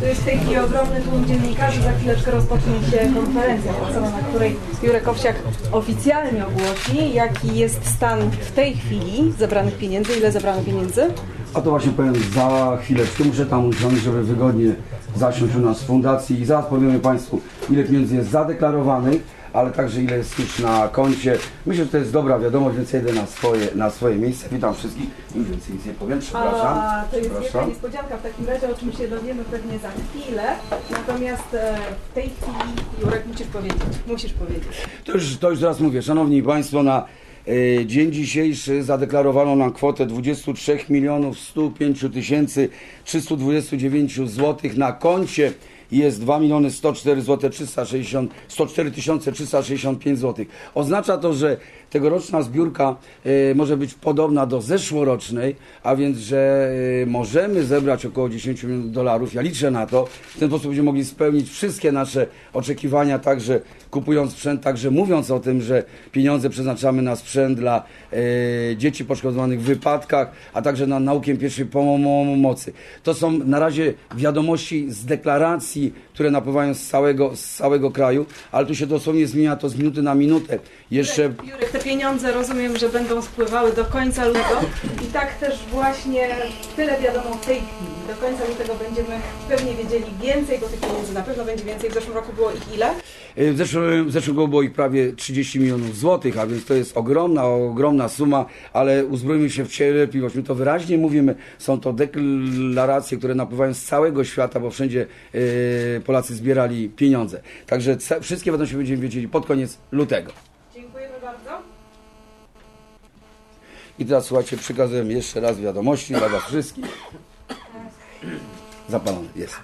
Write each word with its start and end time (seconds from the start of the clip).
To 0.00 0.06
jest 0.06 0.20
w 0.20 0.24
tej 0.24 0.38
chwili 0.38 0.58
ogromny 0.58 1.00
tłum 1.00 1.26
dziennikarzy, 1.26 1.82
za 1.82 1.92
chwileczkę 1.92 2.30
rozpocznie 2.30 2.72
się 2.90 3.14
konferencja 3.14 3.72
na 4.00 4.28
której 4.28 4.56
Jurek 4.82 5.08
Owsiak 5.08 5.36
oficjalnie 5.72 6.46
ogłosi, 6.46 7.14
jaki 7.14 7.58
jest 7.58 7.86
stan 7.86 8.30
w 8.30 8.52
tej 8.52 8.74
chwili 8.74 9.32
zebranych 9.38 9.78
pieniędzy, 9.78 10.12
ile 10.12 10.32
zebrano 10.32 10.62
pieniędzy. 10.62 11.02
A 11.54 11.60
to 11.60 11.70
właśnie 11.70 11.92
powiem 11.92 12.14
za 12.34 12.78
chwileczkę. 12.82 13.24
Muszę 13.24 13.46
tam 13.46 13.68
usiąść, 13.68 14.02
żeby 14.02 14.24
wygodnie 14.24 14.72
zasiąść 15.16 15.54
u 15.54 15.58
nas 15.58 15.82
w 15.82 15.86
fundacji 15.86 16.40
i 16.40 16.44
zaraz 16.44 16.66
powiemy 16.66 16.98
Państwu, 16.98 17.40
ile 17.70 17.84
pieniędzy 17.84 18.16
jest 18.16 18.30
zadeklarowanych, 18.30 19.22
ale 19.54 19.70
także 19.70 20.02
ile 20.02 20.16
jest 20.16 20.38
już 20.38 20.58
na 20.58 20.88
koncie. 20.88 21.38
Myślę, 21.66 21.84
że 21.84 21.90
to 21.90 21.98
jest 21.98 22.12
dobra 22.12 22.38
wiadomość, 22.38 22.76
więc 22.76 22.92
jedę 22.92 23.12
na 23.12 23.26
swoje, 23.26 23.68
na 23.74 23.90
swoje 23.90 24.16
miejsce. 24.16 24.48
Witam 24.52 24.74
wszystkich. 24.74 25.06
Już 25.34 25.48
więcej 25.48 25.74
nic 25.74 25.86
nie 25.86 25.92
powiem, 25.92 26.20
przepraszam. 26.20 26.78
A 26.78 27.04
to 27.10 27.16
jest 27.16 27.30
wielka 27.40 27.66
niespodzianka 27.66 28.16
w 28.16 28.22
takim 28.22 28.46
razie, 28.46 28.70
o 28.70 28.74
czym 28.74 28.92
się 28.92 29.08
dowiemy 29.08 29.44
pewnie 29.44 29.78
za 29.78 29.90
chwilę. 29.90 30.42
Natomiast 30.90 31.54
e, 31.54 31.76
w 32.10 32.14
tej 32.14 32.22
chwili, 32.22 33.02
Jurek, 33.02 33.26
musisz 33.26 33.46
powiedzieć, 33.46 33.82
musisz 34.06 34.32
powiedzieć. 34.32 34.72
To 35.04 35.12
już, 35.12 35.36
to 35.36 35.50
już 35.50 35.60
raz 35.60 35.80
mówię, 35.80 36.02
Szanowni 36.02 36.42
Państwo, 36.42 36.82
na 36.82 37.04
e, 37.48 37.86
dzień 37.86 38.12
dzisiejszy 38.12 38.82
zadeklarowano 38.82 39.56
nam 39.56 39.72
kwotę 39.72 40.06
23 40.06 40.78
milionów 40.88 41.38
105 41.38 42.04
tysięcy 42.14 42.68
329 43.04 44.16
zł 44.30 44.70
na 44.76 44.92
koncie 44.92 45.52
jest 45.98 46.20
2 46.20 46.40
miliony 46.40 46.70
104 46.70 47.22
zł 47.22 47.50
360 47.50 48.32
104 48.48 48.90
tysiące 48.90 49.32
365 49.32 50.18
zł. 50.18 50.44
Oznacza 50.74 51.18
to, 51.18 51.34
że 51.34 51.56
tegoroczna 51.94 52.42
zbiórka 52.42 52.96
e, 53.24 53.54
może 53.54 53.76
być 53.76 53.94
podobna 53.94 54.46
do 54.46 54.60
zeszłorocznej, 54.60 55.56
a 55.82 55.96
więc, 55.96 56.18
że 56.18 56.70
e, 57.02 57.06
możemy 57.06 57.64
zebrać 57.64 58.06
około 58.06 58.28
10 58.28 58.62
milionów 58.62 58.92
dolarów. 58.92 59.34
Ja 59.34 59.42
liczę 59.42 59.70
na 59.70 59.86
to. 59.86 60.08
W 60.34 60.38
ten 60.38 60.48
sposób 60.48 60.66
będziemy 60.66 60.86
mogli 60.86 61.04
spełnić 61.04 61.50
wszystkie 61.50 61.92
nasze 61.92 62.26
oczekiwania, 62.52 63.18
także 63.18 63.60
kupując 63.90 64.32
sprzęt, 64.32 64.62
także 64.62 64.90
mówiąc 64.90 65.30
o 65.30 65.40
tym, 65.40 65.62
że 65.62 65.84
pieniądze 66.12 66.50
przeznaczamy 66.50 67.02
na 67.02 67.16
sprzęt 67.16 67.58
dla 67.58 67.82
e, 68.12 68.16
dzieci 68.76 69.04
poszkodowanych 69.04 69.60
w 69.60 69.64
wypadkach, 69.64 70.32
a 70.52 70.62
także 70.62 70.86
na 70.86 71.00
naukę 71.00 71.36
pierwszej 71.36 71.66
pomocy. 71.66 72.72
To 73.02 73.14
są 73.14 73.30
na 73.30 73.58
razie 73.58 73.94
wiadomości 74.16 74.90
z 74.90 75.04
deklaracji, 75.04 75.92
które 76.14 76.30
napływają 76.30 76.74
z 76.74 76.86
całego, 76.86 77.36
z 77.36 77.54
całego 77.54 77.90
kraju, 77.90 78.26
ale 78.52 78.66
tu 78.66 78.74
się 78.74 78.86
dosłownie 78.86 79.26
zmienia 79.26 79.56
to 79.56 79.68
z 79.68 79.76
minuty 79.76 80.02
na 80.02 80.14
minutę. 80.14 80.58
Jeszcze 80.90 81.22
Jurek, 81.22 81.83
pieniądze 81.84 82.32
rozumiem, 82.32 82.76
że 82.76 82.88
będą 82.88 83.22
spływały 83.22 83.72
do 83.72 83.84
końca 83.84 84.24
lutego 84.26 84.60
i 85.08 85.12
tak 85.12 85.34
też 85.38 85.58
właśnie 85.70 86.28
tyle 86.76 87.00
wiadomo 87.00 87.34
w 87.34 87.46
tej 87.46 87.56
chwili. 87.56 87.94
Do 88.08 88.26
końca 88.26 88.44
lutego 88.48 88.74
będziemy 88.74 89.20
pewnie 89.48 89.74
wiedzieli 89.74 90.04
więcej, 90.22 90.58
bo 90.58 90.66
tych 90.66 90.80
pieniędzy 90.80 91.14
na 91.14 91.22
pewno 91.22 91.44
będzie 91.44 91.64
więcej. 91.64 91.90
W 91.90 91.94
zeszłym 91.94 92.14
roku 92.14 92.32
było 92.32 92.50
ich 92.52 92.74
ile? 92.74 92.90
Y, 93.38 93.52
W 93.52 93.56
zeszłym, 93.56 94.08
w 94.08 94.12
zeszłym 94.12 94.36
roku 94.36 94.48
było 94.48 94.62
ich 94.62 94.72
prawie 94.72 95.12
30 95.12 95.60
milionów 95.60 95.96
złotych, 95.96 96.38
a 96.38 96.46
więc 96.46 96.64
to 96.64 96.74
jest 96.74 96.96
ogromna, 96.96 97.44
ogromna 97.44 98.08
suma, 98.08 98.46
ale 98.72 99.04
uzbrojmy 99.04 99.50
się 99.50 99.64
w 99.64 99.68
cierpliwość. 99.68 100.34
My 100.34 100.42
to 100.42 100.54
wyraźnie 100.54 100.98
mówimy, 100.98 101.34
są 101.58 101.80
to 101.80 101.92
deklaracje, 101.92 103.18
które 103.18 103.34
napływają 103.34 103.74
z 103.74 103.82
całego 103.82 104.24
świata, 104.24 104.60
bo 104.60 104.70
wszędzie 104.70 105.06
y, 105.34 106.02
Polacy 106.06 106.34
zbierali 106.34 106.88
pieniądze. 106.88 107.40
Także 107.66 107.96
wszystkie 108.20 108.50
wiadomości 108.50 108.76
będziemy 108.76 109.02
wiedzieli 109.02 109.28
pod 109.28 109.46
koniec 109.46 109.78
lutego. 109.92 110.32
Dziękujemy 110.74 111.14
bardzo. 111.22 111.74
I 113.98 114.06
teraz 114.06 114.24
słuchajcie, 114.24 114.56
przekazujemy 114.56 115.12
jeszcze 115.12 115.40
raz 115.40 115.60
wiadomości 115.60 116.14
dla 116.14 116.28
Was 116.28 116.44
wszystkich. 116.44 116.84
Zapalony 118.88 119.28
jest. 119.36 119.54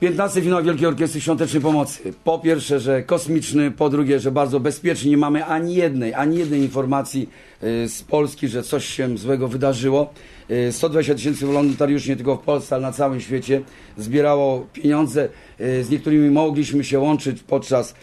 15 0.00 0.42
finał 0.42 0.64
Wielkiej 0.64 0.86
Orkiestry 0.86 1.20
Świątecznej 1.20 1.62
Pomocy. 1.62 2.12
Po 2.24 2.38
pierwsze, 2.38 2.80
że 2.80 3.02
kosmiczny, 3.02 3.70
po 3.70 3.88
drugie, 3.88 4.20
że 4.20 4.30
bardzo 4.30 4.60
bezpieczny. 4.60 5.10
Nie 5.10 5.16
mamy 5.16 5.44
ani 5.44 5.74
jednej, 5.74 6.14
ani 6.14 6.38
jednej 6.38 6.60
informacji 6.60 7.28
y, 7.62 7.88
z 7.88 8.02
Polski, 8.02 8.48
że 8.48 8.62
coś 8.62 8.84
się 8.84 9.18
złego 9.18 9.48
wydarzyło. 9.48 10.12
Y, 10.50 10.72
120 10.72 11.14
tysięcy 11.14 11.46
wolontariuszy 11.46 12.08
nie 12.08 12.16
tylko 12.16 12.36
w 12.36 12.40
Polsce, 12.40 12.74
ale 12.74 12.82
na 12.82 12.92
całym 12.92 13.20
świecie 13.20 13.62
zbierało 13.96 14.66
pieniądze. 14.72 15.28
Y, 15.60 15.84
Z 15.84 15.90
niektórymi 15.90 16.30
mogliśmy 16.30 16.84
się 16.84 16.98
łączyć 16.98 17.42
podczas 17.42 17.90
y, 17.90 17.94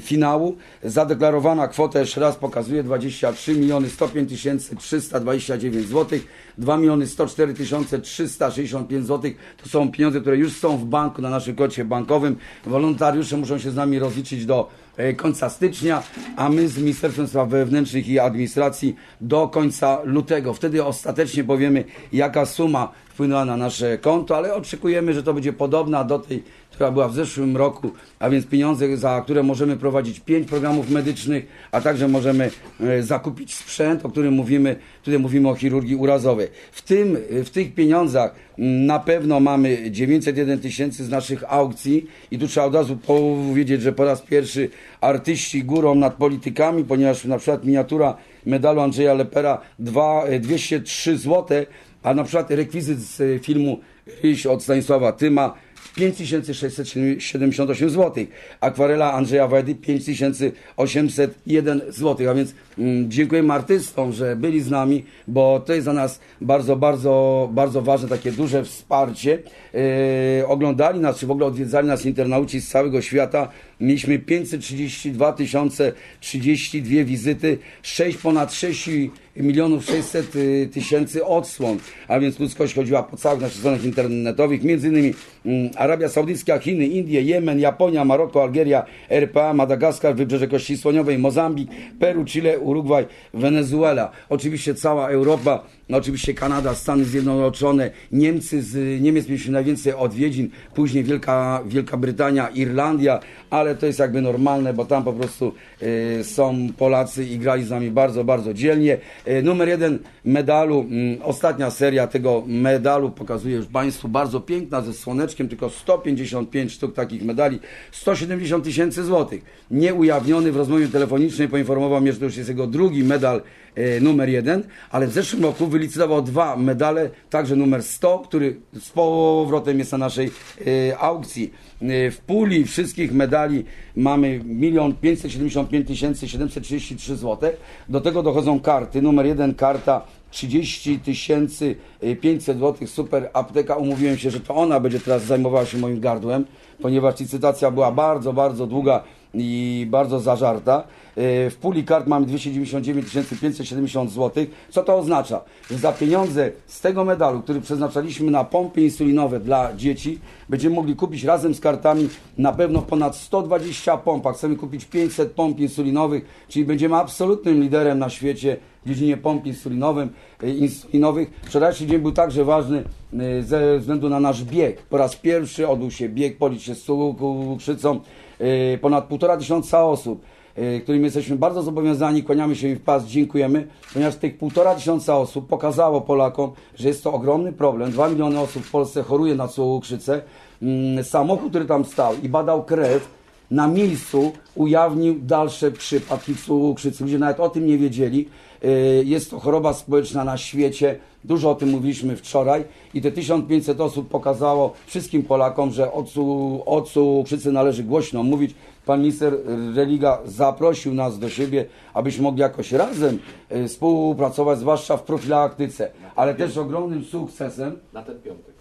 finału. 0.00 0.56
Zadeklarowana 0.82 1.68
kwota, 1.68 2.00
jeszcze 2.00 2.20
raz 2.20 2.36
pokazuję, 2.36 2.82
23 2.82 3.54
miliony 3.54 3.90
105 3.90 4.28
tysięcy 4.28 4.76
329 4.76 5.88
zł, 5.88 6.18
2 6.58 6.76
miliony 6.76 7.06
104 7.06 7.54
tysiące 7.54 7.98
365 7.98 9.06
zł. 9.06 9.30
To 9.62 9.68
są 9.68 9.90
pieniądze, 9.90 10.20
które 10.20 10.36
już 10.36 10.52
są 10.52 10.76
w 10.78 10.84
banku, 10.84 11.22
na 11.22 11.30
naszym 11.30 11.56
koncie 11.56 11.84
bankowym. 11.84 12.36
Wolontariusze 12.66 13.36
muszą 13.36 13.58
się 13.58 13.70
z 13.70 13.74
nami 13.74 13.98
rozliczyć 13.98 14.46
do 14.46 14.68
e, 14.96 15.14
końca 15.14 15.50
stycznia, 15.50 16.02
a 16.36 16.48
my 16.48 16.68
z 16.68 16.78
Ministerstwem 16.78 17.28
Spraw 17.28 17.48
Wewnętrznych 17.48 18.08
i 18.08 18.18
Administracji 18.18 18.96
do 19.20 19.48
końca 19.48 19.98
lutego. 20.04 20.54
Wtedy 20.54 20.84
ostatecznie 20.84 21.44
powiemy, 21.44 21.84
jaka 22.12 22.46
suma 22.46 22.92
wpłynęła 23.08 23.44
na 23.44 23.56
nasze 23.56 23.98
konto, 23.98 24.36
ale 24.36 24.54
oczekujemy, 24.54 25.14
że 25.14 25.22
to 25.22 25.34
będzie 25.34 25.52
podobna 25.52 26.04
do 26.04 26.18
tej, 26.18 26.42
która 26.70 26.90
była 26.90 27.08
w 27.08 27.14
zeszłym 27.14 27.56
roku, 27.56 27.90
a 28.18 28.30
więc 28.30 28.46
pieniądze, 28.46 28.96
za 28.96 29.20
które 29.20 29.42
możemy 29.42 29.53
prowadzić 29.80 30.20
pięć 30.20 30.48
programów 30.48 30.90
medycznych, 30.90 31.46
a 31.72 31.80
także 31.80 32.08
możemy 32.08 32.50
e, 32.80 33.02
zakupić 33.02 33.54
sprzęt, 33.54 34.04
o 34.04 34.08
którym 34.08 34.34
mówimy, 34.34 34.76
tutaj 35.02 35.20
mówimy 35.20 35.48
o 35.48 35.54
chirurgii 35.54 35.96
urazowej. 35.96 36.48
W 36.72 36.82
tym, 36.82 37.16
w 37.44 37.50
tych 37.50 37.74
pieniądzach 37.74 38.34
mm, 38.58 38.86
na 38.86 38.98
pewno 38.98 39.40
mamy 39.40 39.90
901 39.90 40.60
tysięcy 40.60 41.04
z 41.04 41.10
naszych 41.10 41.52
aukcji 41.52 42.06
i 42.30 42.38
tu 42.38 42.48
trzeba 42.48 42.66
od 42.66 42.74
razu 42.74 42.96
powiedzieć, 42.96 43.82
że 43.82 43.92
po 43.92 44.04
raz 44.04 44.22
pierwszy 44.22 44.70
artyści 45.00 45.64
górą 45.64 45.94
nad 45.94 46.14
politykami, 46.14 46.84
ponieważ 46.84 47.24
na 47.24 47.38
przykład 47.38 47.64
miniatura 47.64 48.16
medalu 48.46 48.80
Andrzeja 48.80 49.14
Lepera 49.14 49.60
dwa- 49.78 50.24
e, 50.26 50.40
203 50.40 51.18
zł, 51.18 51.66
a 52.02 52.14
na 52.14 52.24
przykład 52.24 52.50
rekwizyt 52.50 53.00
z 53.00 53.20
e, 53.20 53.38
filmu 53.38 53.80
Ryś 54.22 54.46
od 54.46 54.62
Stanisława 54.62 55.12
Tyma 55.12 55.54
5678 55.94 57.90
zł. 57.90 58.24
Akwarela 58.60 59.12
Andrzeja 59.12 59.48
Wajdy 59.48 59.74
5801 59.74 61.80
zł. 61.88 62.30
A 62.30 62.34
więc 62.34 62.54
mm, 62.78 63.10
dziękujemy 63.10 63.52
artystom, 63.52 64.12
że 64.12 64.36
byli 64.36 64.60
z 64.60 64.70
nami, 64.70 65.04
bo 65.28 65.62
to 65.66 65.74
jest 65.74 65.86
dla 65.86 65.92
nas 65.92 66.20
bardzo, 66.40 66.76
bardzo, 66.76 67.48
bardzo 67.52 67.82
ważne, 67.82 68.08
takie 68.08 68.32
duże 68.32 68.64
wsparcie. 68.64 69.38
E, 69.74 70.46
oglądali 70.46 71.00
nas, 71.00 71.18
czy 71.18 71.26
w 71.26 71.30
ogóle 71.30 71.46
odwiedzali 71.46 71.88
nas 71.88 72.06
internauci 72.06 72.60
z 72.60 72.68
całego 72.68 73.02
świata. 73.02 73.48
Mieliśmy 73.80 74.18
532 74.18 75.32
tysiące 75.32 75.92
32 76.20 77.04
wizyty, 77.04 77.58
6 77.82 78.18
ponad 78.18 78.52
6 78.52 78.88
milionów 79.36 79.84
600 79.84 80.36
y, 80.36 80.68
tysięcy 80.72 81.24
odsłon, 81.24 81.78
a 82.08 82.20
więc 82.20 82.40
ludzkość 82.40 82.74
chodziła 82.74 83.02
po 83.02 83.16
całych 83.16 83.40
naszych 83.40 83.58
stronach 83.58 83.84
internetowych, 83.84 84.62
między 84.64 84.88
innymi 84.88 85.14
mm, 85.46 85.70
Arabia 85.76 86.08
Saudyjska, 86.08 86.58
Chiny, 86.58 86.86
Indie, 86.86 87.22
Jemen, 87.22 87.60
Japonia, 87.60 88.04
Maroko, 88.04 88.42
Algieria, 88.42 88.86
RPA, 89.10 89.54
Madagaskar, 89.54 90.16
Wybrzeże 90.16 90.48
Kości 90.48 90.76
Słoniowej, 90.76 91.18
Mozambik, 91.18 91.70
Peru, 91.98 92.24
Chile, 92.24 92.58
Urugwaj, 92.58 93.06
Wenezuela. 93.34 94.10
Oczywiście 94.28 94.74
cała 94.74 95.08
Europa, 95.08 95.64
no 95.88 95.98
oczywiście 95.98 96.34
Kanada, 96.34 96.74
Stany 96.74 97.04
Zjednoczone, 97.04 97.90
Niemcy, 98.12 98.62
z 98.62 99.02
Niemiec 99.02 99.28
mieliśmy 99.28 99.52
najwięcej 99.52 99.94
odwiedzin, 99.94 100.50
później 100.74 101.04
Wielka, 101.04 101.62
Wielka 101.66 101.96
Brytania, 101.96 102.48
Irlandia, 102.48 103.20
ale 103.50 103.74
to 103.74 103.86
jest 103.86 103.98
jakby 103.98 104.20
normalne, 104.20 104.72
bo 104.72 104.84
tam 104.84 105.04
po 105.04 105.12
prostu 105.12 105.52
y, 105.82 106.24
są 106.24 106.68
Polacy 106.78 107.24
i 107.24 107.38
grali 107.38 107.64
z 107.64 107.70
nami 107.70 107.90
bardzo, 107.90 108.24
bardzo 108.24 108.54
dzielnie. 108.54 108.98
Y, 109.28 109.42
numer 109.42 109.68
jeden 109.68 109.98
medalu, 110.24 110.80
mm, 110.80 111.22
ostatnia 111.22 111.70
seria 111.70 112.06
tego 112.06 112.42
medalu 112.46 113.10
pokazuje 113.10 113.56
już 113.56 113.66
Państwu, 113.66 114.08
bardzo 114.08 114.40
piękna, 114.40 114.80
ze 114.80 114.92
słoneczkiem, 114.92 115.48
tylko 115.48 115.70
155 115.70 116.72
sztuk 116.72 116.94
takich 116.94 117.24
medali, 117.24 117.60
170 117.92 118.64
tysięcy 118.64 119.04
złotych. 119.04 119.42
Nieujawniony 119.70 120.52
w 120.52 120.56
rozmowie 120.56 120.88
telefonicznej 120.88 121.48
poinformował 121.48 122.00
mnie, 122.00 122.12
że 122.12 122.18
to 122.18 122.24
już 122.24 122.36
jest 122.36 122.48
jego 122.48 122.66
drugi 122.66 123.04
medal 123.04 123.42
e, 123.74 124.00
numer 124.00 124.28
jeden, 124.28 124.62
ale 124.90 125.06
w 125.06 125.12
zeszłym 125.12 125.42
roku 125.42 125.66
wylicytował 125.74 126.22
dwa 126.22 126.56
medale, 126.56 127.10
także 127.30 127.56
numer 127.56 127.82
100, 127.82 128.18
który 128.18 128.60
z 128.80 128.90
powrotem 128.90 129.78
jest 129.78 129.92
na 129.92 129.98
naszej 129.98 130.30
e, 130.30 130.98
aukcji. 130.98 131.52
E, 131.82 132.10
w 132.10 132.18
puli 132.18 132.64
wszystkich 132.64 133.12
medali 133.12 133.64
mamy 133.96 134.40
1 134.46 134.94
575 134.94 135.98
733 135.98 137.16
zł. 137.16 137.50
Do 137.88 138.00
tego 138.00 138.22
dochodzą 138.22 138.60
karty. 138.60 139.02
Numer 139.02 139.26
jeden 139.26 139.54
karta 139.54 140.02
30 140.30 140.98
tysięcy 140.98 141.76
500 142.20 142.58
zł, 142.58 142.86
super 142.86 143.30
apteka. 143.32 143.76
Umówiłem 143.76 144.18
się, 144.18 144.30
że 144.30 144.40
to 144.40 144.54
ona 144.54 144.80
będzie 144.80 145.00
teraz 145.00 145.24
zajmowała 145.24 145.66
się 145.66 145.78
moim 145.78 146.00
gardłem, 146.00 146.44
ponieważ 146.82 147.20
licytacja 147.20 147.70
była 147.70 147.92
bardzo, 147.92 148.32
bardzo 148.32 148.66
długa 148.66 149.04
i 149.34 149.86
bardzo 149.90 150.20
zażarta. 150.20 150.84
E, 151.16 151.50
W 151.50 151.56
puli 151.60 151.84
kart 151.84 152.06
mamy 152.06 152.26
299 152.26 153.06
570 153.40 154.10
zł. 154.10 154.44
Co 154.70 154.82
to 154.82 154.96
oznacza? 154.96 155.40
Że 155.70 155.78
za 155.78 155.92
pieniądze 155.92 156.50
z 156.66 156.80
tego 156.80 157.04
medalu, 157.04 157.42
który 157.42 157.60
przeznaczaliśmy 157.60 158.30
na 158.30 158.44
pompy 158.44 158.82
insulinowe 158.82 159.40
dla 159.40 159.76
dzieci, 159.76 160.18
będziemy 160.48 160.74
mogli 160.74 160.96
kupić 160.96 161.24
razem 161.24 161.54
z 161.54 161.60
kartami 161.60 162.08
na 162.38 162.52
pewno 162.52 162.82
ponad 162.82 163.16
120 163.16 163.96
pomp. 163.96 164.24
Chcemy 164.34 164.56
kupić 164.56 164.84
500 164.84 165.32
pomp 165.32 165.60
insulinowych, 165.60 166.24
czyli 166.48 166.64
będziemy 166.64 166.96
absolutnym 166.96 167.62
liderem 167.62 167.98
na 167.98 168.10
świecie 168.10 168.56
w 168.84 168.88
dziedzinie 168.88 169.16
pomp 169.16 169.46
insulinowym, 169.46 170.10
e, 170.42 170.50
insulinowych. 170.50 171.30
Wczorajszy 171.42 171.86
dzień 171.86 171.98
był 171.98 172.12
także 172.12 172.44
ważny 172.44 172.84
e, 173.12 173.42
ze 173.42 173.78
względu 173.78 174.08
na 174.08 174.20
nasz 174.20 174.44
bieg. 174.44 174.82
Po 174.82 174.96
raz 174.96 175.16
pierwszy 175.16 175.68
odbył 175.68 175.90
się 175.90 176.08
bieg 176.08 176.38
Policz 176.38 176.62
się 176.62 176.74
z 176.74 176.82
cukrzycą. 176.82 178.00
E, 178.40 178.78
Ponad 178.78 179.04
półtora 179.04 179.36
tysiąca 179.36 179.84
osób 179.84 180.24
e, 180.56 180.80
którym 180.80 181.04
jesteśmy 181.04 181.36
bardzo 181.36 181.62
zobowiązani, 181.62 182.22
kłaniamy 182.22 182.56
się 182.56 182.68
im 182.68 182.76
w 182.76 182.80
pas, 182.80 183.06
dziękujemy, 183.06 183.66
ponieważ 183.92 184.16
tych 184.16 184.38
półtora 184.38 184.74
tysiąca 184.74 185.16
osób 185.16 185.48
pokazało 185.48 186.00
Polakom, 186.00 186.52
że 186.74 186.88
jest 186.88 187.04
to 187.04 187.12
ogromny 187.12 187.52
problem. 187.52 187.90
Dwa 187.90 188.08
miliony 188.08 188.40
osób 188.40 188.62
w 188.62 188.70
Polsce 188.70 189.02
choruje 189.02 189.34
na 189.34 189.48
cukrzycę. 189.48 190.22
Mm, 190.62 191.04
Samochód, 191.04 191.50
który 191.50 191.64
tam 191.64 191.84
stał 191.84 192.14
i 192.22 192.28
badał 192.28 192.64
krew, 192.64 193.08
na 193.50 193.68
miejscu 193.68 194.32
ujawnił 194.54 195.20
dalsze 195.20 195.70
przypadki 195.70 196.36
cukrzycy. 196.36 197.04
Ludzie 197.04 197.18
nawet 197.18 197.40
o 197.40 197.48
tym 197.48 197.66
nie 197.66 197.78
wiedzieli. 197.78 198.28
Y, 198.64 199.02
Jest 199.06 199.30
to 199.30 199.38
choroba 199.40 199.72
społeczna 199.72 200.24
na 200.24 200.36
świecie. 200.36 200.98
Dużo 201.24 201.50
o 201.50 201.54
tym 201.54 201.68
mówiliśmy 201.70 202.16
wczoraj 202.16 202.64
i 202.94 203.02
te 203.02 203.12
1500 203.12 203.80
osób 203.80 204.08
pokazało 204.08 204.72
wszystkim 204.86 205.22
Polakom, 205.22 205.70
że 205.72 205.92
o, 205.92 206.02
cu, 206.02 206.62
o 206.66 206.82
cukrzycy 206.82 207.52
należy 207.52 207.82
głośno 207.82 208.22
mówić. 208.22 208.54
Pan 208.86 209.00
minister 209.00 209.36
Religa 209.74 210.18
zaprosił 210.24 210.94
nas 210.94 211.18
do 211.18 211.28
siebie, 211.28 211.64
abyśmy 211.94 212.22
mogli 212.22 212.40
jakoś 212.40 212.72
razem 212.72 213.18
y, 213.52 213.68
współpracować, 213.68 214.58
zwłaszcza 214.58 214.96
w 214.96 215.02
profilaktyce, 215.02 215.90
ale 216.16 216.34
też 216.34 216.56
ogromnym 216.56 217.04
sukcesem 217.04 217.78
Na 217.92 218.02
ten 218.02 218.18
piątek. 218.20 218.54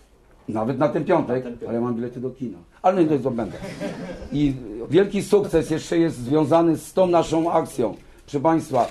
nawet 0.47 0.77
na 0.79 0.89
ten 0.89 1.05
piątek, 1.05 1.45
ale 1.69 1.81
mam 1.81 1.95
bilety 1.95 2.19
do 2.19 2.29
kina. 2.29 2.57
Ale 2.81 3.05
nie 3.05 3.19
to 3.19 3.31
będę. 3.31 3.57
I 4.31 4.53
wielki 4.89 5.23
sukces 5.23 5.69
jeszcze 5.69 5.97
jest 5.97 6.17
związany 6.17 6.77
z 6.77 6.93
tą 6.93 7.07
naszą 7.07 7.51
akcją. 7.51 7.95
Proszę 8.25 8.39
Państwa, 8.39 8.87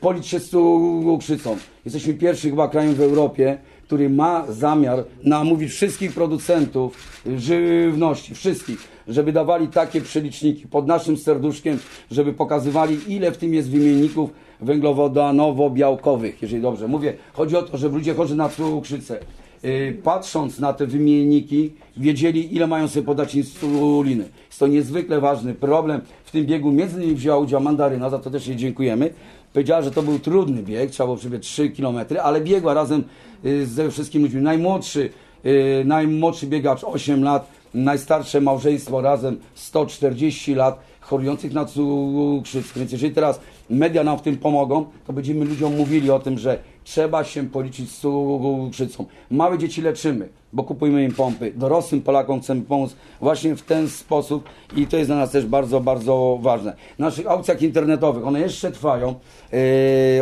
policz 0.00 0.26
się 0.26 0.40
z 0.40 0.50
cukrzycą. 0.50 1.56
Jesteśmy 1.84 2.14
pierwszym 2.14 2.50
chyba 2.50 2.68
krajem 2.68 2.94
w 2.94 3.00
Europie, 3.00 3.58
który 3.84 4.10
ma 4.10 4.44
zamiar 4.48 5.04
namówić 5.24 5.72
wszystkich 5.72 6.12
producentów 6.12 7.20
żywności, 7.36 8.34
wszystkich, 8.34 8.88
żeby 9.08 9.32
dawali 9.32 9.68
takie 9.68 10.00
przeliczniki 10.00 10.68
pod 10.68 10.86
naszym 10.86 11.16
serduszkiem, 11.16 11.78
żeby 12.10 12.32
pokazywali, 12.32 12.98
ile 13.08 13.32
w 13.32 13.36
tym 13.36 13.54
jest 13.54 13.70
wymienników 13.70 14.30
węglowodanowo-białkowych, 14.62 16.32
jeżeli 16.42 16.62
dobrze 16.62 16.88
mówię. 16.88 17.14
Chodzi 17.32 17.56
o 17.56 17.62
to, 17.62 17.78
żeby 17.78 17.96
ludzie 17.96 18.14
chorzy 18.14 18.36
na 18.36 18.48
cukrzycę, 18.48 19.20
y, 19.64 19.98
patrząc 20.02 20.58
na 20.58 20.72
te 20.72 20.86
wymienniki, 20.86 21.72
wiedzieli, 21.96 22.56
ile 22.56 22.66
mają 22.66 22.88
sobie 22.88 23.06
podać 23.06 23.34
insuliny. 23.34 24.24
Jest 24.46 24.58
to 24.60 24.66
niezwykle 24.66 25.20
ważny 25.20 25.54
problem. 25.54 26.00
W 26.24 26.30
tym 26.30 26.46
biegu 26.46 26.72
między 26.72 26.96
innymi 26.96 27.14
wzięła 27.14 27.38
udział 27.38 27.60
Mandaryna, 27.60 28.10
za 28.10 28.18
to 28.18 28.30
też 28.30 28.46
jej 28.46 28.56
dziękujemy. 28.56 29.10
Powiedziała, 29.54 29.82
że 29.82 29.90
to 29.90 30.02
był 30.02 30.18
trudny 30.18 30.62
bieg, 30.62 30.90
trzeba 30.90 31.06
było 31.06 31.16
przebiec 31.16 31.42
3 31.42 31.70
km, 31.70 31.98
ale 32.22 32.40
biegła 32.40 32.74
razem 32.74 33.04
y, 33.44 33.66
ze 33.66 33.90
wszystkimi 33.90 34.24
ludźmi. 34.24 34.42
Najmłodszy, 34.42 35.10
y, 35.46 35.82
najmłodszy 35.84 36.46
biegacz 36.46 36.84
8 36.84 37.24
lat, 37.24 37.48
najstarsze 37.74 38.40
małżeństwo 38.40 39.00
razem 39.00 39.38
140 39.54 40.54
lat 40.54 40.80
chorujących 41.00 41.52
na 41.52 41.64
cukrzycę. 41.64 42.80
Więc 42.80 42.92
jeżeli 42.92 43.14
teraz 43.14 43.40
media 43.70 44.04
nam 44.04 44.18
w 44.18 44.22
tym 44.22 44.36
pomogą, 44.36 44.86
to 45.06 45.12
będziemy 45.12 45.44
ludziom 45.44 45.76
mówili 45.76 46.10
o 46.10 46.18
tym, 46.18 46.38
że 46.38 46.58
trzeba 46.84 47.24
się 47.24 47.48
policzyć 47.48 47.90
z 47.90 48.00
cukrzycą. 48.00 49.06
Małe 49.30 49.58
dzieci 49.58 49.82
leczymy, 49.82 50.28
bo 50.54 50.64
kupujemy 50.64 51.04
im 51.04 51.12
pompy. 51.12 51.52
Dorosłym 51.56 52.02
Polakom 52.02 52.40
chcemy 52.40 52.62
pomóc 52.62 52.96
właśnie 53.20 53.56
w 53.56 53.62
ten 53.62 53.88
sposób 53.88 54.48
i 54.76 54.86
to 54.86 54.96
jest 54.96 55.08
dla 55.08 55.16
nas 55.16 55.30
też 55.30 55.46
bardzo, 55.46 55.80
bardzo 55.80 56.38
ważne. 56.42 56.76
W 56.96 56.98
naszych 56.98 57.26
aukcjach 57.26 57.62
internetowych, 57.62 58.26
one 58.26 58.40
jeszcze 58.40 58.72
trwają. 58.72 59.14
Yy, 59.52 59.58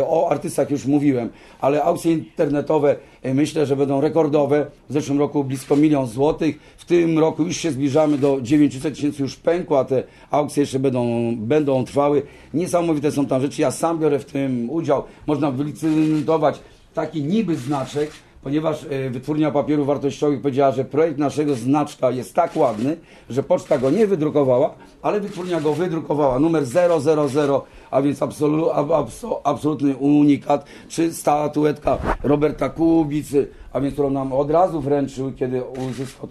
o 0.07 0.29
artystach 0.31 0.71
już 0.71 0.85
mówiłem, 0.85 1.29
ale 1.61 1.83
aukcje 1.83 2.11
internetowe 2.11 2.95
yy, 3.23 3.33
myślę, 3.33 3.65
że 3.65 3.75
będą 3.75 4.01
rekordowe. 4.01 4.65
W 4.89 4.93
zeszłym 4.93 5.19
roku 5.19 5.43
blisko 5.43 5.75
milion 5.75 6.07
złotych. 6.07 6.59
W 6.77 6.85
tym 6.85 7.19
roku 7.19 7.43
już 7.43 7.57
się 7.57 7.71
zbliżamy 7.71 8.17
do 8.17 8.41
900 8.41 8.95
tysięcy, 8.95 9.21
już 9.21 9.35
pękło, 9.35 9.79
a 9.79 9.85
te 9.85 10.03
aukcje 10.31 10.61
jeszcze 10.61 10.79
będą, 10.79 11.35
będą 11.35 11.85
trwały. 11.85 12.21
Niesamowite 12.53 13.11
są 13.11 13.25
tam 13.25 13.41
rzeczy. 13.41 13.61
Ja 13.61 13.71
sam 13.71 13.99
biorę 13.99 14.19
w 14.19 14.25
tym 14.25 14.69
udział. 14.69 15.03
Można 15.27 15.51
wylicytować 15.51 16.59
taki 16.93 17.23
niby 17.23 17.55
znaczek, 17.55 18.11
ponieważ 18.43 18.85
e, 18.89 19.09
wytwórnia 19.09 19.51
papierów 19.51 19.87
wartościowych 19.87 20.41
powiedziała, 20.41 20.71
że 20.71 20.85
projekt 20.85 21.17
naszego 21.17 21.55
znaczka 21.55 22.11
jest 22.11 22.33
tak 22.33 22.55
ładny, 22.55 22.97
że 23.29 23.43
poczta 23.43 23.77
go 23.77 23.89
nie 23.89 24.07
wydrukowała, 24.07 24.75
ale 25.01 25.19
wytwórnia 25.19 25.61
go 25.61 25.73
wydrukowała. 25.73 26.39
Numer 26.39 26.65
000, 26.65 27.61
a 27.91 28.01
więc 28.01 28.21
absolu, 28.21 28.69
ab, 28.69 28.91
abso, 28.91 29.41
absolutny 29.43 29.95
unikat, 29.95 30.65
czy 30.87 31.13
statuetka 31.13 31.97
Roberta 32.23 32.69
Kubicy, 32.69 33.47
a 33.73 33.81
więc 33.81 33.93
którą 33.93 34.09
nam 34.09 34.33
od 34.33 34.51
razu 34.51 34.81
wręczył, 34.81 35.31
kiedy 35.31 35.63
uzyskał, 35.63 36.29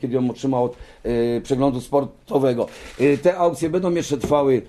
kiedy, 0.00 0.14
ją 0.14 0.30
otrzymał 0.30 0.64
od 0.64 0.76
e, 1.02 1.40
przeglądu 1.40 1.80
sportowego. 1.80 2.66
E, 3.00 3.18
te 3.18 3.38
aukcje 3.38 3.70
będą 3.70 3.90
jeszcze 3.90 4.18
trwały 4.18 4.62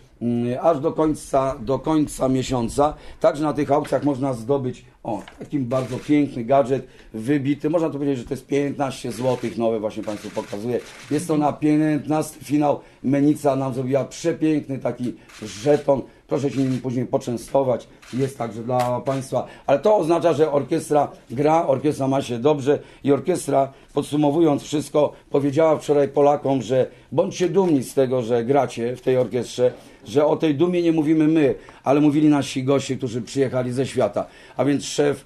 aż 0.62 0.80
do 0.80 0.92
końca, 0.92 1.56
do 1.60 1.80
końca 1.80 2.30
miesiąca. 2.30 2.94
Także 3.20 3.44
na 3.44 3.54
tych 3.54 3.72
aukcjach 3.72 4.04
można 4.04 4.34
zdobyć 4.34 4.86
o, 5.08 5.22
taki 5.40 5.60
bardzo 5.60 5.98
piękny 5.98 6.44
gadżet, 6.44 6.88
wybity. 7.14 7.70
Można 7.70 7.90
tu 7.90 7.94
powiedzieć, 7.94 8.18
że 8.18 8.26
to 8.26 8.34
jest 8.34 8.48
15 8.48 9.12
zł, 9.12 9.38
nowe 9.58 9.80
właśnie 9.80 10.04
Państwu 10.04 10.30
pokazuję. 10.30 10.80
Jest 11.12 11.28
to 11.28 11.38
na 11.38 11.54
15 11.54 12.40
finał. 12.44 12.80
Menica 13.04 13.56
nam 13.56 13.74
zrobiła 13.74 14.06
przepiękny 14.06 14.80
taki 14.80 15.14
żeton. 15.42 16.02
Proszę 16.28 16.50
się 16.50 16.60
nim 16.60 16.82
później 16.82 17.06
poczęstować. 17.06 17.88
Jest 18.14 18.38
także 18.38 18.64
dla 18.64 19.02
Państwa. 19.02 19.48
Ale 19.68 19.80
to 19.80 19.98
oznacza, 19.98 20.34
że 20.34 20.52
orkiestra 20.52 21.12
gra, 21.30 21.68
orkiestra 21.68 22.08
ma 22.08 22.22
się 22.22 22.40
dobrze 22.40 22.80
i 23.04 23.12
orkiestra, 23.12 23.74
podsumowując 23.94 24.64
wszystko, 24.64 25.14
powiedziała 25.30 25.78
wczoraj 25.78 26.08
Polakom, 26.08 26.62
że 26.62 26.88
bądźcie 27.12 27.50
dumni 27.50 27.84
z 27.84 27.94
tego, 27.94 28.22
że 28.22 28.46
gracie 28.46 28.96
w 28.96 29.02
tej 29.02 29.18
orkiestrze, 29.18 29.74
że 30.08 30.26
o 30.26 30.36
tej 30.36 30.56
dumie 30.56 30.82
nie 30.82 30.92
mówimy 30.92 31.28
my, 31.28 31.56
ale 31.84 32.02
mówili 32.02 32.30
nasi 32.30 32.64
goście, 32.64 32.98
którzy 32.98 33.22
przyjechali 33.22 33.72
ze 33.72 33.86
świata. 33.86 34.26
A 34.58 34.66
więc 34.66 34.86
szef 34.86 35.26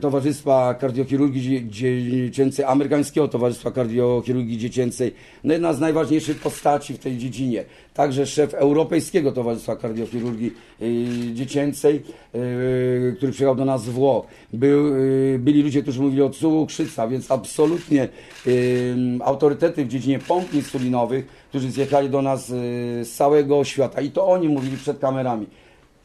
Towarzystwa 0.00 0.74
Kardiochirurgii 0.74 1.66
Dzie- 1.70 2.10
Dziecięcej, 2.10 2.64
Amerykańskiego 2.64 3.28
Towarzystwa 3.28 3.70
Kardiochirurgii 3.70 4.58
Dziecięcej, 4.58 5.14
no 5.44 5.52
jedna 5.52 5.72
z 5.72 5.80
najważniejszych 5.80 6.38
postaci 6.40 6.94
w 6.94 6.98
tej 6.98 7.16
dziedzinie. 7.18 7.64
Także 7.94 8.26
szef 8.26 8.54
Europejskiego 8.54 9.32
Towarzystwa 9.32 9.76
Kardiochirurgii 9.76 10.52
y, 10.82 11.34
Dziecięcej, 11.34 12.02
y, 12.34 13.14
który 13.16 13.32
przyjechał 13.32 13.54
do 13.56 13.64
nas 13.64 13.84
z 13.84 13.88
Włoch. 13.88 14.26
Był, 14.52 14.96
y, 14.96 15.38
byli 15.38 15.62
ludzie, 15.62 15.82
którzy 15.82 16.00
mówili 16.00 16.22
o 16.22 16.30
cukrzyca, 16.30 17.08
więc 17.08 17.30
absolutnie 17.30 18.08
y, 18.46 18.96
autorytety 19.24 19.84
w 19.84 19.88
dziedzinie 19.88 20.18
pomp 20.18 20.54
insulinowych, 20.54 21.26
którzy 21.48 21.70
zjechali 21.70 22.10
do 22.10 22.22
nas 22.22 22.50
y, 22.50 22.52
z 23.04 23.12
całego 23.12 23.64
świata 23.64 24.00
i 24.00 24.10
to 24.10 24.26
oni 24.26 24.48
mówili 24.48 24.76
przed 24.76 24.98
kamerami 24.98 25.46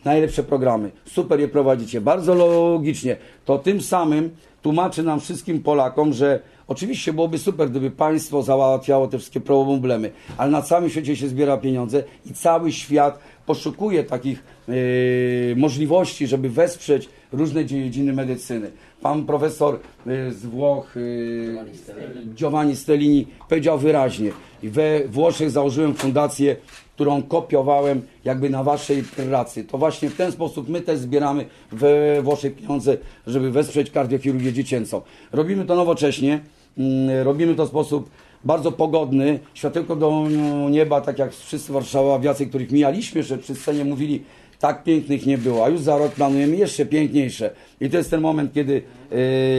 najlepsze 0.06 0.44
programy, 0.44 0.92
super 1.06 1.40
je 1.40 1.48
prowadzicie, 1.48 2.02
bardzo 2.02 2.36
logicznie, 2.36 3.18
to 3.46 3.58
tym 3.58 3.82
samym 3.82 4.30
tłumaczy 4.62 5.04
nam 5.04 5.20
wszystkim 5.20 5.64
Polakom, 5.64 6.14
że 6.14 6.40
oczywiście 6.68 7.14
byłoby 7.14 7.38
super, 7.38 7.70
gdyby 7.70 7.92
państwo 7.92 8.44
załatwiało 8.44 9.08
te 9.08 9.18
wszystkie 9.18 9.40
problemy, 9.40 10.12
ale 10.38 10.52
na 10.52 10.62
całym 10.62 10.90
świecie 10.90 11.16
się 11.16 11.28
zbiera 11.28 11.58
pieniądze 11.58 12.04
i 12.26 12.34
cały 12.34 12.72
świat 12.72 13.20
poszukuje 13.46 14.04
takich 14.04 14.44
e, 14.70 14.74
możliwości, 15.56 16.28
żeby 16.28 16.50
wesprzeć 16.50 17.10
różne 17.32 17.66
dziedziny 17.66 18.14
medycyny. 18.14 18.72
Pan 19.02 19.26
profesor 19.26 19.80
e, 20.08 20.32
z 20.32 20.46
Włoch, 20.46 20.98
e, 20.98 22.36
Giovanni 22.36 22.76
Stellini 22.76 23.28
powiedział 23.50 23.80
wyraźnie, 23.80 24.32
we 24.64 25.08
Włoszech 25.08 25.52
założyłem 25.52 25.94
fundację, 25.94 26.56
którą 26.96 27.24
kopiowałem 27.24 28.02
jakby 28.26 28.50
na 28.50 28.64
waszej 28.64 29.04
pracy. 29.04 29.64
To 29.64 29.78
właśnie 29.78 30.10
w 30.10 30.16
ten 30.16 30.32
sposób 30.32 30.70
my 30.70 30.82
też 30.82 31.00
zbieramy 31.00 31.46
we 31.72 32.22
Włoszech 32.22 32.56
pieniądze, 32.56 32.98
żeby 33.28 33.52
wesprzeć 33.52 33.92
kardiochirurgię 33.92 34.54
dziecięcą. 34.54 35.02
Robimy 35.32 35.66
to 35.66 35.76
nowocześnie, 35.76 36.40
mm, 36.78 37.24
robimy 37.24 37.56
to 37.56 37.66
w 37.66 37.70
sposób 37.70 38.10
bardzo 38.46 38.72
pogodny, 38.72 39.40
światełko 39.54 39.96
do 39.96 40.28
nieba, 40.70 41.02
tak 41.02 41.20
jak 41.20 41.34
wszyscy 41.34 41.74
warszawiacy, 41.74 42.48
których 42.48 42.72
mijaliśmy, 42.72 43.24
że 43.24 43.38
przy 43.38 43.56
scenie 43.56 43.86
mówili, 43.86 44.24
tak 44.60 44.84
pięknych 44.84 45.26
nie 45.26 45.38
było, 45.38 45.66
a 45.66 45.70
już 45.70 45.82
za 45.82 45.98
rok 45.98 46.12
planujemy 46.12 46.56
jeszcze 46.56 46.86
piękniejsze. 46.86 47.52
I 47.82 47.90
to 47.90 47.98
jest 47.98 48.10
ten 48.10 48.22
moment, 48.22 48.54
kiedy 48.54 48.82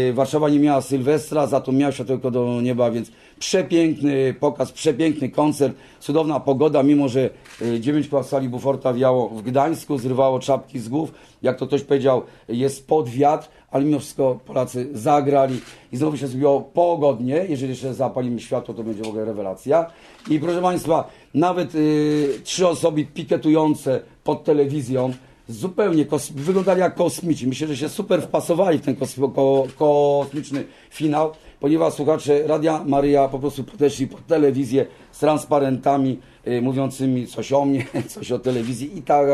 e, 0.09 0.12
Warszawa 0.12 0.49
nie 0.49 0.59
miała 0.59 0.81
Sylwestra, 0.81 1.47
za 1.47 1.61
to 1.61 1.73
miała 1.73 1.93
światełko 1.93 2.31
do 2.31 2.61
nieba, 2.61 2.90
więc 2.90 3.11
przepiękny 3.38 4.35
pokaz, 4.40 4.73
przepiękny 4.73 5.28
koncert, 5.28 5.76
cudowna 6.00 6.40
pogoda, 6.40 6.83
mimo 6.83 7.09
że 7.09 7.31
e, 7.62 7.81
9 7.81 8.09
klas 8.09 8.28
sali 8.28 8.49
Buforta 8.49 8.95
wiało 8.95 9.28
w 9.28 9.43
Gdańsku, 9.43 9.99
zrywało 9.99 10.40
czapki 10.40 10.78
z 10.78 10.88
głów, 10.88 11.12
jak 11.43 11.59
to 11.59 11.66
ktoś 11.66 11.83
powiedział, 11.83 12.23
jest 12.49 12.87
pod 12.87 13.09
wiatr, 13.09 13.49
ale 13.71 13.85
mimo 13.85 13.99
wszystko 13.99 14.38
Polacy 14.47 14.88
zagrali 14.93 15.61
i 15.93 15.97
znowu 15.97 16.16
się 16.16 16.26
zrobiło 16.26 16.61
pogodnie. 16.61 17.47
Jeżeli 17.49 17.71
jeszcze 17.71 17.95
zapalimy 17.95 18.40
światło, 18.40 18.75
to 18.75 18.83
będzie 18.83 19.02
w 19.02 19.09
ogóle 19.09 19.25
rewelacja. 19.25 19.90
I 20.31 20.40
proszę 20.40 20.62
Państwa, 20.62 21.09
nawet 21.35 21.75
y, 21.75 22.40
trzy 22.45 22.69
osoby 22.69 23.05
piketujące 23.05 24.00
pod 24.25 24.45
telewizją, 24.45 25.12
zupełnie 25.49 26.07
wyglądali 26.35 26.81
jak 26.81 26.95
kosmici. 26.95 27.47
Myślę, 27.47 27.67
że 27.69 27.76
się 27.76 27.88
super 27.88 28.23
wpasowali 28.23 28.79
w 28.79 28.83
ten 28.83 28.95
kos- 28.97 29.33
ko- 29.35 29.67
kosmiczny 29.76 30.65
finał, 30.91 31.33
ponieważ 31.61 31.95
słuchacze 31.95 32.47
Radia 32.47 32.85
Maryja 32.87 33.29
po 33.29 33.38
prostu 33.38 33.65
podeszli 33.65 34.07
pod 34.07 34.26
telewizję 34.26 34.87
z 35.12 35.19
transparentami 35.19 36.19
y, 36.47 36.62
mówiącymi 36.62 37.26
coś 37.26 37.53
o 37.53 37.65
mnie, 37.65 37.87
coś 38.09 38.33
o 38.33 38.38
telewizji 38.38 38.99
i 38.99 39.03
tak 39.03 39.26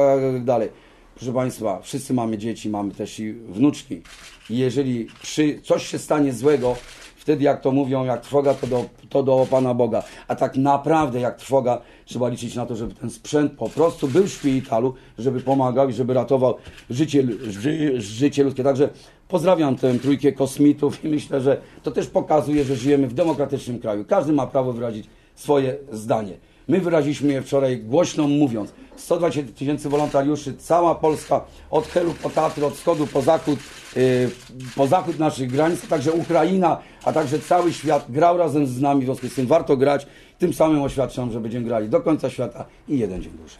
dalej. 0.45 0.69
Proszę 1.14 1.33
Państwa, 1.33 1.81
wszyscy 1.83 2.14
mamy 2.14 2.38
dzieci, 2.38 2.69
mamy 2.69 2.95
też 2.95 3.21
i 3.21 3.33
wnuczki. 3.33 4.02
I 4.50 4.59
jeżeli 4.59 5.07
przy 5.23 5.61
coś 5.62 5.87
się 5.87 5.99
stanie 5.99 6.33
złego, 6.33 6.76
wtedy 7.22 7.44
jak 7.44 7.60
to 7.60 7.72
mówią, 7.72 8.04
jak 8.04 8.20
trwoga, 8.20 8.54
to 8.54 8.66
do, 8.66 8.84
to 9.08 9.22
do 9.22 9.46
Pana 9.50 9.74
Boga. 9.74 10.02
A 10.28 10.34
tak 10.34 10.56
naprawdę 10.56 11.20
jak 11.20 11.36
trwoga, 11.36 11.80
trzeba 12.04 12.28
liczyć 12.28 12.54
na 12.54 12.66
to, 12.66 12.76
żeby 12.76 12.94
ten 12.94 13.10
sprzęt 13.10 13.52
po 13.52 13.68
prostu 13.68 14.08
był 14.08 14.24
w 14.24 14.28
szpitalu, 14.28 14.94
żeby 15.18 15.40
pomagał 15.40 15.88
i 15.88 15.92
żeby 15.92 16.14
ratował 16.14 16.54
życie, 16.90 17.24
ży, 17.48 18.00
życie 18.00 18.44
ludzkie. 18.44 18.64
Także 18.64 18.88
pozdrawiam 19.28 19.76
tę 19.76 19.98
trójkę 19.98 20.32
kosmitów 20.32 21.04
i 21.04 21.08
myślę, 21.08 21.40
że 21.40 21.60
to 21.82 21.90
też 21.90 22.06
pokazuje, 22.06 22.64
że 22.64 22.76
żyjemy 22.76 23.06
w 23.08 23.14
demokratycznym 23.14 23.78
kraju. 23.78 24.04
Każdy 24.04 24.32
ma 24.32 24.46
prawo 24.46 24.72
wyrazić 24.72 25.06
swoje 25.34 25.76
zdanie. 25.92 26.51
My 26.69 26.81
wyraziliśmy 26.81 27.33
je 27.33 27.42
wczoraj 27.42 27.78
głośno 27.78 28.28
mówiąc. 28.28 28.73
120 28.97 29.52
tysięcy 29.52 29.88
wolontariuszy, 29.88 30.54
cała 30.57 30.95
Polska 30.95 31.45
od 31.71 31.87
Helu 31.87 32.14
po 32.23 32.31
Tatry, 32.31 32.66
od 32.66 32.75
wschodu 32.75 33.07
po 33.07 33.23
zachód, 33.23 33.59
yy, 33.97 34.31
po 34.76 34.87
zachód 34.87 35.19
naszych 35.19 35.50
granic, 35.50 35.85
a 35.85 35.87
także 35.87 36.12
Ukraina, 36.12 36.78
a 37.04 37.12
także 37.12 37.38
cały 37.38 37.73
świat 37.73 38.07
grał 38.09 38.37
razem 38.37 38.66
z 38.66 38.81
nami, 38.81 39.00
w 39.02 39.04
związku 39.04 39.28
z 39.28 39.35
tym 39.35 39.47
warto 39.47 39.76
grać. 39.76 40.07
Tym 40.38 40.54
samym 40.54 40.83
oświadczam, 40.83 41.33
że 41.33 41.40
będziemy 41.40 41.64
grali 41.64 41.88
do 41.88 42.00
końca 42.00 42.31
świata 42.31 42.64
i 42.88 42.99
jeden 42.99 43.23
dzień 43.23 43.33
dłużej. 43.33 43.59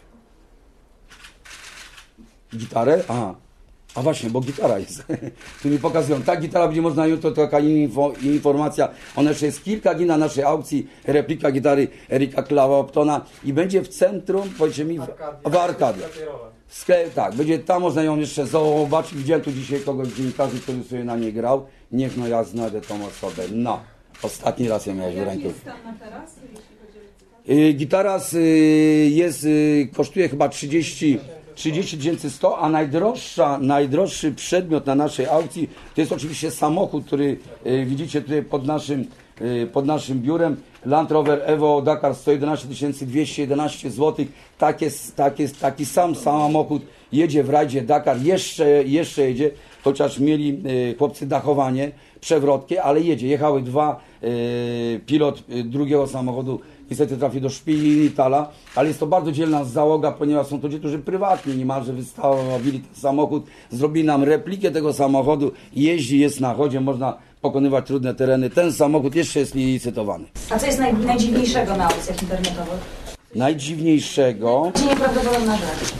Gitarę? 2.57 3.05
Aha. 3.09 3.35
A 3.95 4.03
właśnie, 4.03 4.31
bo 4.31 4.41
gitara 4.41 4.79
jest. 4.79 5.03
tu 5.63 5.69
mi 5.69 5.79
pokazują. 5.79 6.23
Ta 6.23 6.37
gitara 6.37 6.67
będzie 6.67 6.83
można 6.83 7.07
jutro, 7.07 7.31
to 7.31 7.43
taka 7.43 7.61
info, 7.61 8.13
informacja. 8.23 8.89
Ona 9.17 9.31
jeszcze 9.31 9.47
jest 9.47 9.65
kilka 9.65 9.95
dni 9.95 10.07
na 10.07 10.17
naszej 10.17 10.45
aukcji. 10.45 10.89
Replika 11.05 11.53
gitary 11.53 11.89
Erika 12.11 12.43
Claptona 12.43 13.25
i 13.45 13.53
będzie 13.53 13.83
w 13.83 13.89
centrum, 13.89 14.49
powiedzcie 14.59 14.85
mi, 14.85 14.99
w, 14.99 15.07
w 15.45 15.57
Arkadzie. 15.57 16.03
Sklep, 16.69 17.15
tak, 17.15 17.35
będzie 17.35 17.59
tam 17.59 17.83
można 17.83 18.03
ją 18.03 18.19
jeszcze 18.19 18.47
zobaczyć. 18.47 19.15
Widziałem 19.15 19.43
tu 19.43 19.53
dzisiaj 19.53 19.81
kogoś 19.81 20.09
z 20.09 20.17
dziennikarzy, 20.17 20.61
który 20.61 20.85
sobie 20.85 21.05
na 21.05 21.17
niej 21.17 21.33
grał. 21.33 21.67
Niech 21.93 22.17
no 22.17 22.29
ja 22.29 22.45
znajdę 22.45 22.81
tą 22.81 23.07
osobę. 23.07 23.43
No, 23.53 23.81
ostatni 24.23 24.69
raz 24.69 24.87
ją 24.87 24.95
miałeś 24.95 25.15
w 25.15 25.23
ręku. 25.23 25.47
jest 25.47 25.61
stan 25.61 25.85
na 25.85 25.95
teraz, 25.95 26.37
jeśli 26.43 26.57
chodzi 26.87 26.99
o 26.99 27.03
licytację? 27.03 27.69
Y, 27.69 27.73
Gitara 27.73 28.19
z, 28.19 28.35
y, 28.35 28.39
jest, 29.11 29.45
y, 29.45 29.89
kosztuje 29.93 30.29
chyba 30.29 30.49
30 30.49 31.19
30 31.55 31.99
100, 32.31 32.59
a 32.59 32.69
najdroższa, 32.69 33.59
najdroższy 33.59 34.33
przedmiot 34.33 34.87
na 34.87 34.95
naszej 34.95 35.27
aukcji 35.27 35.69
to 35.95 36.01
jest 36.01 36.13
oczywiście 36.13 36.51
samochód, 36.51 37.05
który 37.07 37.39
y, 37.67 37.85
widzicie 37.85 38.23
tutaj 38.23 38.43
pod 38.43 38.67
naszym, 38.67 39.07
y, 39.41 39.69
pod 39.73 39.87
naszym 39.87 40.21
biurem. 40.21 40.57
Land 40.87 41.11
Rover 41.11 41.43
Evo 41.45 41.83
Dakar 41.83 42.15
111 42.15 42.69
211 43.07 43.91
zł. 43.91 44.27
Tak 44.59 44.83
jest, 44.83 45.17
tak 45.17 45.39
jest, 45.39 45.61
taki 45.61 45.87
sam 45.87 46.15
samochód 46.15 46.83
jedzie 47.13 47.45
w 47.45 47.51
rajdzie 47.51 47.83
Dakar, 47.83 48.23
jeszcze, 48.23 48.85
jeszcze 48.85 49.23
jedzie, 49.23 49.51
chociaż 49.85 50.19
mieli 50.19 50.63
y, 50.67 50.95
chłopcy 50.99 51.27
dachowanie 51.27 51.93
przewrotkie, 52.21 52.83
ale 52.83 53.01
jedzie. 53.01 53.29
Jechały 53.29 53.63
dwa, 53.63 54.01
pilot 55.07 55.43
drugiego 55.65 56.07
samochodu 56.07 56.61
niestety 56.91 57.17
trafił 57.17 57.41
do 57.41 57.51
szpitala, 57.51 58.49
ale 58.75 58.89
jest 58.89 59.01
to 59.01 59.07
bardzo 59.07 59.33
dzielna 59.33 59.65
załoga, 59.65 60.13
ponieważ 60.13 60.47
są 60.47 60.61
to 60.61 60.67
ludzie, 60.67 60.79
którzy 60.79 60.99
prywatnie 60.99 61.55
niemalże 61.55 61.93
wystawili 61.93 62.81
ten 62.81 62.95
samochód, 62.95 63.47
zrobili 63.71 64.07
nam 64.07 64.25
replikę 64.25 64.71
tego 64.71 64.93
samochodu, 64.93 65.53
jeździ, 65.73 66.19
jest 66.19 66.41
na 66.41 66.55
chodzie, 66.55 66.81
można 66.81 67.17
pokonywać 67.41 67.87
trudne 67.87 68.15
tereny. 68.15 68.51
Ten 68.51 68.73
samochód 68.73 69.15
jeszcze 69.15 69.41
jest 69.41 69.55
licytowany. 69.55 70.25
A 70.51 70.59
co 70.59 70.67
jest 70.67 70.79
naj, 70.79 70.95
najdziwniejszego 70.95 71.77
na 71.77 71.85
aukcjach 71.85 72.23
internetowych? 72.23 72.81
Najdziwniejszego, 73.35 74.73
Gdzie 74.75 74.87
nieprawdopodobna 74.87 75.57
rzecz? 75.57 75.93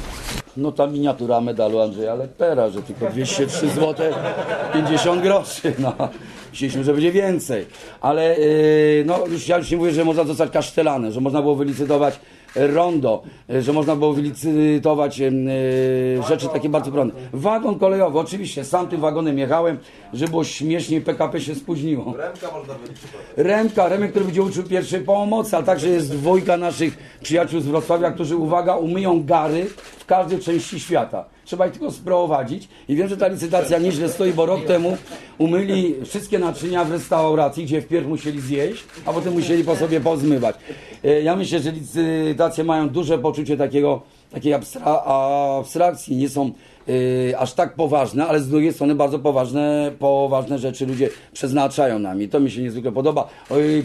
no 0.57 0.73
ta 0.73 0.87
miniatura 0.87 1.41
medalu 1.41 1.81
Andrzeja 1.81 2.15
Lepera, 2.15 2.71
że 2.71 2.83
tylko 2.83 3.07
203 3.11 3.69
zł 3.69 4.13
50 4.73 5.23
groszy, 5.23 5.75
no. 5.79 5.93
Myśleliśmy, 6.53 6.85
że 6.85 6.93
będzie 6.93 7.13
więcej, 7.13 7.67
ale 8.01 8.39
yy, 8.39 9.05
no, 9.07 9.27
już, 9.27 9.49
ja 9.49 9.59
już 9.59 9.71
nie 9.71 9.77
mówię, 9.77 9.93
że 9.93 10.05
można 10.05 10.25
dostać 10.25 10.51
kasztelany, 10.51 11.13
że 11.13 11.21
można 11.21 11.43
było 11.43 11.55
wylicytować 11.55 12.21
rondo, 12.57 13.23
yy, 13.49 13.63
że 13.63 13.73
można 13.73 13.97
było 13.97 14.13
wylicytować 14.13 15.19
yy, 15.19 15.31
rzeczy 16.29 16.49
takie 16.49 16.69
bardzo 16.69 16.93
prądne. 16.93 17.21
Wagon 17.33 17.79
kolejowy, 17.79 18.19
oczywiście, 18.19 18.65
sam 18.65 18.89
tym 18.89 19.01
wagonem 19.01 19.39
jechałem, 19.39 19.79
że 20.13 20.29
było 20.29 20.45
śmiesznie, 20.45 21.01
PKP 21.01 21.41
się 21.41 21.55
spóźniło. 21.55 22.15
Remka 22.17 22.51
można 22.59 22.75
wyliczyć. 22.75 23.05
Remka, 23.37 23.89
Remek, 23.89 24.11
który 24.11 24.25
będzie 24.25 24.43
uczył 24.43 24.65
pierwszej 24.65 25.01
pomocy, 25.01 25.57
a 25.57 25.63
także 25.63 25.89
jest 25.89 26.13
dwójka 26.13 26.57
naszych 26.57 26.99
przyjaciół 27.23 27.61
z 27.61 27.67
Wrocławia, 27.67 28.11
którzy, 28.11 28.37
uwaga, 28.37 28.77
umyją 28.77 29.25
gary 29.25 29.67
w 29.99 30.07
każdej 30.07 30.39
części 30.39 30.81
świata. 30.81 31.25
Trzeba 31.45 31.67
ich 31.67 31.73
tylko 31.73 31.91
sprowadzić 31.91 32.69
i 32.89 32.97
wiem, 32.97 33.09
że 33.09 33.17
ta 33.17 33.29
licytacja 33.29 33.79
nieźle 33.79 34.09
stoi, 34.09 34.33
bo 34.33 34.47
rok 34.47 34.65
temu 34.65 34.97
umyli 35.39 35.95
wszystkie 36.05 36.39
naczynia 36.39 36.85
w 36.85 36.91
restauracji, 36.93 37.65
gdzie 37.65 37.83
wpierw 37.83 38.07
musieli 38.07 38.41
zjeść, 38.41 38.85
a 39.07 39.13
potem 39.13 39.33
musieli 39.33 39.65
po 39.65 39.77
sobie 39.77 40.01
pozmywać. 40.01 40.57
E, 41.05 41.23
Ja 41.23 41.37
myślę, 41.37 41.59
że 41.61 41.71
licytacje 41.73 42.65
mają 42.65 42.89
duże 42.89 43.19
poczucie 43.19 43.57
takiego, 43.57 44.03
takiej 44.31 44.55
abstra 44.55 44.83
abstrakcji, 45.05 46.17
nie 46.17 46.29
są 46.29 46.51
e, 47.31 47.39
aż 47.39 47.53
tak 47.53 47.75
poważne, 47.75 48.27
ale 48.27 48.41
z 48.41 48.49
drugiej 48.49 48.73
strony 48.73 48.95
bardzo 48.95 49.19
poważne, 49.19 49.93
poważne 49.99 50.59
rzeczy 50.59 50.87
ludzie 50.87 51.09
przeznaczają 51.33 51.99
nam 51.99 52.23
i 52.23 52.29
to 52.29 52.41
mi 52.41 52.51
się 52.51 52.63
niezwykle 52.63 52.93
podoba. 52.93 53.29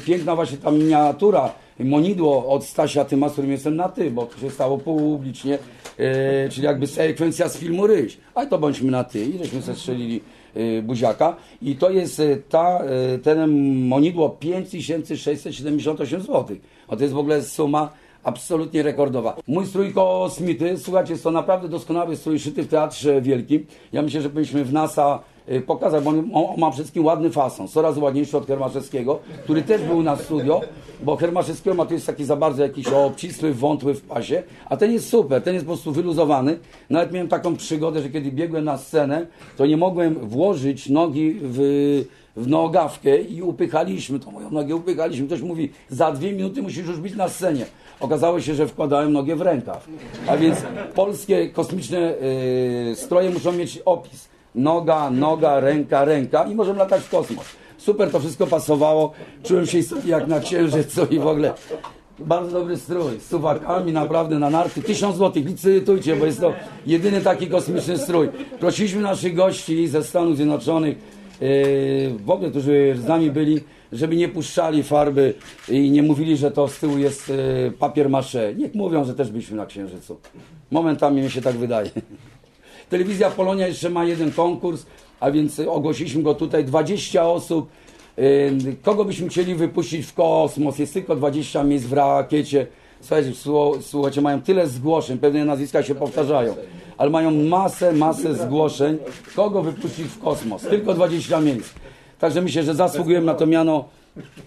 Piękna 0.06 0.36
właśnie 0.36 0.58
ta 0.58 0.72
miniatura, 0.72 1.52
monidło 1.80 2.48
od 2.48 2.66
Stasia 2.66 3.06
Tyma, 3.06 3.30
z 3.30 3.32
którym 3.32 3.52
jestem 3.52 3.76
na 3.76 3.90
ty, 3.90 4.12
bo 4.12 4.26
to 4.26 4.40
się 4.40 4.50
stało 4.50 4.78
publicznie, 4.78 5.60
e, 5.98 6.50
czyli 6.50 6.66
jakby 6.66 6.88
sekwencja 6.88 7.50
z 7.50 7.58
filmu 7.58 7.88
Ryś. 7.88 8.18
Ale 8.36 8.48
to 8.48 8.58
bądźmy 8.58 8.92
na 8.92 9.04
ty 9.04 9.26
i 9.26 9.38
żeśmy 9.38 9.62
zestrzelili 9.62 10.22
e, 10.56 10.82
buziaka 10.82 11.36
i 11.62 11.76
to 11.76 11.90
jest 11.90 12.20
e, 12.20 12.38
ta, 12.38 12.80
e, 12.80 13.18
ten 13.20 13.50
monidło 13.88 14.30
5678 14.30 16.22
zł. 16.22 16.58
A 16.88 16.96
to 16.96 17.04
jest 17.04 17.14
w 17.14 17.18
ogóle 17.18 17.44
suma 17.44 17.90
absolutnie 18.24 18.84
rekordowa. 18.84 19.38
Mój 19.48 19.66
strój 19.66 19.94
kosmity, 19.94 20.78
słuchajcie, 20.78 21.12
jest 21.12 21.24
to 21.24 21.32
naprawdę 21.32 21.70
doskonały 21.70 22.16
strój 22.16 22.40
szyty 22.40 22.64
w 22.64 22.68
Teatrze 22.68 23.22
Wielkim. 23.22 23.66
Ja 23.94 24.02
myślę, 24.02 24.22
że 24.22 24.30
powinniśmy 24.30 24.66
w 24.66 24.74
NASA 24.74 25.20
pokazać, 25.66 26.04
bo 26.04 26.10
on, 26.10 26.30
on 26.34 26.60
ma 26.60 26.72
wszystkim 26.72 27.06
ładny 27.06 27.30
fason, 27.30 27.68
coraz 27.68 27.98
ładniejszy 27.98 28.38
od 28.38 28.48
Hermaszewskiego, 28.48 29.20
który 29.44 29.62
też 29.62 29.82
był 29.82 30.04
na 30.04 30.16
studio, 30.16 30.62
bo 31.04 31.16
Hermaszewskiego 31.16 31.76
ma 31.76 31.86
tu 31.86 31.94
jest 31.94 32.06
taki 32.06 32.26
za 32.26 32.36
bardzo 32.36 32.64
jakiś 32.64 32.88
obcisły, 32.88 33.54
wątły 33.54 33.94
w 33.94 34.02
pasie, 34.02 34.44
a 34.66 34.78
ten 34.78 34.92
jest 34.92 35.10
super, 35.10 35.44
ten 35.44 35.54
jest 35.54 35.66
po 35.66 35.72
prostu 35.72 35.92
wyluzowany. 35.92 36.60
Nawet 36.90 37.12
miałem 37.12 37.28
taką 37.28 37.56
przygodę, 37.56 38.02
że 38.02 38.10
kiedy 38.10 38.32
biegłem 38.32 38.66
na 38.66 38.78
scenę, 38.78 39.28
to 39.58 39.66
nie 39.66 39.78
mogłem 39.78 40.14
włożyć 40.14 40.90
nogi 40.90 41.38
w 41.42 42.06
w 42.38 42.48
nogawkę 42.48 43.22
i 43.22 43.42
upychaliśmy 43.42 44.20
tą 44.20 44.32
moją 44.32 44.52
nogę, 44.52 44.76
upychaliśmy. 44.76 45.28
Ktoś 45.28 45.42
mówi, 45.42 45.70
za 45.90 46.12
dwie 46.12 46.34
minuty 46.34 46.62
musisz 46.62 46.88
już 46.88 47.00
być 47.00 47.16
na 47.16 47.30
scenie. 47.30 47.66
Okazało 48.00 48.42
się, 48.42 48.56
że 48.56 48.68
wkładałem 48.68 49.14
nogę 49.14 49.36
w 49.36 49.42
rękaw. 49.42 49.88
A 50.28 50.38
więc 50.38 50.58
polskie 50.96 51.50
kosmiczne 51.50 52.14
y, 52.92 52.96
stroje 52.96 53.30
muszą 53.30 53.52
mieć 53.52 53.80
opis. 53.86 54.30
Noga, 54.58 55.10
noga, 55.10 55.60
ręka, 55.60 56.06
ręka 56.06 56.44
i 56.44 56.56
możemy 56.56 56.80
latać 56.80 57.02
w 57.02 57.10
kosmos. 57.10 57.46
Super 57.78 58.12
to 58.12 58.20
wszystko 58.20 58.48
pasowało. 58.48 59.12
Czułem 59.44 59.66
się 59.66 59.80
jak 60.06 60.28
na 60.28 60.40
księżycu 60.40 61.06
i 61.06 61.20
w 61.20 61.28
ogóle 61.28 61.54
bardzo 62.20 62.60
dobry 62.60 62.78
strój, 62.78 63.20
z 63.20 63.30
suwakami 63.30 63.92
naprawdę 63.92 64.40
na 64.40 64.50
narty. 64.50 64.82
Tysiąc 64.82 65.16
złotych, 65.16 65.46
licytujcie, 65.46 66.16
bo 66.16 66.26
jest 66.26 66.42
to 66.42 66.54
jedyny 66.86 67.22
taki 67.22 67.48
kosmiczny 67.48 67.98
strój. 67.98 68.30
Prosiliśmy 68.60 69.02
naszych 69.02 69.36
gości 69.36 69.88
ze 69.88 70.04
Stanów 70.04 70.36
Zjednoczonych, 70.36 70.98
yy, 71.42 71.48
w 72.26 72.30
ogóle, 72.30 72.50
którzy 72.50 72.96
z 73.00 73.08
nami 73.08 73.32
byli, 73.32 73.60
żeby 73.92 74.16
nie 74.16 74.30
puszczali 74.30 74.84
farby 74.84 75.34
i 75.70 75.92
nie 75.92 76.04
mówili, 76.04 76.38
że 76.38 76.52
to 76.52 76.68
z 76.68 76.80
tyłu 76.80 76.98
jest 76.98 77.30
e, 77.30 77.72
papier 77.72 78.10
masze. 78.10 78.54
Niech 78.56 78.76
mówią, 78.76 79.06
że 79.06 79.14
też 79.14 79.32
byliśmy 79.32 79.58
na 79.58 79.66
Księżycu. 79.66 80.18
Momentami 80.72 81.22
mi 81.22 81.30
się 81.30 81.42
tak 81.42 81.56
wydaje. 81.56 81.90
Telewizja 82.90 83.30
Polonia 83.30 83.68
jeszcze 83.68 83.90
ma 83.90 84.06
jeden 84.06 84.32
konkurs, 84.32 84.86
a 85.20 85.32
więc 85.32 85.60
ogłosiliśmy 85.60 86.24
go 86.24 86.34
tutaj 86.34 86.66
20 86.66 87.26
osób. 87.30 87.70
Kogo 88.82 89.06
byśmy 89.06 89.30
chcieli 89.30 89.56
wypuścić 89.56 90.06
w 90.06 90.14
kosmos? 90.14 90.80
Jest 90.80 90.94
tylko 90.94 91.16
20 91.16 91.64
miejsc 91.64 91.86
w 91.86 91.94
rakiecie. 91.94 92.68
Słuchajcie, 93.02 93.32
słu- 93.32 93.82
słuchajcie, 93.82 94.22
mają 94.22 94.42
tyle 94.42 94.68
zgłoszeń, 94.68 95.18
pewne 95.18 95.46
nazwiska 95.46 95.84
się 95.84 95.96
powtarzają, 95.96 96.56
ale 96.98 97.10
mają 97.10 97.32
masę, 97.32 97.94
masę 97.94 98.36
zgłoszeń. 98.36 98.98
Kogo 99.36 99.62
wypuścić 99.62 100.06
w 100.06 100.20
kosmos? 100.20 100.62
Tylko 100.62 100.94
20 100.94 101.42
miejsc. 101.42 101.70
Także 102.20 102.42
myślę, 102.42 102.64
że 102.64 102.76
zasługujemy 102.76 103.26
na 103.26 103.34
to 103.34 103.46
miano 103.46 103.86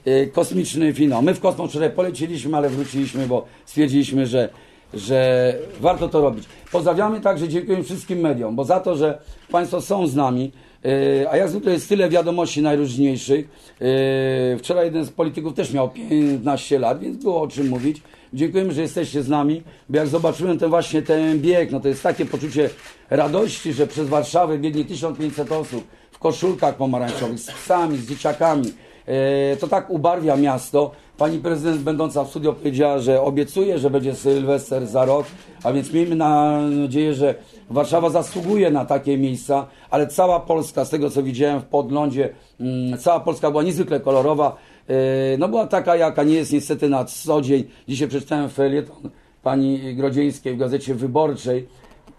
yy, 0.04 0.26
kosmiczny 0.26 0.92
finał. 0.94 1.22
My 1.22 1.34
w 1.34 1.40
kosmos 1.40 1.70
wczoraj 1.70 1.90
poleciliśmy, 1.90 2.56
ale 2.56 2.68
wróciliśmy, 2.68 3.26
bo 3.26 3.44
stwierdziliśmy, 3.66 4.26
że 4.26 4.48
że 4.94 5.54
warto 5.80 6.08
to 6.08 6.20
robić. 6.20 6.44
Pozdrawiamy 6.72 7.20
także, 7.20 7.48
dziękuję 7.48 7.82
wszystkim 7.82 8.18
mediom, 8.18 8.56
bo 8.56 8.64
za 8.64 8.80
to, 8.80 8.96
że 8.96 9.18
Państwo 9.50 9.80
są 9.80 10.06
z 10.06 10.14
nami, 10.14 10.52
yy, 10.84 10.90
a 11.30 11.36
jak 11.36 11.48
zwykle 11.48 11.72
jest 11.72 11.88
tyle 11.88 12.08
wiadomości 12.08 12.62
najróżniejszych. 12.62 13.48
Yy, 13.80 14.58
Wczoraj 14.58 14.84
jeden 14.84 15.04
z 15.04 15.10
polityków 15.10 15.54
też 15.54 15.72
miał 15.72 15.90
15 15.90 16.78
lat, 16.78 17.00
więc 17.00 17.16
było 17.16 17.42
o 17.42 17.48
czym 17.48 17.68
mówić. 17.68 18.02
Dziękujemy, 18.32 18.72
że 18.72 18.80
jesteście 18.82 19.22
z 19.22 19.28
nami, 19.28 19.62
bo 19.88 19.96
jak 19.98 20.06
zobaczyłem 20.08 20.58
ten 20.58 20.70
właśnie 20.70 21.02
ten 21.02 21.40
bieg, 21.40 21.70
no 21.72 21.80
to 21.80 21.88
jest 21.88 22.02
takie 22.02 22.26
poczucie 22.26 22.70
radości, 23.10 23.72
że 23.72 23.86
przez 23.86 24.08
Warszawę 24.08 24.58
biegnie 24.58 24.84
1500 24.84 25.52
osób 25.52 25.84
w 26.10 26.18
koszulkach 26.18 26.76
pomarańczowych, 26.76 27.38
z 27.40 27.46
psami, 27.52 27.96
z 27.98 28.08
dzieciakami. 28.08 28.72
E, 29.06 29.56
To 29.56 29.68
tak 29.68 29.90
ubarwia 29.90 30.36
miasto. 30.36 30.90
Pani 31.20 31.38
prezydent 31.38 31.80
będąca 31.80 32.24
w 32.24 32.30
studio 32.30 32.52
powiedziała, 32.52 32.98
że 32.98 33.22
obiecuje, 33.22 33.78
że 33.78 33.90
będzie 33.90 34.14
Sylwester 34.14 34.86
za 34.86 35.04
rok, 35.04 35.26
a 35.64 35.72
więc 35.72 35.92
miejmy 35.92 36.16
na 36.16 36.60
nadzieję, 36.60 37.14
że 37.14 37.34
Warszawa 37.70 38.10
zasługuje 38.10 38.70
na 38.70 38.84
takie 38.84 39.18
miejsca, 39.18 39.66
ale 39.90 40.06
cała 40.06 40.40
Polska, 40.40 40.84
z 40.84 40.90
tego 40.90 41.10
co 41.10 41.22
widziałem 41.22 41.60
w 41.60 41.64
podglądzie, 41.64 42.28
mm, 42.60 42.98
cała 42.98 43.20
Polska 43.20 43.50
była 43.50 43.62
niezwykle 43.62 44.00
kolorowa. 44.00 44.56
E, 44.88 45.38
No 45.38 45.48
była 45.48 45.66
taka, 45.66 45.96
jaka 45.96 46.22
nie 46.22 46.34
jest 46.34 46.52
niestety 46.52 46.88
na 46.88 47.04
co 47.04 47.42
dzień. 47.42 47.64
Dzisiaj 47.88 48.08
przeczytałem 48.08 48.50
felieton 48.50 49.10
pani 49.42 49.94
Grodzieńskiej 49.94 50.54
w 50.54 50.58
Gazecie 50.58 50.94
Wyborczej 50.94 51.68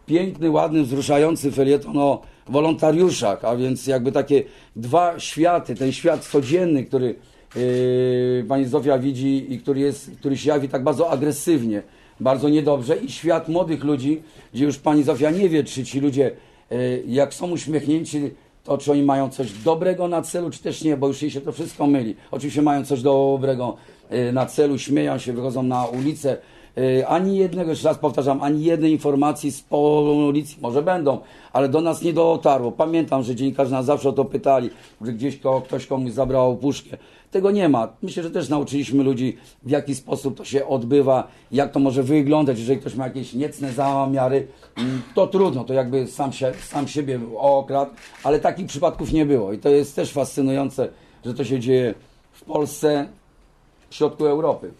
piękny, 0.05 0.51
ładny, 0.51 0.84
wzruszający 0.84 1.51
felieton 1.51 1.98
o 1.98 2.22
wolontariuszach, 2.50 3.46
a 3.46 3.55
więc 3.55 3.88
jakby 3.88 4.12
takie 4.12 4.43
dwa 4.75 5.20
światy, 5.20 5.75
ten 5.75 5.91
świat 5.91 6.25
codzienny, 6.25 6.84
który 6.84 7.15
pani 8.48 8.65
Zofia 8.65 9.00
widzi 9.00 9.53
i 9.53 9.60
który, 9.60 9.79
jest, 9.79 10.12
który 10.20 10.38
się 10.38 10.50
jawi 10.50 10.70
tak 10.70 10.84
bardzo 10.84 11.10
agresywnie, 11.10 11.84
bardzo 12.20 12.50
niedobrze 12.50 12.98
i 12.98 13.12
świat 13.12 13.50
młodych 13.50 13.84
ludzi, 13.84 14.22
gdzie 14.53 14.65
już 14.65 14.77
pani 14.77 15.03
Zofia 15.03 15.31
nie 15.31 15.50
wie, 15.50 15.63
czy 15.63 15.84
ci 15.84 16.00
ludzie 16.00 16.31
yy, 16.72 17.03
jak 17.08 17.34
są 17.34 17.51
uśmiechnięci, 17.51 18.31
to 18.63 18.77
czy 18.77 18.91
oni 18.91 19.03
mają 19.03 19.29
coś 19.29 19.51
dobrego 19.51 20.08
na 20.08 20.22
celu, 20.22 20.50
czy 20.50 20.63
też 20.63 20.84
nie, 20.84 20.98
bo 20.98 21.08
już 21.08 21.22
jej 21.22 21.31
się 21.31 21.41
to 21.41 21.51
wszystko 21.51 21.88
myli. 21.88 22.15
Oczywiście 22.31 22.62
mają 22.62 22.86
coś 22.86 23.01
dobrego 23.01 23.77
yy, 24.12 24.31
na 24.31 24.46
celu, 24.46 24.77
śmieją 24.77 25.17
się, 25.17 25.34
wychodzą 25.34 25.63
na 25.63 25.86
ulicę, 25.86 26.38
Ani 27.07 27.37
jednego, 27.37 27.69
jeszcze 27.69 27.87
raz 27.87 27.97
powtarzam, 27.97 28.41
ani 28.41 28.63
jednej 28.63 28.91
informacji 28.91 29.51
z 29.51 29.61
policji, 29.61 30.57
może 30.61 30.81
będą, 30.81 31.19
ale 31.53 31.69
do 31.69 31.81
nas 31.81 32.01
nie 32.01 32.13
dotarło. 32.13 32.71
Pamiętam, 32.71 33.23
że 33.23 33.35
dziennikarze 33.35 33.71
nas 33.71 33.85
zawsze 33.85 34.09
o 34.09 34.13
to 34.13 34.25
pytali, 34.25 34.69
że 35.01 35.13
gdzieś 35.13 35.39
ko, 35.39 35.61
ktoś 35.61 35.85
komuś 35.85 36.11
zabrał 36.11 36.57
puszkę. 36.57 36.97
Tego 37.31 37.51
nie 37.51 37.69
ma. 37.69 37.87
Myślę, 38.01 38.23
że 38.23 38.31
też 38.31 38.49
nauczyliśmy 38.49 39.03
ludzi, 39.03 39.37
w 39.63 39.69
jaki 39.69 39.95
sposób 39.95 40.37
to 40.37 40.45
się 40.45 40.67
odbywa, 40.67 41.27
jak 41.51 41.71
to 41.71 41.79
może 41.79 42.03
wyglądać, 42.03 42.59
jeżeli 42.59 42.79
ktoś 42.79 42.95
ma 42.95 43.07
jakieś 43.07 43.33
niecne 43.33 43.73
zamiary, 43.73 44.47
mm, 44.77 45.01
to 45.15 45.27
trudno, 45.27 45.63
to 45.63 45.73
jakby 45.73 46.07
sam, 46.07 46.33
się, 46.33 46.51
sam 46.63 46.87
siebie 46.87 47.19
okradł, 47.37 47.91
ale 48.23 48.39
takich 48.39 48.65
przypadków 48.65 49.13
nie 49.13 49.25
było. 49.25 49.53
I 49.53 49.57
to 49.57 49.69
jest 49.69 49.95
też 49.95 50.11
fascynujące, 50.11 50.89
że 51.25 51.33
to 51.33 51.43
się 51.43 51.59
dzieje 51.59 51.93
w 52.31 52.43
Polsce, 52.43 53.07
w 53.89 53.95
środku 53.95 54.25
Europy. 54.25 54.71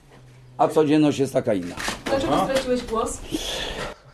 A 0.62 0.68
codzienność 0.68 1.20
jest 1.20 1.34
taka 1.34 1.54
inna. 1.54 1.76
Dlaczego 2.06 2.44
straciłeś 2.44 2.84
głos? 2.84 3.22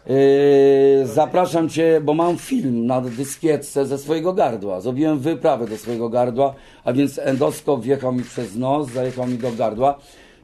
Yy, 0.07 1.07
zapraszam 1.07 1.69
Cię, 1.69 2.01
bo 2.03 2.13
mam 2.13 2.37
film 2.37 2.85
na 2.85 3.01
dyskietce 3.01 3.85
ze 3.85 3.97
swojego 3.97 4.33
gardła. 4.33 4.81
Zrobiłem 4.81 5.19
wyprawę 5.19 5.67
do 5.67 5.77
swojego 5.77 6.09
gardła, 6.09 6.53
a 6.83 6.93
więc 6.93 7.19
endoskop 7.19 7.81
wjechał 7.81 8.13
mi 8.13 8.23
przez 8.23 8.55
nos, 8.55 8.87
zajechał 8.87 9.27
mi 9.27 9.37
do 9.37 9.51
gardła. 9.51 9.97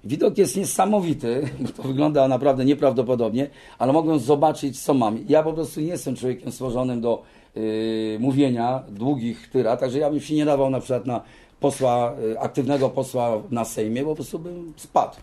Widok 0.04 0.38
jest 0.38 0.58
niesamowity, 0.58 1.50
to 1.78 1.84
wygląda 1.84 2.28
naprawdę 2.28 2.66
nieprawdopodobnie, 2.66 3.50
ale 3.80 3.94
mogłem 3.94 4.20
zobaczyć, 4.20 4.82
co 4.82 4.94
mam. 4.94 5.20
Ja 5.28 5.44
po 5.44 5.54
prostu 5.54 5.82
nie 5.82 5.88
jestem 5.88 6.16
człowiekiem 6.16 6.52
stworzonym 6.52 7.02
do 7.02 7.22
yy, 7.56 8.18
mówienia 8.20 8.84
długich 8.90 9.50
tyra, 9.50 9.78
także 9.78 10.00
ja 10.00 10.10
bym 10.10 10.20
się 10.20 10.36
nie 10.36 10.46
dawał 10.46 10.70
na 10.70 10.80
przykład 10.80 11.06
na 11.06 11.22
posła, 11.60 12.14
yy, 12.22 12.40
aktywnego 12.40 12.90
posła 12.90 13.42
na 13.52 13.66
Sejmie, 13.66 14.04
bo 14.04 14.10
po 14.10 14.16
prostu 14.16 14.40
bym 14.40 14.74
spadł. 14.78 15.16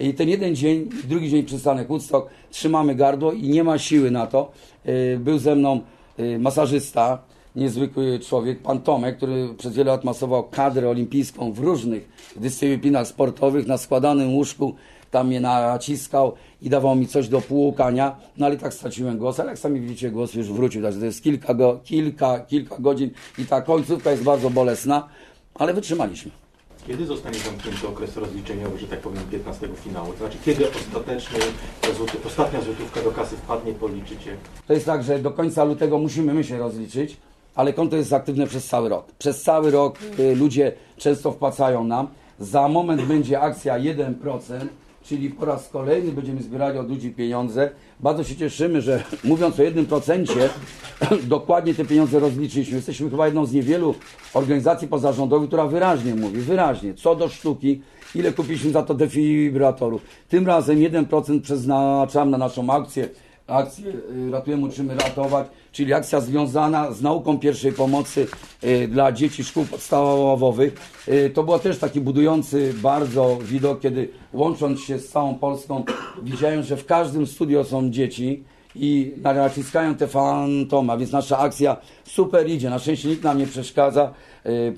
I 0.00 0.14
ten 0.14 0.28
jeden 0.28 0.56
dzień, 0.56 0.88
drugi 1.04 1.30
dzień 1.30 1.44
przystanek 1.44 1.88
Woodstock, 1.88 2.28
trzymamy 2.50 2.94
gardło 2.94 3.32
i 3.32 3.48
nie 3.48 3.64
ma 3.64 3.78
siły 3.78 4.10
na 4.10 4.26
to. 4.26 4.50
Yy, 4.84 5.18
Był 5.18 5.38
ze 5.38 5.54
mną 5.54 5.80
yy, 6.18 6.38
masażysta, 6.38 7.18
niezwykły 7.56 8.18
człowiek, 8.18 8.62
pan 8.62 8.80
Tomek, 8.80 9.16
który 9.16 9.54
przez 9.58 9.74
wiele 9.74 9.90
lat 9.90 10.04
masował 10.04 10.48
kadrę 10.48 10.88
olimpijską 10.88 11.52
w 11.52 11.58
różnych 11.58 12.08
dyscyplinach 12.36 13.06
sportowych, 13.06 13.66
na 13.66 13.78
składanym 13.78 14.34
łóżku, 14.34 14.74
tam 15.10 15.26
mnie 15.26 15.40
naciskał 15.40 16.32
i 16.62 16.70
dawał 16.70 16.96
mi 16.96 17.06
coś 17.06 17.28
do 17.28 17.40
półkania, 17.40 18.16
no 18.36 18.46
ale 18.46 18.56
tak 18.56 18.74
straciłem 18.74 19.18
głos, 19.18 19.40
ale 19.40 19.50
jak 19.50 19.58
sami 19.58 19.80
widzicie, 19.80 20.10
głos 20.10 20.34
już 20.34 20.52
wrócił, 20.52 20.82
także 20.82 21.00
to 21.00 21.06
jest 21.06 21.22
kilka, 21.22 21.54
go, 21.54 21.80
kilka, 21.84 22.40
kilka 22.40 22.76
godzin 22.78 23.10
i 23.38 23.44
ta 23.44 23.62
końcówka 23.62 24.10
jest 24.10 24.22
bardzo 24.22 24.50
bolesna, 24.50 25.08
ale 25.54 25.74
wytrzymaliśmy. 25.74 26.45
Kiedy 26.86 27.06
zostanie 27.06 27.38
zamknięty 27.38 27.88
okres 27.88 28.16
rozliczeniowy, 28.16 28.78
że 28.78 28.86
tak 28.86 29.00
powiem, 29.00 29.22
15 29.30 29.68
finału? 29.84 30.12
To 30.12 30.18
znaczy, 30.18 30.38
kiedy 30.44 30.70
ostateczny, 30.70 31.38
ta 31.80 31.92
złoty, 31.92 32.18
ostatnia 32.26 32.60
złotówka 32.60 33.02
do 33.02 33.12
kasy 33.12 33.36
wpadnie, 33.36 33.72
policzycie? 33.72 34.36
To 34.66 34.72
jest 34.72 34.86
tak, 34.86 35.02
że 35.02 35.18
do 35.18 35.30
końca 35.30 35.64
lutego 35.64 35.98
musimy 35.98 36.34
my 36.34 36.44
się 36.44 36.58
rozliczyć, 36.58 37.16
ale 37.54 37.72
konto 37.72 37.96
jest 37.96 38.12
aktywne 38.12 38.46
przez 38.46 38.66
cały 38.66 38.88
rok. 38.88 39.06
Przez 39.18 39.42
cały 39.42 39.70
rok 39.70 39.98
y, 40.18 40.34
ludzie 40.34 40.72
często 40.96 41.32
wpłacają 41.32 41.84
nam. 41.84 42.08
Za 42.40 42.68
moment 42.68 43.02
będzie 43.02 43.40
akcja 43.40 43.78
1%, 43.78 44.66
czyli 45.08 45.30
po 45.30 45.44
raz 45.44 45.68
kolejny 45.68 46.12
będziemy 46.12 46.42
zbierali 46.42 46.78
od 46.78 46.88
ludzi 46.88 47.10
pieniądze. 47.10 47.70
Bardzo 48.00 48.24
się 48.24 48.36
cieszymy, 48.36 48.80
że 48.80 49.04
mówiąc 49.24 49.60
o 49.60 49.62
1%, 49.62 50.48
dokładnie 51.28 51.74
te 51.74 51.84
pieniądze 51.84 52.18
rozliczyliśmy. 52.18 52.76
Jesteśmy 52.76 53.10
chyba 53.10 53.26
jedną 53.26 53.46
z 53.46 53.52
niewielu 53.52 53.94
organizacji 54.34 54.88
pozarządowych, 54.88 55.48
która 55.48 55.66
wyraźnie 55.66 56.14
mówi, 56.14 56.40
wyraźnie, 56.40 56.94
co 56.94 57.14
do 57.14 57.28
sztuki, 57.28 57.82
ile 58.14 58.32
kupiliśmy 58.32 58.70
za 58.70 58.82
to 58.82 58.94
defibrylatorów. 58.94 60.02
Tym 60.28 60.46
razem 60.46 60.78
1% 60.78 61.40
przeznaczam 61.40 62.30
na 62.30 62.38
naszą 62.38 62.70
akcję 62.70 63.08
akcję 63.46 63.92
y, 64.28 64.30
Ratujemy, 64.30 64.66
Uczymy 64.66 64.94
Ratować, 64.94 65.46
czyli 65.72 65.92
akcja 65.92 66.20
związana 66.20 66.92
z 66.92 67.02
nauką 67.02 67.38
pierwszej 67.38 67.72
pomocy 67.72 68.26
y, 68.64 68.88
dla 68.88 69.12
dzieci 69.12 69.44
szkół 69.44 69.64
podstawowych. 69.64 70.74
Y, 71.08 71.30
To 71.34 71.42
był 71.42 71.58
też 71.58 71.78
taki 71.78 72.00
budujący 72.00 72.74
bardzo 72.82 73.38
widok, 73.42 73.80
kiedy 73.80 74.08
łącząc 74.32 74.80
się 74.80 74.98
z 74.98 75.08
całą 75.08 75.34
Polską, 75.34 75.84
widziałem, 76.22 76.62
że 76.62 76.76
w 76.76 76.86
każdym 76.86 77.26
studio 77.26 77.64
są 77.64 77.90
dzieci 77.90 78.44
i 78.74 79.12
naciskają 79.22 79.94
te 79.94 80.06
fantoma, 80.06 80.96
więc 80.96 81.12
nasza 81.12 81.38
akcja 81.38 81.76
super 82.04 82.50
idzie. 82.50 82.70
Na 82.70 82.78
szczęście 82.78 83.08
nikt 83.08 83.22
nam 83.22 83.38
nie 83.38 83.46
przeszkadza. 83.46 84.12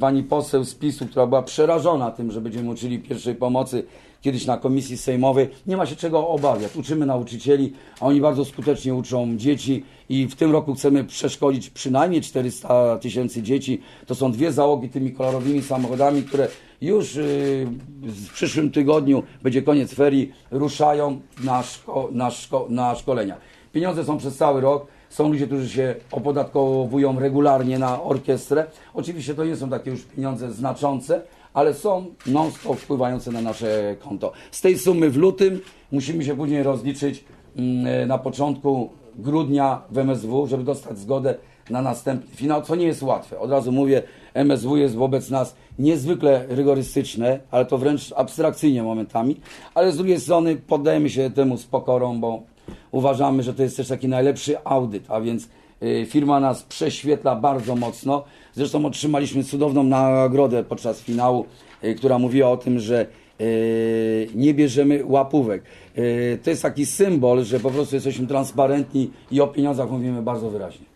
Pani 0.00 0.22
poseł 0.22 0.64
z 0.64 0.74
PiSu, 0.74 1.06
która 1.06 1.26
była 1.26 1.42
przerażona 1.42 2.10
tym, 2.10 2.30
że 2.32 2.40
będziemy 2.40 2.70
uczyli 2.70 2.98
pierwszej 2.98 3.34
pomocy 3.34 3.84
kiedyś 4.20 4.46
na 4.46 4.56
komisji 4.56 4.98
sejmowej, 4.98 5.48
nie 5.66 5.76
ma 5.76 5.86
się 5.86 5.96
czego 5.96 6.28
obawiać. 6.28 6.76
Uczymy 6.76 7.06
nauczycieli, 7.06 7.72
a 8.00 8.06
oni 8.06 8.20
bardzo 8.20 8.44
skutecznie 8.44 8.94
uczą 8.94 9.36
dzieci 9.36 9.84
i 10.08 10.26
w 10.26 10.34
tym 10.34 10.52
roku 10.52 10.74
chcemy 10.74 11.04
przeszkolić 11.04 11.70
przynajmniej 11.70 12.22
400 12.22 12.98
tysięcy 12.98 13.42
dzieci. 13.42 13.80
To 14.06 14.14
są 14.14 14.32
dwie 14.32 14.52
załogi 14.52 14.88
tymi 14.88 15.12
kolorowymi 15.12 15.62
samochodami, 15.62 16.22
które 16.22 16.48
już 16.80 17.16
y, 17.16 17.66
w 18.02 18.32
przyszłym 18.32 18.70
tygodniu, 18.70 19.22
będzie 19.42 19.62
koniec 19.62 19.94
ferii, 19.94 20.32
ruszają 20.50 21.20
na, 21.44 21.62
szko- 21.62 22.12
na, 22.12 22.30
szko- 22.30 22.70
na 22.70 22.94
szkolenia. 22.94 23.36
Pieniądze 23.72 24.04
są 24.04 24.18
przez 24.18 24.36
cały 24.36 24.60
rok. 24.60 24.86
Są 25.08 25.28
ludzie, 25.28 25.46
którzy 25.46 25.68
się 25.68 25.94
opodatkowują 26.12 27.18
regularnie 27.20 27.78
na 27.78 28.02
orkiestrę. 28.02 28.66
Oczywiście 28.94 29.34
to 29.34 29.44
nie 29.44 29.56
są 29.56 29.70
takie 29.70 29.90
już 29.90 30.02
pieniądze 30.02 30.52
znaczące, 30.52 31.22
ale 31.58 31.74
są 31.74 32.06
non-stop 32.26 32.78
wpływające 32.78 33.32
na 33.32 33.40
nasze 33.40 33.96
konto. 33.98 34.32
Z 34.50 34.60
tej 34.60 34.78
sumy 34.78 35.10
w 35.10 35.16
lutym 35.16 35.60
musimy 35.92 36.24
się 36.24 36.36
później 36.36 36.62
rozliczyć 36.62 37.24
mm, 37.56 38.08
na 38.08 38.18
początku 38.18 38.90
grudnia 39.16 39.82
w 39.90 39.98
MSW, 39.98 40.46
żeby 40.46 40.64
dostać 40.64 40.98
zgodę 40.98 41.34
na 41.70 41.82
następny 41.82 42.36
finał, 42.36 42.62
co 42.62 42.74
nie 42.74 42.86
jest 42.86 43.02
łatwe. 43.02 43.38
Od 43.38 43.50
razu 43.50 43.72
mówię, 43.72 44.02
MSW 44.34 44.76
jest 44.76 44.94
wobec 44.94 45.30
nas 45.30 45.56
niezwykle 45.78 46.44
rygorystyczne, 46.48 47.40
ale 47.50 47.64
to 47.64 47.78
wręcz 47.78 48.12
abstrakcyjnie 48.16 48.82
momentami, 48.82 49.40
ale 49.74 49.92
z 49.92 49.96
drugiej 49.96 50.20
strony 50.20 50.56
poddajemy 50.56 51.10
się 51.10 51.30
temu 51.30 51.56
z 51.56 51.66
pokorą, 51.66 52.20
bo 52.20 52.42
uważamy, 52.90 53.42
że 53.42 53.54
to 53.54 53.62
jest 53.62 53.76
też 53.76 53.88
taki 53.88 54.08
najlepszy 54.08 54.64
audyt, 54.64 55.04
a 55.08 55.20
więc 55.20 55.48
y, 55.82 56.06
firma 56.08 56.40
nas 56.40 56.62
prześwietla 56.62 57.36
bardzo 57.36 57.76
mocno. 57.76 58.24
Zresztą 58.58 58.86
otrzymaliśmy 58.86 59.44
cudowną 59.44 59.82
nagrodę 59.82 60.64
podczas 60.64 61.00
finału, 61.00 61.46
y, 61.84 61.94
która 61.94 62.18
mówiła 62.18 62.50
o 62.50 62.56
tym, 62.56 62.78
że 62.80 63.06
y, 63.40 64.28
nie 64.34 64.54
bierzemy 64.54 65.02
łapówek. 65.04 65.62
Y, 65.98 66.38
To 66.44 66.50
jest 66.50 66.62
taki 66.62 66.86
symbol, 66.86 67.44
że 67.44 67.60
po 67.60 67.70
prostu 67.70 67.94
jesteśmy 67.94 68.26
transparentni 68.26 69.10
i 69.30 69.40
o 69.40 69.46
pieniądzach 69.46 69.90
mówimy 69.90 70.22
bardzo 70.22 70.50
wyraźnie. 70.50 70.86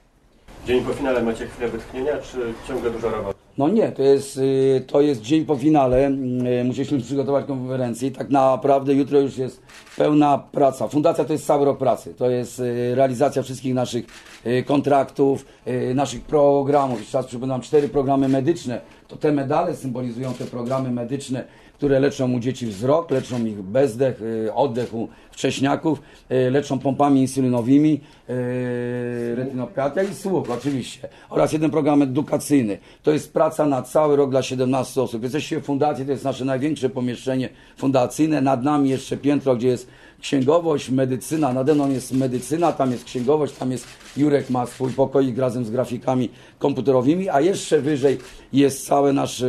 Dzień 0.66 0.84
po 0.84 0.92
finale 0.92 1.22
macie 1.22 1.46
chwilę 1.46 1.68
wytchnienia, 1.68 2.12
czy 2.18 2.38
ciągle 2.68 2.90
duża 2.90 3.10
robota? 3.10 3.31
No 3.58 3.68
nie, 3.68 3.92
to 3.92 4.02
jest, 4.02 4.36
y, 4.36 4.84
to 4.86 5.00
jest 5.00 5.22
dzień 5.22 5.44
po 5.44 5.56
finale. 5.56 6.08
Y, 6.08 6.64
Musieliśmy 6.64 7.00
przygotować 7.00 7.46
konferencję 7.46 8.10
tak 8.10 8.30
naprawdę 8.30 8.94
jutro 8.94 9.20
już 9.20 9.38
jest 9.38 9.62
pełna 9.96 10.38
praca. 10.38 10.88
Fundacja 10.88 11.24
to 11.24 11.32
jest 11.32 11.46
cały 11.46 11.64
rok 11.64 11.78
pracy. 11.78 12.14
To 12.14 12.30
jest 12.30 12.60
y, 12.60 12.94
realizacja 12.94 13.42
wszystkich 13.42 13.74
naszych 13.74 14.06
kontraktów, 14.66 15.46
naszych 15.94 16.22
programów. 16.22 17.00
Jeszcze 17.00 17.18
raz 17.18 17.26
przypominam, 17.26 17.60
cztery 17.60 17.88
programy 17.88 18.28
medyczne. 18.28 18.80
To 19.12 19.18
te 19.18 19.32
medale 19.32 19.76
symbolizują 19.76 20.34
te 20.34 20.44
programy 20.44 20.90
medyczne, 20.90 21.44
które 21.74 22.00
leczą 22.00 22.32
u 22.32 22.40
dzieci 22.40 22.66
wzrok, 22.66 23.10
leczą 23.10 23.44
ich 23.44 23.62
bezdech, 23.62 24.22
y, 24.22 24.54
oddech 24.54 24.94
u 24.94 25.08
wcześniaków, 25.30 26.02
y, 26.30 26.50
leczą 26.50 26.78
pompami 26.78 27.20
insulinowymi, 27.20 28.00
y, 28.30 29.34
retinopatia 29.34 30.02
i 30.02 30.14
słuch 30.14 30.50
oczywiście. 30.50 31.08
Oraz 31.30 31.52
jeden 31.52 31.70
program 31.70 32.02
edukacyjny. 32.02 32.78
To 33.02 33.10
jest 33.10 33.32
praca 33.32 33.66
na 33.66 33.82
cały 33.82 34.16
rok 34.16 34.30
dla 34.30 34.42
17 34.42 35.02
osób. 35.02 35.22
Jesteście 35.22 35.60
w 35.60 35.64
fundacji, 35.64 36.04
to 36.04 36.10
jest 36.12 36.24
nasze 36.24 36.44
największe 36.44 36.88
pomieszczenie 36.88 37.48
fundacyjne. 37.76 38.40
Nad 38.40 38.64
nami 38.64 38.90
jeszcze 38.90 39.16
piętro, 39.16 39.56
gdzie 39.56 39.68
jest 39.68 39.88
księgowość, 40.22 40.90
medycyna, 40.90 41.52
nade 41.52 41.74
mną 41.74 41.90
jest 41.90 42.12
medycyna, 42.12 42.72
tam 42.72 42.92
jest 42.92 43.04
księgowość, 43.04 43.54
tam 43.54 43.70
jest 43.72 43.86
Jurek 44.16 44.50
ma 44.50 44.66
swój 44.66 44.92
pokoik 44.92 45.38
razem 45.38 45.64
z 45.64 45.70
grafikami 45.70 46.28
komputerowymi, 46.58 47.28
a 47.28 47.40
jeszcze 47.40 47.80
wyżej 47.80 48.18
jest 48.52 48.86
cały 48.86 49.12
nasz 49.12 49.44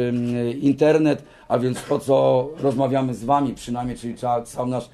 internet, 0.61 1.23
a 1.47 1.59
więc 1.59 1.77
to, 1.89 1.99
co 1.99 2.49
rozmawiamy 2.59 3.15
z 3.15 3.23
Wami 3.23 3.53
przynajmniej, 3.53 3.97
czyli 3.97 4.15
ca- 4.15 4.41
cały 4.41 4.69
nasz, 4.69 4.89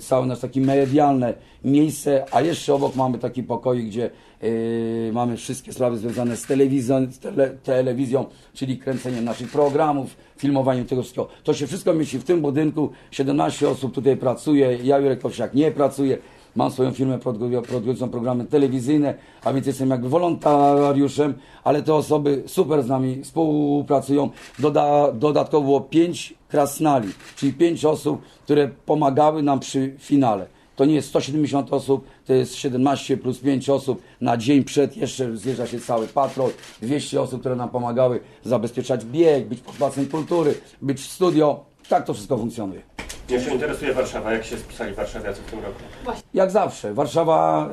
całe 0.00 0.26
nasze 0.26 0.40
takie 0.40 0.60
medialne 0.60 1.34
miejsce, 1.64 2.24
a 2.32 2.40
jeszcze 2.40 2.74
obok 2.74 2.96
mamy 2.96 3.18
taki 3.18 3.42
pokoik, 3.42 3.86
gdzie 3.86 4.10
yy, 4.42 5.10
mamy 5.12 5.36
wszystkie 5.36 5.72
sprawy 5.72 5.98
związane 5.98 6.36
z 6.36 6.42
telewizją, 6.42 7.12
z 7.12 7.18
tele, 7.18 7.50
telewizją, 7.50 8.24
czyli 8.54 8.78
kręceniem 8.78 9.24
naszych 9.24 9.50
programów, 9.50 10.16
filmowaniem 10.36 10.84
tego 10.84 11.02
wszystkiego. 11.02 11.28
To 11.44 11.54
się 11.54 11.66
wszystko 11.66 11.94
mieści 11.94 12.18
w 12.18 12.24
tym 12.24 12.40
budynku, 12.40 12.90
17 13.10 13.68
osób 13.68 13.94
tutaj 13.94 14.16
pracuje, 14.16 14.78
ja 14.82 14.98
Jurek 14.98 15.24
Owsiak 15.24 15.54
nie 15.54 15.70
pracuję, 15.70 16.18
Mam 16.56 16.70
swoją 16.70 16.92
firmę 16.92 17.18
produkują- 17.18 17.62
produkującą 17.62 18.08
programy 18.08 18.44
telewizyjne, 18.44 19.14
a 19.44 19.52
więc 19.52 19.66
jestem 19.66 19.90
jakby 19.90 20.08
wolontariuszem, 20.08 21.34
ale 21.64 21.82
te 21.82 21.94
osoby 21.94 22.42
super 22.46 22.82
z 22.82 22.88
nami 22.88 23.22
współpracują. 23.24 24.30
Doda, 24.58 25.12
dodatkowo 25.12 25.80
pięć 25.80 26.34
krasnali, 26.50 27.08
czyli 27.36 27.52
pięć 27.52 27.84
osób, 27.84 28.22
które 28.44 28.68
pomagały 28.68 29.42
nam 29.42 29.60
przy 29.60 29.94
finale. 29.98 30.46
To 30.76 30.84
nie 30.84 30.94
jest 30.94 31.08
170 31.08 31.72
osób, 31.72 32.06
to 32.26 32.32
jest 32.32 32.54
17 32.54 33.16
plus 33.16 33.38
5 33.38 33.70
osób. 33.70 34.02
Na 34.20 34.36
dzień 34.36 34.64
przed 34.64 34.96
jeszcze 34.96 35.36
zjeżdża 35.36 35.66
się 35.66 35.80
cały 35.80 36.06
patrol. 36.06 36.50
200 36.82 37.20
osób, 37.20 37.40
które 37.40 37.56
nam 37.56 37.68
pomagały 37.68 38.20
zabezpieczać 38.44 39.04
bieg, 39.04 39.48
być 39.48 39.60
pod 39.60 39.74
Pałacem 39.74 40.06
Kultury, 40.06 40.54
być 40.82 41.00
w 41.00 41.10
studio. 41.10 41.64
Tak 41.88 42.06
to 42.06 42.14
wszystko 42.14 42.38
funkcjonuje. 42.38 42.80
Mnie 43.28 43.36
jeszcze 43.36 43.54
interesuje 43.54 43.94
Warszawa. 43.94 44.32
Jak 44.32 44.44
się 44.44 44.56
spisali 44.56 44.94
warszawiacy 44.94 45.42
w 45.42 45.50
tym 45.50 45.60
roku? 45.60 45.78
Jak 46.34 46.50
zawsze. 46.50 46.94
Warszawa, 46.94 47.70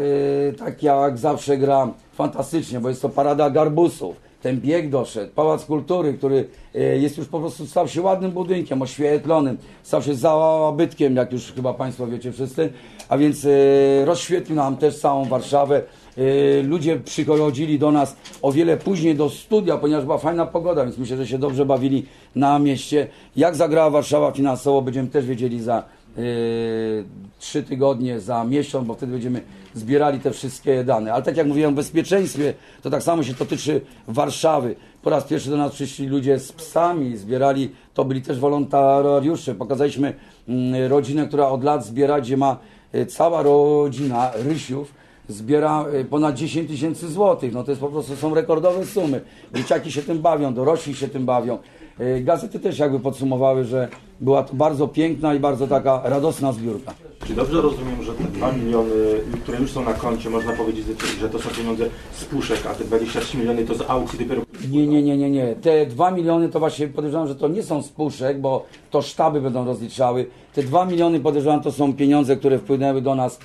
y, 0.50 0.54
tak 0.54 0.84
jak 0.84 1.18
zawsze, 1.18 1.58
gra 1.58 1.94
fantastycznie, 2.14 2.80
bo 2.80 2.90
jest 2.90 3.02
to 3.02 3.10
parada 3.10 3.50
garbusów. 3.50 4.27
Ten 4.42 4.62
bieg 4.62 4.90
doszedł, 4.90 5.32
Pałac 5.36 5.66
Kultury, 5.66 6.14
który 6.14 6.48
y, 6.76 6.80
jest 7.00 7.18
już 7.18 7.28
po 7.28 7.40
prostu, 7.40 7.66
stał 7.66 7.88
się 7.88 8.02
ładnym 8.02 8.32
budynkiem, 8.32 8.82
oświetlonym, 8.82 9.58
stał 9.84 10.02
się 10.02 10.16
zabytkiem, 10.16 11.16
jak 11.16 11.32
już 11.32 11.52
chyba 11.52 11.74
Państwo 11.74 12.08
wiecie 12.08 12.32
wszyscy, 12.32 12.74
a 13.10 13.18
więc 13.18 13.46
y, 13.46 14.04
rozświetlił 14.06 14.56
nam 14.56 14.78
też 14.78 15.00
całą 15.00 15.26
Warszawę. 15.26 15.82
Y, 16.18 16.64
Ludzie 16.68 17.00
przychodzili 17.00 17.80
do 17.80 17.92
nas 17.92 18.16
o 18.42 18.52
wiele 18.52 18.78
później 18.78 19.16
do 19.16 19.30
studia, 19.30 19.78
ponieważ 19.78 20.06
była 20.06 20.18
fajna 20.18 20.46
pogoda, 20.46 20.84
więc 20.84 20.98
myślę, 20.98 21.18
że 21.18 21.28
się 21.28 21.38
dobrze 21.38 21.66
bawili 21.66 22.06
na 22.36 22.60
mieście. 22.60 23.08
Jak 23.36 23.56
zagrała 23.56 23.90
Warszawa 23.90 24.32
finansowo, 24.32 24.82
będziemy 24.82 25.08
też 25.08 25.26
wiedzieli 25.26 25.62
za 25.62 25.84
trzy 27.40 27.64
tygodnie, 27.64 28.20
za 28.20 28.44
miesiąc, 28.44 28.88
bo 28.88 28.94
wtedy 28.94 29.12
będziemy 29.12 29.42
zbierali 29.74 30.20
te 30.20 30.32
wszystkie 30.32 30.84
dane. 30.84 31.14
Ale 31.14 31.24
tak 31.24 31.38
jak 31.38 31.48
mówiłem 31.48 31.74
o 31.74 31.76
bezpieczeństwie, 31.76 32.54
to 32.82 32.90
tak 32.90 33.04
samo 33.04 33.24
się 33.24 33.34
to 33.34 33.46
tyczy 33.46 33.82
Warszawy. 34.08 34.76
Po 35.02 35.10
raz 35.10 35.24
pierwszy 35.24 35.50
do 35.50 35.58
nas 35.58 35.72
przyszli 35.72 36.08
ludzie 36.08 36.40
z 36.40 36.52
psami, 36.52 37.18
zbierali, 37.18 37.70
to 37.94 38.06
byli 38.06 38.22
też 38.22 38.40
wolontariusze. 38.40 39.56
Pokazaliśmy 39.56 40.14
mm, 40.48 40.92
rodzinę, 40.92 41.28
która 41.28 41.48
od 41.48 41.64
lat 41.64 41.86
zbiera, 41.86 42.22
gdzie 42.22 42.38
ma 42.38 42.58
y, 42.96 43.06
cała 43.06 43.44
rodzina 43.44 44.32
Rysiów, 44.36 44.94
zbiera 45.30 45.86
y, 45.94 46.06
ponad 46.06 46.36
10 46.36 46.68
tysięcy 46.70 47.10
złotych. 47.10 47.54
No 47.54 47.64
to 47.64 47.72
jest 47.72 47.82
po 47.82 47.88
prostu 47.88 48.16
są 48.16 48.34
rekordowe 48.34 48.86
sumy. 48.86 49.22
Dzieciaki 49.56 49.92
się 49.92 50.02
tym 50.02 50.20
bawią, 50.20 50.54
dorośli 50.54 50.96
się 50.96 51.08
tym 51.08 51.26
bawią. 51.26 51.58
Y, 52.00 52.22
Gazety 52.24 52.60
też 52.60 52.80
jakby 52.80 53.00
podsumowały, 53.00 53.66
że 53.66 53.88
była 54.20 54.44
to 54.44 54.54
bardzo 54.54 54.88
piękna 54.88 55.34
i 55.34 55.40
bardzo 55.40 55.68
taka 55.68 56.02
radosna 56.04 56.52
zbiórka. 56.52 56.94
Czy 57.28 57.34
dobrze 57.34 57.62
rozumiem, 57.62 58.04
że 58.04 58.14
te 58.14 58.24
2 58.24 58.52
miliony, 58.52 58.92
które 59.44 59.58
już 59.60 59.72
są 59.72 59.84
na 59.84 59.94
koncie, 59.94 60.30
można 60.30 60.54
powiedzieć, 60.54 60.86
że- 61.22 61.30
to 61.30 61.40
są 61.40 61.50
pieniądze 61.50 61.86
z 62.14 62.26
puszek, 62.26 62.66
a 62.66 62.74
te 62.76 62.84
23 62.84 63.38
miliony 63.38 63.66
to 63.66 63.76
z 63.76 63.82
aukcji 63.90 64.20
dopiero... 64.20 64.42
Nie, 64.72 64.88
nie, 64.88 65.04
nie, 65.04 65.18
nie, 65.18 65.30
nie. 65.30 65.56
Te 65.56 65.86
2 65.86 66.12
miliony 66.12 66.50
to 66.50 66.60
właśnie 66.60 66.88
podejrzewam, 66.88 67.28
że 67.28 67.36
to 67.36 67.48
nie 67.48 67.64
są 67.64 67.82
z 67.82 67.90
puszek, 67.90 68.42
bo 68.42 68.66
to 68.92 69.02
sztaby 69.02 69.42
będą 69.42 69.66
rozliczały. 69.66 70.26
Te 70.54 70.64
2 70.64 70.86
miliony 70.86 71.20
podejrzewam 71.20 71.62
to 71.62 71.72
są 71.72 71.94
pieniądze, 71.94 72.36
które 72.38 72.60
wpłynęły 72.60 73.02
do 73.02 73.16
nas 73.16 73.40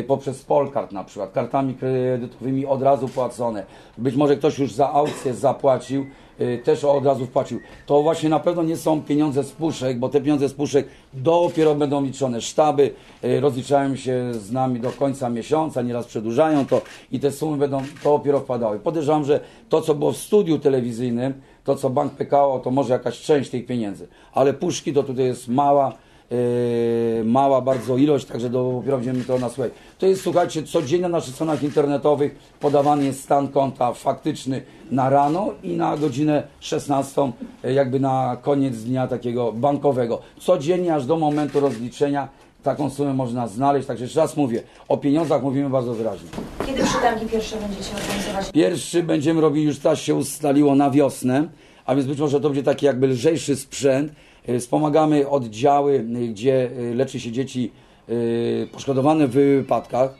y, 0.00 0.04
poprzez 0.06 0.42
Polkart 0.42 0.92
na 0.92 1.04
przykład, 1.04 1.32
kartami 1.32 1.74
kredytowymi 1.74 2.66
od 2.66 2.82
razu 2.82 3.08
płacone. 3.08 3.64
Być 3.98 4.14
może 4.16 4.36
ktoś 4.36 4.58
już 4.58 4.72
za 4.72 4.92
aukcję 4.92 5.34
zapłacił, 5.34 6.06
y, 6.40 6.60
też 6.64 6.84
od 6.84 7.06
razu 7.06 7.26
wpłacił. 7.26 7.60
To 7.86 8.02
właśnie 8.02 8.28
na 8.28 8.40
pewno 8.40 8.62
nie 8.62 8.76
są 8.76 9.02
pieniądze 9.02 9.44
z 9.44 9.50
puszek, 9.52 9.97
bo 9.98 10.08
te 10.08 10.20
pieniądze 10.20 10.48
z 10.48 10.54
puszek 10.54 10.88
dopiero 11.14 11.74
będą 11.74 12.04
liczone. 12.04 12.40
Sztaby 12.40 12.90
y, 13.24 13.40
rozliczają 13.40 13.96
się 13.96 14.34
z 14.34 14.52
nami 14.52 14.80
do 14.80 14.90
końca 14.90 15.30
miesiąca, 15.30 15.82
nieraz 15.82 16.06
przedłużają 16.06 16.66
to 16.66 16.82
i 17.12 17.20
te 17.20 17.32
sumy 17.32 17.56
będą 17.56 17.82
dopiero 18.04 18.40
wpadały. 18.40 18.78
Podejrzewam, 18.78 19.24
że 19.24 19.40
to, 19.68 19.80
co 19.80 19.94
było 19.94 20.12
w 20.12 20.16
studiu 20.16 20.58
telewizyjnym, 20.58 21.34
to, 21.64 21.76
co 21.76 21.90
bank 21.90 22.12
PKO, 22.12 22.60
to 22.64 22.70
może 22.70 22.92
jakaś 22.92 23.20
część 23.20 23.50
tych 23.50 23.66
pieniędzy. 23.66 24.08
Ale 24.32 24.54
puszki 24.54 24.92
to 24.92 25.02
tutaj 25.02 25.24
jest 25.24 25.48
mała, 25.48 25.92
yy, 26.30 27.24
mała 27.24 27.60
bardzo 27.60 27.96
ilość, 27.96 28.26
także 28.26 28.50
dopiero 28.50 28.96
będziemy 28.96 29.24
to 29.24 29.38
na 29.38 29.48
słuchaj. 29.48 29.70
To 29.98 30.06
jest, 30.06 30.22
słuchajcie, 30.22 30.62
codziennie 30.62 31.08
na 31.08 31.18
naszych 31.18 31.34
stronach 31.34 31.62
internetowych 31.62 32.38
podawany 32.60 33.04
jest 33.04 33.22
stan 33.22 33.48
konta 33.48 33.92
faktyczny 33.92 34.62
na 34.90 35.10
rano 35.10 35.50
i 35.62 35.76
na 35.76 35.96
godzinę 35.96 36.42
16, 36.60 37.32
yy, 37.64 37.72
jakby 37.72 38.00
na 38.00 38.36
koniec 38.42 38.76
dnia 38.76 39.06
takiego 39.06 39.52
bankowego. 39.52 40.18
Codziennie 40.40 40.94
aż 40.94 41.06
do 41.06 41.16
momentu 41.16 41.60
rozliczenia 41.60 42.28
taką 42.62 42.90
sumę 42.90 43.14
można 43.14 43.48
znaleźć, 43.48 43.86
także 43.86 44.04
jeszcze 44.04 44.20
raz 44.20 44.36
mówię, 44.36 44.62
o 44.88 44.96
pieniądzach 44.96 45.42
mówimy 45.42 45.70
bardzo 45.70 45.94
wyraźnie. 45.94 46.28
Kiedy 46.66 46.84
przetargi 46.84 47.26
pierwsze 47.26 47.56
będziecie 47.56 47.96
organizować? 47.96 48.52
Pierwszy 48.52 49.02
będziemy 49.02 49.40
robili, 49.40 49.66
już 49.66 49.78
teraz 49.78 49.98
się 49.98 50.14
ustaliło 50.14 50.74
na 50.74 50.90
wiosnę, 50.90 51.48
a 51.86 51.94
więc 51.94 52.06
być 52.06 52.18
może 52.18 52.40
to 52.40 52.48
będzie 52.48 52.62
taki 52.62 52.86
jakby 52.86 53.06
lżejszy 53.06 53.56
sprzęt. 53.56 54.12
Y, 54.48 54.60
Wspomagamy 54.60 55.28
oddziały, 55.28 55.92
y, 55.92 56.28
gdzie 56.28 56.70
leczy 56.94 57.20
się 57.20 57.32
dzieci 57.32 57.72
y, 58.10 58.68
poszkodowane 58.72 59.26
w 59.26 59.30
wypadkach. 59.30 60.14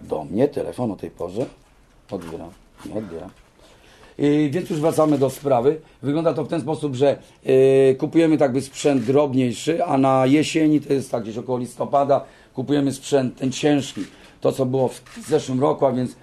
Do 0.00 0.24
mnie 0.24 0.48
telefon 0.48 0.90
o 0.90 0.96
tej 0.96 1.10
porze. 1.10 1.46
Odbieram, 2.10 2.50
nie 2.86 2.94
odbieram. 2.94 3.30
Y, 4.20 4.50
Więc 4.50 4.70
już 4.70 4.80
wracamy 4.80 5.18
do 5.18 5.30
sprawy. 5.30 5.80
Wygląda 6.02 6.34
to 6.34 6.44
w 6.44 6.48
ten 6.48 6.60
sposób, 6.60 6.94
że 6.94 7.16
y, 7.46 7.96
kupujemy 7.98 8.38
tak 8.38 8.52
by 8.52 8.60
sprzęt 8.60 9.04
drobniejszy, 9.04 9.84
a 9.84 9.98
na 9.98 10.26
jesieni, 10.26 10.80
to 10.80 10.92
jest 10.92 11.10
tak 11.10 11.22
gdzieś 11.22 11.38
około 11.38 11.58
listopada, 11.58 12.24
kupujemy 12.54 12.92
sprzęt 12.92 13.36
ten 13.36 13.52
ciężki. 13.52 14.04
To, 14.40 14.52
co 14.52 14.66
było 14.66 14.88
w 14.88 15.02
zeszłym 15.28 15.60
roku, 15.60 15.86
a 15.86 15.92
więc 15.92 16.16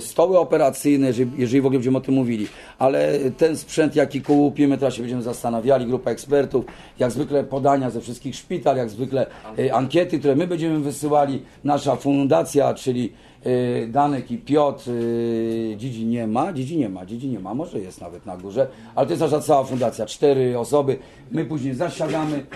stoły 0.00 0.38
operacyjne, 0.38 1.06
jeżeli, 1.36 1.60
w 1.60 1.66
ogóle 1.66 1.78
będziemy 1.78 1.98
o 1.98 2.00
tym 2.00 2.14
mówili. 2.14 2.46
Ale 2.78 3.18
ten 3.36 3.56
sprzęt, 3.56 3.96
jaki 3.96 4.22
kupimy, 4.22 4.78
teraz 4.78 4.94
się 4.94 5.02
będziemy 5.02 5.22
zastanawiali, 5.22 5.86
grupa 5.86 6.10
ekspertów, 6.10 6.64
jak 6.98 7.10
zwykle 7.10 7.44
podania 7.44 7.90
ze 7.90 8.00
wszystkich 8.00 8.34
szpital, 8.36 8.76
jak 8.76 8.90
zwykle 8.90 9.26
e, 9.58 9.74
ankiety, 9.74 10.18
które 10.18 10.36
my 10.36 10.46
będziemy 10.46 10.78
wysyłali, 10.80 11.42
nasza 11.64 11.96
fundacja, 11.96 12.74
czyli 12.74 13.12
Danek 13.88 14.30
i 14.30 14.38
Piotr, 14.38 14.90
y, 14.90 15.74
Dzidzi 15.78 16.06
nie 16.06 16.26
ma, 16.26 16.52
Dzidzi 16.52 16.76
nie 16.76 16.88
ma, 16.88 17.06
Dzidzi 17.06 17.28
nie 17.28 17.38
ma, 17.38 17.54
może 17.54 17.78
jest 17.78 18.00
nawet 18.00 18.26
na 18.26 18.36
górze, 18.36 18.66
ale 18.94 19.06
to 19.06 19.12
jest 19.12 19.20
nasza 19.20 19.40
cała 19.40 19.64
fundacja, 19.64 20.06
cztery 20.06 20.58
osoby. 20.58 20.98
My 21.30 21.44
później 21.44 21.74
zasiadamy, 21.74 22.46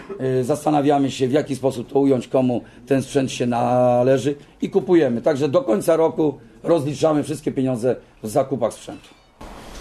y, 0.40 0.44
zastanawiamy 0.44 1.11
się 1.11 1.29
w 1.29 1.33
jaki 1.33 1.57
sposób 1.57 1.92
to 1.92 2.00
ująć, 2.00 2.29
komu 2.29 2.61
ten 2.87 3.03
sprzęt 3.03 3.33
się 3.33 3.46
należy 3.46 4.35
i 4.62 4.70
kupujemy. 4.70 5.22
Także 5.22 5.48
do 5.48 5.62
końca 5.62 5.96
roku 5.96 6.38
rozliczamy 6.62 7.22
wszystkie 7.22 7.53
pieniądze 7.53 7.96
w 8.22 8.29
zakupach 8.29 8.72
sprzętu. 8.72 9.09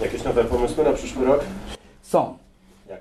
Jakieś 0.01 0.23
nowe 0.23 0.43
pomysły 0.43 0.83
na 0.83 0.93
przyszły 0.93 1.25
rok? 1.25 1.43
Są. 2.01 2.48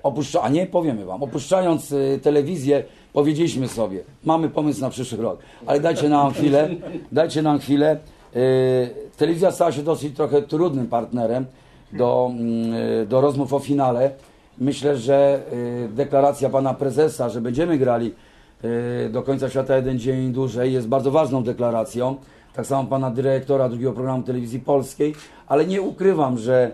Opuszcza, 0.03 0.41
a 0.41 0.49
nie 0.49 0.65
powiemy 0.65 1.05
wam. 1.05 1.23
Opuszczając 1.23 1.91
y, 1.91 2.19
telewizję, 2.23 2.83
powiedzieliśmy 3.13 3.67
sobie, 3.67 4.03
mamy 4.23 4.49
pomysł 4.49 4.81
na 4.81 4.89
przyszły 4.89 5.17
rok, 5.17 5.39
ale 5.65 5.79
dajcie 5.79 6.09
nam 6.09 6.33
chwilę, 6.33 6.69
dajcie 7.11 7.41
nam 7.41 7.59
chwilę. 7.59 7.97
Y, 8.35 8.89
telewizja 9.17 9.51
stała 9.51 9.71
się 9.71 9.83
dosyć 9.83 10.15
trochę 10.15 10.41
trudnym 10.41 10.87
partnerem 10.87 11.45
do, 11.93 12.31
y, 13.03 13.05
do 13.05 13.21
rozmów 13.21 13.53
o 13.53 13.59
finale. 13.59 14.11
Myślę, 14.57 14.97
że 14.97 15.41
y, 15.53 15.89
deklaracja 15.93 16.49
pana 16.49 16.73
prezesa, 16.73 17.29
że 17.29 17.41
będziemy 17.41 17.77
grali 17.77 18.13
y, 19.05 19.09
do 19.09 19.23
końca 19.23 19.49
świata 19.49 19.75
jeden 19.75 19.99
dzień 19.99 20.31
dłużej 20.31 20.73
jest 20.73 20.87
bardzo 20.87 21.11
ważną 21.11 21.43
deklaracją. 21.43 22.15
Tak 22.53 22.65
samo 22.65 22.89
pana 22.89 23.11
dyrektora 23.11 23.69
drugiego 23.69 23.93
programu 23.93 24.23
telewizji 24.23 24.59
polskiej, 24.59 25.15
ale 25.47 25.65
nie 25.65 25.81
ukrywam, 25.81 26.37
że 26.37 26.71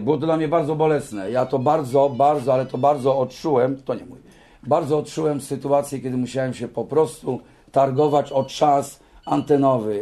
było 0.00 0.16
to 0.16 0.26
dla 0.26 0.36
mnie 0.36 0.48
bardzo 0.48 0.76
bolesne. 0.76 1.30
Ja 1.30 1.46
to 1.46 1.58
bardzo, 1.58 2.08
bardzo, 2.08 2.54
ale 2.54 2.66
to 2.66 2.78
bardzo 2.78 3.18
odczułem, 3.18 3.76
to 3.82 3.94
nie 3.94 4.04
mój, 4.04 4.18
bardzo 4.62 4.98
odczułem 4.98 5.40
sytuację, 5.40 6.00
kiedy 6.00 6.16
musiałem 6.16 6.54
się 6.54 6.68
po 6.68 6.84
prostu 6.84 7.40
targować 7.72 8.32
o 8.32 8.44
czas 8.44 9.00
antenowy. 9.24 9.92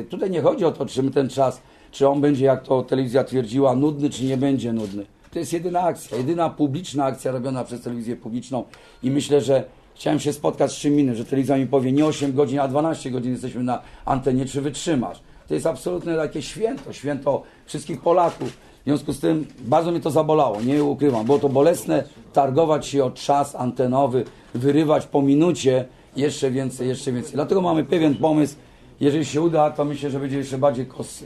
Y, 0.00 0.06
Tutaj 0.10 0.30
nie 0.30 0.42
chodzi 0.42 0.64
o 0.64 0.72
to, 0.72 0.86
czy 0.86 1.10
ten 1.10 1.28
czas, 1.28 1.60
czy 1.90 2.08
on 2.08 2.20
będzie, 2.20 2.44
jak 2.44 2.62
to 2.62 2.82
telewizja 2.82 3.24
twierdziła, 3.24 3.76
nudny, 3.76 4.10
czy 4.10 4.24
nie 4.24 4.36
będzie 4.36 4.72
nudny. 4.72 5.06
To 5.32 5.38
jest 5.38 5.52
jedyna 5.52 5.80
akcja, 5.80 6.16
jedyna 6.16 6.50
publiczna 6.50 7.04
akcja 7.04 7.32
robiona 7.32 7.64
przez 7.64 7.80
telewizję 7.80 8.16
publiczną 8.16 8.64
i 9.02 9.10
myślę, 9.10 9.40
że 9.40 9.64
chciałem 9.94 10.20
się 10.20 10.32
spotkać 10.32 10.72
z 10.72 10.76
czym 10.76 11.00
innym, 11.00 11.14
że 11.14 11.24
telewizja 11.24 11.56
mi 11.56 11.66
powie 11.66 11.92
nie 11.92 12.06
8 12.06 12.32
godzin, 12.32 12.58
a 12.58 12.68
12 12.68 13.10
godzin 13.10 13.32
jesteśmy 13.32 13.62
na 13.62 13.82
antenie, 14.04 14.46
czy 14.46 14.60
wytrzymasz. 14.60 15.22
To 15.48 15.54
jest 15.54 15.66
absolutne 15.66 16.16
takie 16.16 16.42
święto, 16.42 16.92
święto 16.92 17.42
wszystkich 17.66 18.00
Polaków. 18.00 18.56
W 18.80 18.84
związku 18.84 19.12
z 19.12 19.20
tym 19.20 19.46
bardzo 19.60 19.90
mnie 19.90 20.00
to 20.00 20.10
zabolało, 20.10 20.60
nie 20.60 20.84
ukrywam. 20.84 21.26
Było 21.26 21.38
to 21.38 21.48
bolesne 21.48 22.04
targować 22.32 22.86
się 22.86 23.04
o 23.04 23.10
czas 23.10 23.54
antenowy, 23.54 24.24
wyrywać 24.54 25.06
po 25.06 25.22
minucie 25.22 25.84
jeszcze 26.16 26.50
więcej, 26.50 26.88
jeszcze 26.88 27.12
więcej. 27.12 27.32
Dlatego 27.34 27.60
mamy 27.60 27.84
pewien 27.84 28.14
pomysł. 28.14 28.56
Jeżeli 29.00 29.24
się 29.24 29.40
uda, 29.40 29.70
to 29.70 29.84
myślę, 29.84 30.10
że 30.10 30.20
będzie 30.20 30.38
jeszcze 30.38 30.58
bardziej 30.58 30.86
kos 30.86 31.24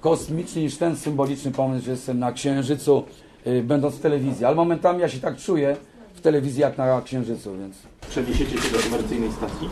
kosmiczny 0.00 0.62
niż 0.62 0.76
ten 0.76 0.96
symboliczny 0.96 1.50
pomysł, 1.50 1.84
że 1.84 1.90
jestem 1.90 2.18
na 2.18 2.32
Księżycu, 2.32 3.04
y, 3.46 3.62
będąc 3.62 3.94
w 3.94 4.00
telewizji. 4.00 4.44
Ale 4.44 4.56
momentami 4.56 5.00
ja 5.00 5.08
się 5.08 5.20
tak 5.20 5.36
czuję 5.36 5.76
w 6.14 6.20
telewizji 6.20 6.60
jak 6.60 6.78
na 6.78 7.02
Księżycu, 7.02 7.58
więc... 7.58 7.76
Przeniesiecie 8.10 8.58
się 8.58 8.72
do 8.72 8.78
komercyjnej 8.78 9.32
stacji? 9.32 9.68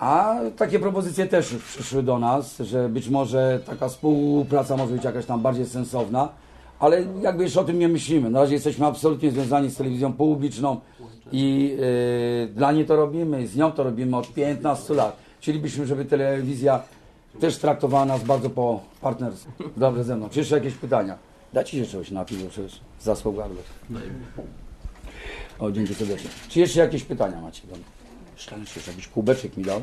A 0.00 0.36
takie 0.56 0.78
propozycje 0.78 1.26
też 1.26 1.54
przyszły 1.54 2.02
do 2.02 2.18
nas, 2.18 2.58
że 2.58 2.88
być 2.88 3.08
może 3.08 3.60
taka 3.66 3.88
współpraca 3.88 4.76
może 4.76 4.94
być 4.94 5.04
jakaś 5.04 5.26
tam 5.26 5.40
bardziej 5.40 5.66
sensowna, 5.66 6.28
ale 6.78 7.04
jakby 7.22 7.42
jeszcze 7.42 7.60
o 7.60 7.64
tym 7.64 7.78
nie 7.78 7.88
myślimy. 7.88 8.30
Na 8.30 8.40
razie 8.40 8.54
jesteśmy 8.54 8.86
absolutnie 8.86 9.30
związani 9.30 9.70
z 9.70 9.76
telewizją 9.76 10.12
publiczną 10.12 10.80
i 11.32 11.76
yy, 12.48 12.54
dla 12.54 12.72
niej 12.72 12.86
to 12.86 12.96
robimy, 12.96 13.46
z 13.46 13.56
nią 13.56 13.72
to 13.72 13.82
robimy 13.82 14.16
od 14.16 14.34
15 14.34 14.94
lat. 14.94 15.16
Chcielibyśmy, 15.40 15.86
żeby 15.86 16.04
telewizja 16.04 16.82
też 17.40 17.58
traktowała 17.58 18.04
nas 18.04 18.24
bardzo 18.24 18.50
po 18.50 18.80
partnersku. 19.00 19.50
Dobrze 19.76 20.04
ze 20.04 20.16
mną. 20.16 20.28
Czy 20.28 20.38
jeszcze 20.38 20.54
jakieś 20.54 20.74
pytania? 20.74 21.18
Dajcie 21.52 21.84
się 21.84 21.90
czegoś 21.90 22.10
napić, 22.10 22.42
bo 22.42 22.50
przecież 22.50 22.80
zasłał 23.00 23.34
gardło. 23.34 23.62
O, 25.58 25.70
dzięki 25.70 25.94
serdecznie. 25.94 26.30
Czy 26.48 26.60
jeszcze 26.60 26.80
jakieś 26.80 27.04
pytania 27.04 27.40
macie? 27.40 27.62
do 27.66 27.74
mnie? 27.76 27.84
Szczerze, 28.40 28.60
jeszcze 28.76 28.90
jakiś 28.90 29.08
kubeczek 29.08 29.56
mi 29.56 29.64
dał. 29.64 29.80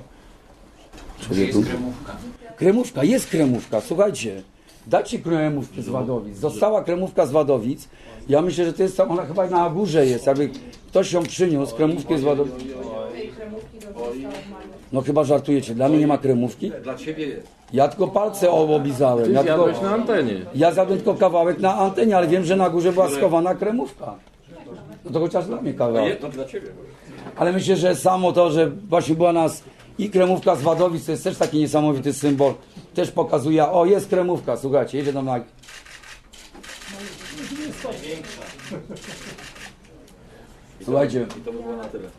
Człowieku. 1.21 1.57
Jest 1.57 1.69
kremówka. 1.69 2.15
Kremówka, 2.55 3.03
jest 3.03 3.29
kremówka. 3.29 3.81
Słuchajcie, 3.81 4.41
dajcie 4.87 5.19
kremówkę 5.19 5.81
z 5.81 5.89
Wadowic. 5.89 6.37
Została 6.37 6.83
kremówka 6.83 7.25
z 7.25 7.31
Wadowic. 7.31 7.87
Ja 8.29 8.41
myślę, 8.41 8.65
że 8.65 8.73
to 8.73 8.83
jest, 8.83 8.99
ona 8.99 9.25
chyba 9.25 9.47
na 9.47 9.69
górze 9.69 10.05
jest. 10.05 10.27
Jakby 10.27 10.49
ktoś 10.87 11.11
ją 11.11 11.23
przyniósł, 11.23 11.75
kremówkę 11.75 12.17
z 12.17 12.23
Wadowic. 12.23 12.53
No 14.93 15.01
chyba 15.01 15.23
żartujecie. 15.23 15.75
Dla 15.75 15.89
mnie 15.89 15.97
nie 15.97 16.07
ma 16.07 16.17
kremówki? 16.17 16.71
Dla 16.83 16.95
ciebie 16.95 17.27
jest. 17.27 17.47
Ja 17.73 17.87
tylko 17.87 18.07
palce 18.07 18.51
oblizałem. 18.51 19.33
Ja, 19.33 19.43
tylko, 19.43 19.71
na 19.81 19.93
antenie. 19.93 20.45
ja 20.55 20.71
zjadłem 20.71 20.97
tylko 20.97 21.13
kawałek 21.13 21.59
na 21.59 21.77
antenie, 21.77 22.17
ale 22.17 22.27
wiem, 22.27 22.43
że 22.43 22.55
na 22.55 22.69
górze 22.69 22.91
była 22.91 23.09
schowana 23.09 23.55
kremówka. 23.55 24.15
No 25.05 25.11
to 25.11 25.19
chociaż 25.19 25.45
dla 25.45 25.61
mnie 25.61 25.73
kawałek. 25.73 26.19
To 26.19 26.29
dla 26.29 26.45
ciebie. 26.45 26.67
Ale 27.35 27.53
myślę, 27.53 27.75
że 27.75 27.95
samo 27.95 28.31
to, 28.31 28.51
że 28.51 28.69
właśnie 28.69 29.15
była 29.15 29.33
nas 29.33 29.63
i 29.97 30.09
kremówka 30.09 30.55
z 30.55 30.61
Wadowic, 30.61 31.05
to 31.05 31.11
jest 31.11 31.23
też 31.23 31.37
taki 31.37 31.57
niesamowity 31.57 32.13
symbol. 32.13 32.53
Też 32.93 33.11
pokazuje, 33.11 33.69
o 33.71 33.85
jest 33.85 34.09
kremówka, 34.09 34.57
słuchajcie, 34.57 34.97
jedzie 34.97 35.13
tam 35.13 35.25
na... 35.25 35.39
Słuchajcie, 40.83 41.25
I 41.39 41.41
to 41.41 41.51
by 41.51 41.59
było 41.63 41.75
na 41.75 41.83
tyle. 41.83 42.09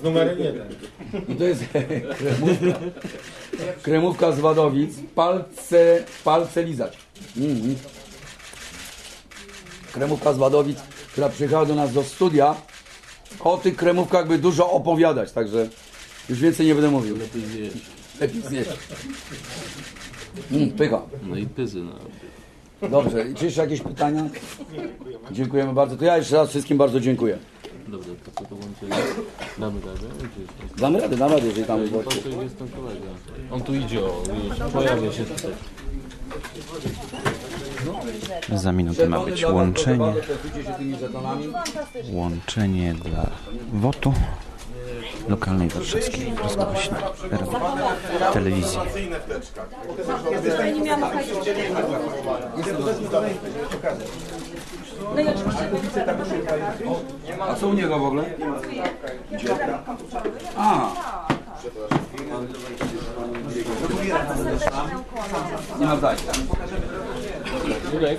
Z 0.00 0.02
numerem 0.02 0.38
jeden. 0.38 0.68
i 1.28 1.34
to 1.34 1.44
jest 1.44 1.64
kremówka. 2.18 2.80
Kremówka 3.82 4.32
z 4.32 4.40
Wadowic, 4.40 4.94
palce, 5.14 6.04
palce 6.24 6.62
lizać. 6.62 6.98
Mhm. 7.36 7.76
Kremówka 9.92 10.32
z 10.32 10.38
Wadowic, 10.38 10.78
która 11.12 11.28
przyjechała 11.28 11.66
do 11.66 11.74
nas 11.74 11.92
do 11.92 12.02
studia. 12.02 12.54
O 13.40 13.56
tych 13.56 13.76
kremówkach 13.76 14.28
by 14.28 14.38
dużo 14.38 14.70
opowiadać, 14.70 15.32
także 15.32 15.68
już 16.28 16.40
więcej 16.40 16.66
nie 16.66 16.74
będę 16.74 16.90
mówił. 16.90 17.16
Lepiej 17.16 17.42
zjeść. 17.42 17.76
Lepiej 18.20 18.42
zjeść. 18.42 18.70
Mm, 20.52 20.70
pycha. 20.70 21.02
No 21.22 21.36
i 21.36 21.46
pyzy. 21.46 21.80
No. 21.80 21.92
Dobrze, 22.88 23.24
czy 23.34 23.44
jeszcze 23.44 23.60
jakieś 23.60 23.80
pytania? 23.80 24.28
Dziękujemy 25.30 25.72
bardzo. 25.72 25.96
To 25.96 26.04
ja 26.04 26.16
jeszcze 26.16 26.36
raz 26.36 26.50
wszystkim 26.50 26.78
bardzo 26.78 27.00
dziękuję. 27.00 27.38
Dobrze, 27.88 28.10
to 28.24 28.30
co 28.30 28.44
to 28.48 28.54
łączyli? 28.54 28.92
Damy 29.58 29.80
radę? 29.80 30.06
Damy 30.76 31.00
radę, 31.00 31.16
damy 31.16 31.34
radę, 31.34 31.46
jeżeli 31.46 31.66
tam 31.66 31.80
ten 32.58 32.68
kolega. 32.68 33.06
On 33.50 33.62
tu 33.62 33.74
idzie, 33.74 34.00
o, 34.00 34.22
już 34.48 34.72
pojawia 34.72 35.12
się 35.12 35.24
tutaj. 35.24 35.52
Za 38.54 38.72
minutę 38.72 39.08
ma 39.08 39.20
być 39.24 39.44
łączenie, 39.44 40.14
łączenie 42.12 42.94
dla 42.94 43.30
WOTU 43.72 44.12
lokalnej 45.28 45.68
warszawskiej 45.68 46.32
rozgłośni 46.42 46.96
telewizji. 48.32 48.78
A 57.40 57.54
co 57.54 57.68
u 57.68 57.72
niego 57.72 57.98
w 57.98 58.04
ogóle? 58.04 58.24
A. 60.56 60.90
Nie 65.78 65.86
ma. 65.86 65.96
Jurek, 67.92 68.18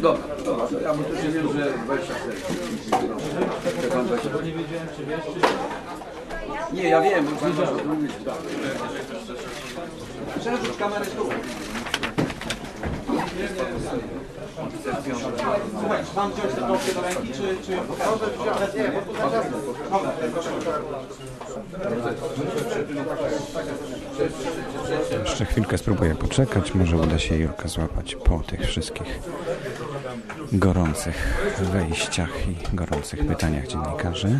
Dobra, 0.00 0.22
dobra, 0.44 0.66
to 0.66 0.80
ja 0.80 0.94
bo 0.94 1.02
tu 1.04 1.16
się 1.16 1.28
wiem, 1.32 1.48
że 1.52 1.72
24. 1.84 2.36
Chce 3.78 3.88
pan 3.88 4.06
20. 4.06 4.28
Nie, 6.72 6.88
ja 6.88 7.00
wiem, 7.00 7.24
bo 7.24 7.36
pan 7.36 7.52
Przerzuć 10.40 10.76
kamerę 10.78 11.06
tu. 11.06 11.28
Słuchaj, 15.80 16.02
mam 16.16 16.32
wziąć 16.32 16.54
tę 16.54 16.60
książkę 16.60 16.94
do 16.94 17.00
ręki, 17.02 17.32
czy, 17.32 17.66
czy? 17.66 17.70
Nie, 17.70 18.88
bo 18.88 19.00
tu 19.00 19.12
proszę. 20.32 20.50
Jeszcze 25.24 25.44
chwilkę 25.44 25.78
spróbuję 25.78 26.14
poczekać, 26.14 26.74
może 26.74 26.96
uda 26.96 27.18
się 27.18 27.36
Jurka 27.36 27.68
złapać 27.68 28.14
po 28.14 28.38
tych 28.38 28.60
wszystkich 28.60 29.20
gorących 30.52 31.38
wejściach 31.60 32.48
i 32.48 32.76
gorących 32.76 33.26
pytaniach 33.26 33.66
dziennikarzy. 33.66 34.38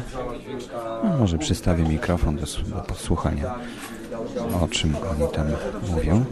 No, 1.04 1.18
może 1.18 1.38
przystawię 1.38 1.84
mikrofon 1.84 2.36
do, 2.36 2.46
do 2.76 2.82
podsłuchania 2.82 3.54
o 4.62 4.68
czym 4.68 4.96
oni 5.10 5.32
tam 5.32 5.46
mówią. 5.90 6.24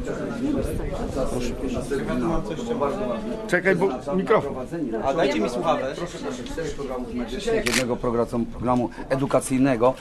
Czekaj, 3.49 3.77
bo 3.77 3.89
mikrofon. 4.17 4.55
A 5.05 5.15
dajcie 5.15 5.41
mi 5.41 5.51
słuchawę. 5.51 5.95
jednego 7.67 7.97
programu, 7.97 8.47
programu 8.53 8.91
edukacyjnego. 9.09 9.95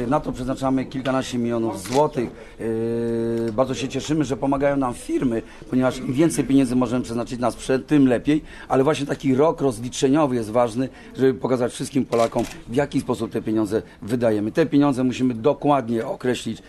Yy, 0.00 0.06
Na 0.06 0.20
to 0.20 0.32
przeznaczamy 0.32 0.84
kilkanaście 0.84 1.38
milionów 1.38 1.82
złotych. 1.82 2.30
Yy, 2.60 3.52
Bardzo 3.52 3.74
się 3.74 3.88
cieszymy, 3.88 4.24
że 4.24 4.36
pomagają 4.36 4.76
nam 4.76 4.94
firmy, 4.94 5.42
ponieważ 5.70 5.98
im 5.98 6.12
więcej 6.12 6.44
pieniędzy 6.44 6.76
możemy 6.76 7.04
przeznaczyć 7.04 7.40
na 7.40 7.50
sprzęt, 7.50 7.86
tym 7.86 8.08
lepiej. 8.08 8.42
Ale 8.68 8.84
właśnie 8.84 9.06
taki 9.06 9.34
rok 9.34 9.60
rozliczeniowy 9.60 10.34
jest 10.36 10.50
ważny, 10.50 10.88
żeby 11.16 11.34
pokazać 11.34 11.72
wszystkim 11.72 12.04
Polakom, 12.04 12.44
w 12.68 12.74
jaki 12.74 13.00
sposób 13.00 13.30
te 13.32 13.42
pieniądze 13.42 13.82
wydajemy. 14.02 14.52
Te 14.52 14.66
pieniądze 14.66 15.04
musimy 15.04 15.34
dokładnie 15.34 16.06
określić 16.06 16.62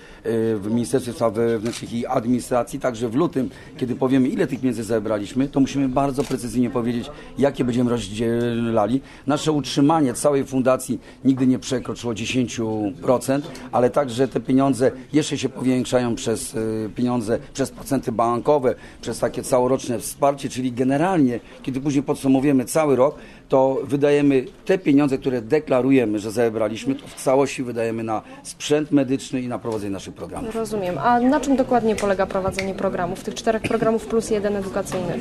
w 0.55 0.67
Ministerstwie 0.69 1.13
Spraw 1.13 1.33
Wewnętrznych 1.33 1.93
i 1.93 2.05
Administracji. 2.05 2.79
Także 2.79 3.09
w 3.09 3.15
lutym, 3.15 3.49
kiedy 3.77 3.95
powiemy, 3.95 4.27
ile 4.27 4.47
tych 4.47 4.59
pieniędzy 4.59 4.83
zebraliśmy, 4.83 5.47
to 5.47 5.59
musimy 5.59 5.89
bardzo 5.89 6.23
precyzyjnie 6.23 6.69
powiedzieć, 6.69 7.11
jakie 7.37 7.63
będziemy 7.63 7.89
rozdzielali. 7.89 9.01
Nasze 9.27 9.51
utrzymanie 9.51 10.13
całej 10.13 10.45
fundacji 10.45 10.99
nigdy 11.25 11.47
nie 11.47 11.59
przekroczyło 11.59 12.13
10%, 12.13 13.41
ale 13.71 13.89
także 13.89 14.27
te 14.27 14.39
pieniądze 14.39 14.91
jeszcze 15.13 15.37
się 15.37 15.49
powiększają 15.49 16.15
przez 16.15 16.55
y, 16.55 16.89
pieniądze, 16.95 17.39
przez 17.53 17.71
procenty 17.71 18.11
bankowe, 18.11 18.75
przez 19.01 19.19
takie 19.19 19.43
całoroczne 19.43 19.99
wsparcie, 19.99 20.49
czyli 20.49 20.71
generalnie, 20.71 21.39
kiedy 21.63 21.81
później 21.81 22.03
podsumowujemy 22.03 22.65
cały 22.65 22.95
rok, 22.95 23.15
to 23.49 23.77
wydajemy 23.83 24.45
te 24.65 24.77
pieniądze, 24.77 25.17
które 25.17 25.41
deklarujemy, 25.41 26.19
że 26.19 26.31
zebraliśmy, 26.31 26.95
to 26.95 27.07
w 27.07 27.13
całości 27.13 27.63
wydajemy 27.63 28.03
na 28.03 28.21
sprzęt 28.43 28.91
medyczny 28.91 29.41
i 29.41 29.47
na 29.47 29.59
prowadzenie 29.59 29.91
naszych 29.91 30.13
programów. 30.17 30.55
Rozumiem. 30.55 30.97
A 30.97 31.19
na 31.19 31.39
czym 31.39 31.55
dokładnie 31.55 31.95
polega 31.95 32.25
prowadzenie 32.25 32.73
programów? 32.73 33.23
Tych 33.23 33.35
czterech 33.35 33.61
programów 33.61 34.05
plus 34.05 34.29
jeden 34.29 34.55
edukacyjny. 34.55 35.19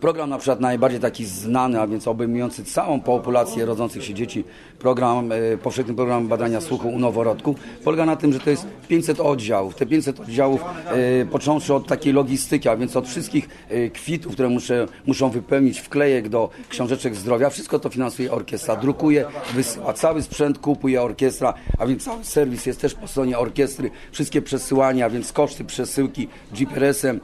Program 0.00 0.30
na 0.30 0.38
przykład 0.38 0.60
najbardziej 0.60 1.00
taki 1.00 1.24
znany, 1.26 1.80
a 1.80 1.86
więc 1.86 2.08
obejmujący 2.08 2.64
całą 2.64 3.00
populację 3.00 3.66
rodzących 3.66 4.04
się 4.04 4.14
dzieci, 4.14 4.44
program, 4.78 5.32
e, 5.32 5.56
powszechny 5.62 5.94
program 5.94 6.28
badania 6.28 6.60
słuchu 6.60 6.88
u 6.88 6.98
noworodków, 6.98 7.56
polega 7.84 8.06
na 8.06 8.16
tym, 8.16 8.32
że 8.32 8.40
to 8.40 8.50
jest 8.50 8.66
500 8.88 9.20
oddziałów. 9.20 9.74
Te 9.74 9.86
500 9.86 10.20
oddziałów, 10.20 10.64
e, 10.86 11.26
począwszy 11.26 11.74
od 11.74 11.86
takiej 11.86 12.12
logistyki, 12.12 12.68
a 12.68 12.76
więc 12.76 12.96
od 12.96 13.08
wszystkich 13.08 13.48
e, 13.68 13.90
kwitów, 13.90 14.32
które 14.32 14.48
muszę, 14.48 14.86
muszą 15.06 15.30
wypełnić, 15.30 15.80
wklejek 15.80 16.28
do 16.28 16.50
książeczek 16.68 17.14
zdrowia, 17.14 17.50
wszystko 17.50 17.78
to 17.78 17.88
finansuje 17.88 18.32
orkiestra, 18.32 18.76
drukuje, 18.76 19.24
wysyła, 19.54 19.92
cały 19.92 20.22
sprzęt 20.22 20.58
kupuje 20.58 21.02
orkiestra, 21.02 21.54
a 21.78 21.86
więc 21.86 22.04
cały 22.04 22.24
serwis 22.24 22.66
jest 22.66 22.80
też 22.80 22.94
po 22.94 23.08
stronie 23.08 23.38
orkiestry, 23.38 23.90
wszystkie 24.12 24.42
przesyłania, 24.42 25.06
a 25.06 25.10
więc 25.10 25.32
koszty 25.32 25.64
przesyłki 25.64 26.28
GPS-em 26.52 27.20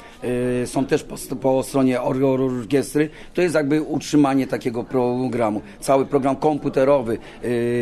są 0.66 0.87
też 0.87 1.04
po, 1.04 1.16
po 1.37 1.62
stronie 1.62 2.02
or, 2.02 2.24
or, 2.24 2.63
orkiestry. 2.64 3.11
To 3.35 3.42
jest 3.42 3.55
jakby 3.55 3.83
utrzymanie 3.83 4.46
takiego 4.46 4.85
programu. 4.85 5.61
Cały 5.81 6.07
program 6.07 6.37
komputerowy, 6.37 7.18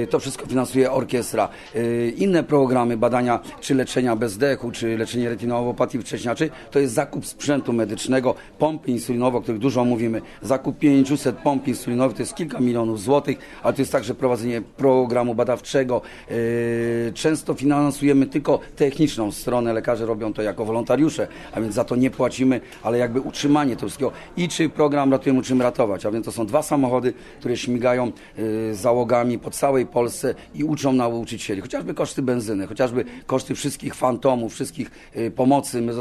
e, 0.03 0.07
to 0.07 0.18
wszystko 0.18 0.47
finansuje 0.47 0.92
orkiestra. 0.92 1.49
E, 1.75 2.09
Inne 2.09 2.42
programy 2.42 2.97
badania, 2.97 3.40
czy 3.61 3.75
leczenia 3.75 4.16
bezdechu, 4.16 4.71
czy 4.71 4.99
leczenie 4.99 5.29
retinopatii 5.29 5.99
wcześniaczy, 5.99 6.51
to 6.71 6.79
jest 6.79 6.95
zakup 6.95 7.27
sprzętu 7.27 7.73
medycznego, 7.73 8.35
pompy 8.59 8.90
insulinowe, 8.90 9.38
o 9.38 9.40
których 9.40 9.61
dużo 9.61 9.85
mówimy. 9.85 10.23
Zakup 10.42 10.79
500 10.79 11.37
pomp 11.37 11.68
insulinowych 11.68 12.16
to 12.16 12.23
jest 12.23 12.35
kilka 12.35 12.61
milionów 12.61 13.01
złotych, 13.01 13.38
ale 13.62 13.73
to 13.75 13.83
jest 13.83 13.92
także 13.92 14.14
prowadzenie 14.14 14.62
programu 14.77 15.35
badawczego. 15.35 16.03
E, 16.31 17.12
Często 17.12 17.55
finansujemy 17.55 18.27
tylko 18.27 18.61
techniczną 18.77 19.33
stronę, 19.33 19.73
lekarze 19.73 20.07
robią 20.07 20.33
to 20.33 20.42
jako 20.42 20.64
wolontariusze, 20.64 21.29
a 21.55 21.61
więc 21.61 21.75
za 21.75 21.85
to 21.85 21.97
nie 21.97 22.11
płacimy, 22.11 22.61
ale 22.83 22.99
jakby 22.99 23.21
utrzymanie 23.21 23.77
tego 23.77 23.87
wszystkiego. 23.87 24.12
I 24.37 24.49
czy 24.49 24.68
program 24.73 25.13
Ratujemy, 25.13 25.41
uczymy 25.41 25.65
ratować, 25.65 26.07
a 26.07 26.11
więc 26.11 26.27
to 26.27 26.33
są 26.33 26.47
dwa 26.47 26.63
samochody, 26.63 27.13
które 27.39 27.57
śmigają 27.57 28.13
z 28.37 28.77
załogami 28.77 29.39
po 29.39 29.51
całej 29.51 29.87
Polsce 29.87 30.35
i 30.55 30.65
uczą 30.65 30.93
nauczycieli. 30.93 31.61
Chociażby 31.61 31.95
koszty 31.95 32.23
benzyny, 32.23 32.67
chociażby 32.67 33.05
koszty 33.27 33.55
wszystkich 33.55 33.95
fantomów, 33.95 34.53
wszystkich 34.53 34.91
e, 35.15 35.31
pomocy. 35.31 35.83
My, 35.83 35.93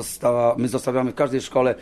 my 0.58 0.68
zostawiamy 0.68 1.12
w 1.12 1.16
każdej 1.16 1.42
szkole 1.42 1.76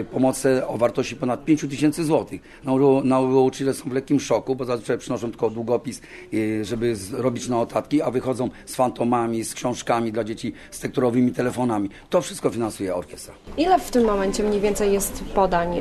e, 0.00 0.04
pomoce 0.04 0.68
o 0.68 0.78
wartości 0.78 1.16
ponad 1.16 1.44
5 1.44 1.60
tysięcy 1.60 2.04
złotych. 2.04 2.40
Nau- 2.64 3.04
Nauczyciele 3.04 3.74
są 3.74 3.90
w 3.90 3.92
lekkim 3.92 4.20
szoku, 4.20 4.56
bo 4.56 4.64
zazwyczaj 4.64 4.98
przynoszą 4.98 5.30
tylko 5.30 5.50
długopis, 5.50 6.00
żeby 6.62 6.94
robić 7.12 7.48
notatki, 7.48 8.02
a 8.02 8.10
wychodzą 8.10 8.50
z 8.66 8.74
fantomami, 8.74 9.44
z 9.44 9.54
książkami 9.54 10.12
dla 10.12 10.24
dzieci, 10.24 10.52
z 10.70 10.80
tekturowymi 10.80 11.32
telefonami. 11.32 11.88
To 12.10 12.20
wszystko 12.20 12.50
finansuje 12.50 12.94
orkiestra. 12.94 13.34
Ile 13.56 13.80
w 13.80 13.90
tym 13.90 14.04
momencie 14.04 14.42
mniej 14.42 14.60
więcej 14.60 14.92
jest 14.92 15.24
podań 15.34 15.78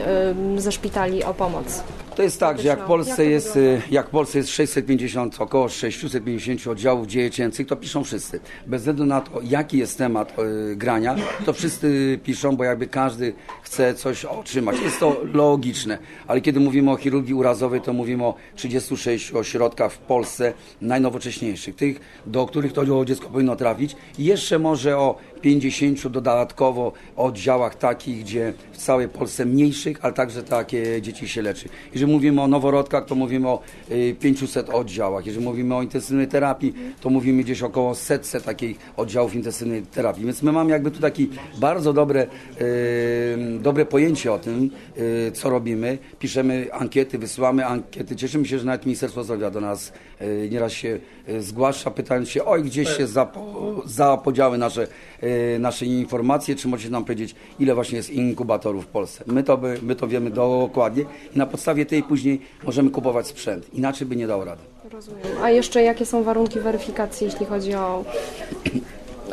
ze 0.57 0.71
szpitali 0.71 1.23
o 1.23 1.33
pomoc? 1.33 1.83
To 2.15 2.23
jest 2.23 2.39
tak, 2.39 2.59
że 2.59 2.67
jak 2.67 2.77
w 2.77 2.81
Jak 2.81 2.87
Polsce 2.87 3.25
jest, 3.25 3.55
y, 3.55 3.81
jak 3.91 4.07
w 4.07 4.09
Polsce 4.09 4.37
jest 4.37 4.49
650, 4.49 5.41
około 5.41 5.69
650 5.69 6.67
oddziałów 6.67 7.07
dziecięcych, 7.07 7.67
to 7.67 7.75
piszą 7.75 8.03
wszyscy. 8.03 8.39
Bez 8.67 8.81
względu 8.81 9.05
na 9.05 9.21
to, 9.21 9.41
jaki 9.43 9.77
jest 9.77 9.97
temat 9.97 10.33
y, 10.39 10.75
grania, 10.75 11.15
to 11.45 11.53
wszyscy 11.53 12.19
piszą, 12.23 12.55
bo 12.55 12.63
jakby 12.63 12.87
każdy 12.87 13.33
chce 13.61 13.93
coś 13.93 14.25
otrzymać. 14.25 14.79
Jest 14.79 14.99
to 14.99 15.21
logiczne, 15.33 15.97
ale 16.27 16.41
kiedy 16.41 16.59
mówimy 16.59 16.91
o 16.91 16.95
chirurgii 16.95 17.33
urazowej, 17.33 17.81
to 17.81 17.93
mówimy 17.93 18.23
o 18.23 18.35
36 18.55 19.33
ośrodkach 19.33 19.91
w 19.91 19.97
Polsce 19.97 20.53
najnowocześniejszych, 20.81 21.75
tych, 21.75 21.99
do 22.25 22.45
których 22.45 22.73
to 22.73 23.05
dziecko 23.05 23.29
powinno 23.29 23.55
trafić 23.55 23.95
i 24.19 24.25
jeszcze 24.25 24.59
może 24.59 24.97
o 24.97 25.15
50 25.41 26.07
dodatkowo 26.07 26.93
oddziałach 27.15 27.75
takich, 27.75 28.19
gdzie 28.19 28.53
w 28.71 28.77
całej 28.77 29.09
Polsce 29.09 29.45
mniejszych, 29.45 29.97
ale 30.01 30.13
także 30.13 30.43
takie 30.43 31.01
dzieci 31.01 31.27
się 31.27 31.41
leczy. 31.41 31.69
Jeżeli 31.93 32.00
mówimy 32.07 32.41
o 32.41 32.47
noworodkach, 32.47 33.05
to 33.05 33.15
mówimy 33.15 33.47
o 33.47 33.59
y, 33.91 34.15
500 34.19 34.69
oddziałach. 34.69 35.25
Jeżeli 35.25 35.45
mówimy 35.45 35.75
o 35.75 35.81
intensywnej 35.81 36.27
terapii, 36.27 36.73
to 37.01 37.09
mówimy 37.09 37.43
gdzieś 37.43 37.61
około 37.61 37.95
setce 37.95 38.41
takich 38.41 38.77
oddziałów 38.97 39.35
intensywnej 39.35 39.81
terapii. 39.81 40.25
Więc 40.25 40.43
my 40.43 40.51
mamy 40.51 40.71
jakby 40.71 40.91
tu 40.91 40.99
taki 40.99 41.29
bardzo 41.57 41.93
dobre, 41.93 42.27
y, 42.61 43.59
dobre 43.59 43.85
pojęcie 43.85 44.33
o 44.33 44.39
tym, 44.39 44.69
y, 44.97 45.31
co 45.31 45.49
robimy. 45.49 45.97
Piszemy 46.19 46.73
ankiety, 46.73 47.17
wysyłamy 47.17 47.65
ankiety. 47.65 48.15
Cieszymy 48.15 48.45
się, 48.45 48.59
że 48.59 48.65
nawet 48.65 48.85
Ministerstwo 48.85 49.23
Zdrowia 49.23 49.51
do 49.51 49.61
nas 49.61 49.93
y, 50.21 50.49
nieraz 50.51 50.71
się 50.71 50.87
y, 50.87 50.99
zgłasza, 51.39 51.91
pytając 51.91 52.29
się, 52.29 52.45
oj, 52.45 52.63
gdzieś 52.63 52.97
się 52.97 53.07
zapo, 53.07 53.41
zapodziały 53.85 54.57
nasze, 54.57 54.87
y, 55.23 55.57
nasze 55.59 55.85
informacje, 55.85 56.55
czy 56.55 56.67
możecie 56.67 56.89
nam 56.89 57.03
powiedzieć, 57.03 57.35
ile 57.59 57.75
właśnie 57.75 57.97
jest 57.97 58.09
inkubatorów 58.09 58.85
w 58.85 58.87
Polsce. 58.87 59.23
My 59.27 59.43
to, 59.43 59.57
by, 59.57 59.79
my 59.81 59.95
to 59.95 60.07
wiemy 60.07 60.29
dokładnie 60.29 61.05
i 61.35 61.37
na 61.37 61.45
podstawie 61.45 61.85
tej 61.85 62.03
później 62.03 62.41
możemy 62.63 62.89
kupować 62.89 63.27
sprzęt. 63.27 63.73
Inaczej 63.73 64.07
by 64.07 64.15
nie 64.15 64.27
dało 64.27 64.45
rady. 64.45 64.61
Rozumiem. 64.91 65.21
A 65.43 65.49
jeszcze 65.49 65.83
jakie 65.83 66.05
są 66.05 66.23
warunki 66.23 66.59
weryfikacji, 66.59 67.25
jeśli 67.25 67.45
chodzi 67.45 67.75
o, 67.75 68.05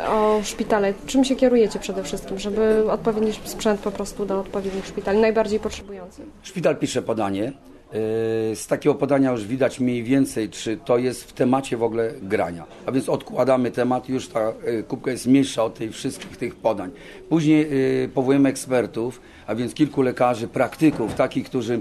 o 0.09 0.41
szpitale? 0.45 0.95
Czym 1.07 1.25
się 1.25 1.37
kierujecie 1.37 1.79
przede 1.79 2.03
wszystkim, 2.05 2.39
żeby 2.39 2.91
odpowiedni 2.91 3.33
sprzęt 3.45 3.81
po 3.81 3.91
prostu 3.91 4.27
do 4.27 4.41
odpowiednich 4.41 4.87
szpitali, 4.87 5.19
najbardziej 5.19 5.61
potrzebujących? 5.61 6.25
Szpital 6.43 6.77
pisze 6.77 7.03
podanie. 7.03 7.53
Yy, 7.93 8.57
Z 8.57 8.67
takiego 8.67 8.95
podania 8.95 9.31
już 9.31 9.47
widać 9.47 9.81
mniej 9.81 10.03
więcej, 10.03 10.49
czy 10.49 10.77
to 10.77 10.99
jest 10.99 11.25
w 11.25 11.33
temacie 11.33 11.77
w 11.77 11.83
ogóle 11.83 12.13
grania. 12.23 12.65
A 12.87 12.93
więc 12.93 13.09
odkładamy 13.09 13.71
temat, 13.71 14.09
już 14.09 14.29
ta 14.29 14.53
yy, 14.67 14.83
kubka 14.83 15.11
jest 15.11 15.27
mniejsza 15.27 15.65
od 15.65 15.75
tych 15.75 15.93
wszystkich 15.93 16.37
tych 16.37 16.57
podań. 16.57 16.91
Później 17.29 17.71
yy, 17.71 18.09
powołujemy 18.15 18.49
ekspertów, 18.49 19.21
a 19.47 19.55
więc 19.55 19.75
kilku 19.75 20.03
lekarzy, 20.03 20.49
praktyków, 20.49 21.15
takich, 21.15 21.47
którzy 21.47 21.81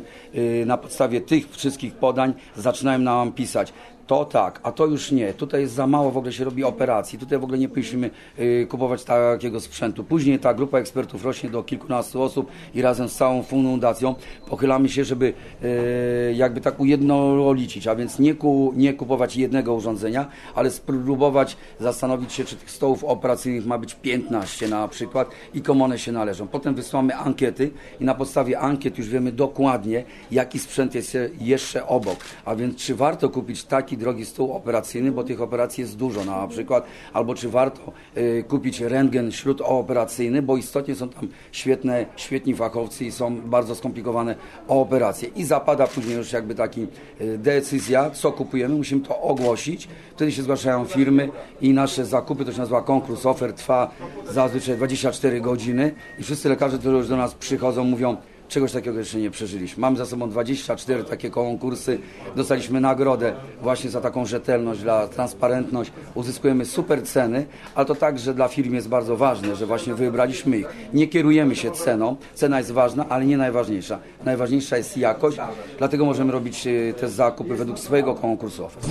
na 0.65 0.77
podstawie 0.77 1.21
tych 1.21 1.49
wszystkich 1.51 1.93
podań 1.93 2.33
zaczynają 2.55 2.99
nam 2.99 3.31
pisać. 3.31 3.73
To 4.07 4.25
tak, 4.25 4.59
a 4.63 4.71
to 4.71 4.85
już 4.85 5.11
nie. 5.11 5.33
Tutaj 5.33 5.61
jest 5.61 5.73
za 5.73 5.87
mało 5.87 6.11
w 6.11 6.17
ogóle 6.17 6.33
się 6.33 6.43
robi 6.43 6.63
operacji. 6.63 7.19
Tutaj 7.19 7.39
w 7.39 7.43
ogóle 7.43 7.57
nie 7.57 7.69
powinniśmy 7.69 8.09
y, 8.39 8.67
kupować 8.69 9.03
takiego 9.03 9.59
sprzętu. 9.59 10.03
Później 10.03 10.39
ta 10.39 10.53
grupa 10.53 10.79
ekspertów 10.79 11.25
rośnie 11.25 11.49
do 11.49 11.63
kilkunastu 11.63 12.21
osób 12.21 12.51
i 12.75 12.81
razem 12.81 13.09
z 13.09 13.15
całą 13.15 13.43
fundacją 13.43 14.15
pochylamy 14.49 14.89
się, 14.89 15.05
żeby 15.05 15.33
y, 15.63 16.33
jakby 16.33 16.61
tak 16.61 16.79
ujednolicić, 16.79 17.87
a 17.87 17.95
więc 17.95 18.19
nie, 18.19 18.35
ku, 18.35 18.73
nie 18.75 18.93
kupować 18.93 19.37
jednego 19.37 19.73
urządzenia, 19.73 20.27
ale 20.55 20.71
spróbować 20.71 21.57
zastanowić 21.79 22.33
się, 22.33 22.45
czy 22.45 22.55
tych 22.55 22.71
stołów 22.71 23.03
operacyjnych 23.03 23.65
ma 23.65 23.77
być 23.77 23.95
15 23.95 24.67
na 24.67 24.87
przykład 24.87 25.29
i 25.53 25.61
komu 25.61 25.83
one 25.83 25.99
się 25.99 26.11
należą. 26.11 26.47
Potem 26.47 26.75
wysłamy 26.75 27.15
ankiety 27.15 27.71
i 27.99 28.05
na 28.05 28.15
podstawie 28.15 28.59
ankiet 28.59 28.97
już 28.97 29.09
wiemy 29.09 29.31
dokładnie, 29.31 30.03
jaki 30.31 30.59
sprzęt 30.59 30.95
jest 30.95 31.17
jeszcze 31.39 31.87
obok. 31.87 32.17
A 32.45 32.55
więc 32.55 32.77
czy 32.77 32.95
warto 32.95 33.29
kupić 33.29 33.63
taki 33.63 33.96
drogi 33.97 34.25
stół 34.25 34.53
operacyjny, 34.53 35.11
bo 35.11 35.23
tych 35.23 35.41
operacji 35.41 35.81
jest 35.81 35.97
dużo. 35.97 36.25
Na 36.25 36.47
przykład, 36.47 36.85
albo 37.13 37.35
czy 37.35 37.49
warto 37.49 37.91
y, 38.17 38.43
kupić 38.47 38.79
rentgen 38.79 39.31
śródoperacyjny, 39.31 40.41
bo 40.41 40.57
istotnie 40.57 40.95
są 40.95 41.09
tam 41.09 41.27
świetne, 41.51 42.05
świetni 42.15 42.55
fachowcy 42.55 43.05
i 43.05 43.11
są 43.11 43.41
bardzo 43.41 43.75
skomplikowane 43.75 44.35
operacje. 44.67 45.29
I 45.35 45.43
zapada 45.43 45.87
później 45.87 46.17
już 46.17 46.31
jakby 46.31 46.55
taki 46.55 46.87
y, 47.21 47.37
decyzja, 47.37 48.09
co 48.09 48.31
kupujemy, 48.31 48.75
musimy 48.75 49.01
to 49.01 49.21
ogłosić, 49.21 49.87
wtedy 50.15 50.31
się 50.31 50.41
zgłaszają 50.43 50.85
firmy 50.85 51.29
i 51.61 51.73
nasze 51.73 52.05
zakupy, 52.05 52.45
to 52.45 52.51
się 52.51 52.59
nazywa 52.59 52.81
konkurs 52.81 53.25
ofert, 53.25 53.57
trwa 53.57 53.91
zazwyczaj 54.31 54.75
24 54.75 55.41
godziny 55.41 55.91
i 56.19 56.23
wszyscy 56.23 56.49
lekarze, 56.49 56.77
którzy 56.77 56.97
już 56.97 57.07
do 57.07 57.17
nas 57.17 57.33
przychodzą, 57.33 57.83
mówią, 57.83 58.17
Czegoś 58.49 58.71
takiego 58.71 58.99
jeszcze 58.99 59.17
nie 59.17 59.31
przeżyliśmy. 59.31 59.81
Mamy 59.81 59.97
za 59.97 60.05
sobą 60.05 60.29
24 60.29 61.03
takie 61.03 61.29
konkursy. 61.29 61.99
Dostaliśmy 62.35 62.81
nagrodę 62.81 63.33
właśnie 63.61 63.89
za 63.89 64.01
taką 64.01 64.25
rzetelność, 64.25 64.81
dla 64.81 65.07
transparentność. 65.07 65.91
Uzyskujemy 66.15 66.65
super 66.65 67.03
ceny, 67.03 67.45
ale 67.75 67.85
to 67.85 67.95
także 67.95 68.33
dla 68.33 68.47
firm 68.47 68.73
jest 68.73 68.89
bardzo 68.89 69.17
ważne, 69.17 69.55
że 69.55 69.65
właśnie 69.65 69.93
wybraliśmy 69.93 70.57
ich. 70.57 70.67
Nie 70.93 71.07
kierujemy 71.07 71.55
się 71.55 71.71
ceną. 71.71 72.15
Cena 72.35 72.57
jest 72.57 72.71
ważna, 72.71 73.05
ale 73.09 73.25
nie 73.25 73.37
najważniejsza. 73.37 73.99
Najważniejsza 74.25 74.77
jest 74.77 74.97
jakość, 74.97 75.37
dlatego 75.77 76.05
możemy 76.05 76.31
robić 76.31 76.67
e, 76.67 76.93
te 76.93 77.09
zakupy 77.09 77.55
według 77.55 77.79
swojego 77.79 78.15
konkursu. 78.15 78.65
ofert. 78.65 78.87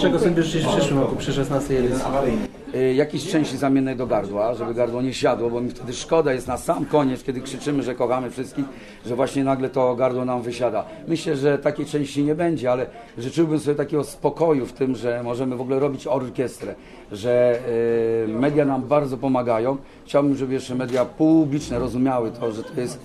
Czego 0.00 0.18
sobie 0.18 0.42
życzyć 0.42 0.64
w 0.64 0.76
przyszłym 0.76 0.98
roku, 0.98 1.16
przy 1.16 1.32
16 1.32 1.78
edycji? 1.78 2.59
Y, 2.74 2.94
jakieś 2.94 3.30
części 3.30 3.56
do 3.96 4.06
gardła, 4.06 4.54
żeby 4.54 4.74
gardło 4.74 5.02
nie 5.02 5.14
siadło, 5.14 5.50
bo 5.50 5.60
mi 5.60 5.70
wtedy 5.70 5.92
szkoda 5.92 6.32
jest 6.32 6.48
na 6.48 6.56
sam 6.56 6.84
koniec, 6.84 7.22
kiedy 7.22 7.40
krzyczymy, 7.40 7.82
że 7.82 7.94
kochamy 7.94 8.30
wszystkich, 8.30 8.64
że 9.06 9.16
właśnie 9.16 9.44
nagle 9.44 9.68
to 9.68 9.96
gardło 9.96 10.24
nam 10.24 10.42
wysiada. 10.42 10.84
Myślę, 11.08 11.36
że 11.36 11.58
takiej 11.58 11.86
części 11.86 12.24
nie 12.24 12.34
będzie, 12.34 12.72
ale 12.72 12.86
życzyłbym 13.18 13.58
sobie 13.58 13.76
takiego 13.76 14.04
spokoju 14.04 14.66
w 14.66 14.72
tym, 14.72 14.96
że 14.96 15.22
możemy 15.22 15.56
w 15.56 15.60
ogóle 15.60 15.78
robić 15.78 16.06
orkiestrę, 16.06 16.74
że 17.12 17.58
y, 18.24 18.28
media 18.28 18.64
nam 18.64 18.82
bardzo 18.82 19.16
pomagają. 19.16 19.76
Chciałbym, 20.04 20.36
żeby 20.36 20.54
jeszcze 20.54 20.74
media 20.74 21.04
publiczne 21.04 21.78
rozumiały 21.78 22.30
to, 22.30 22.52
że 22.52 22.62
to 22.62 22.80
jest 22.80 23.00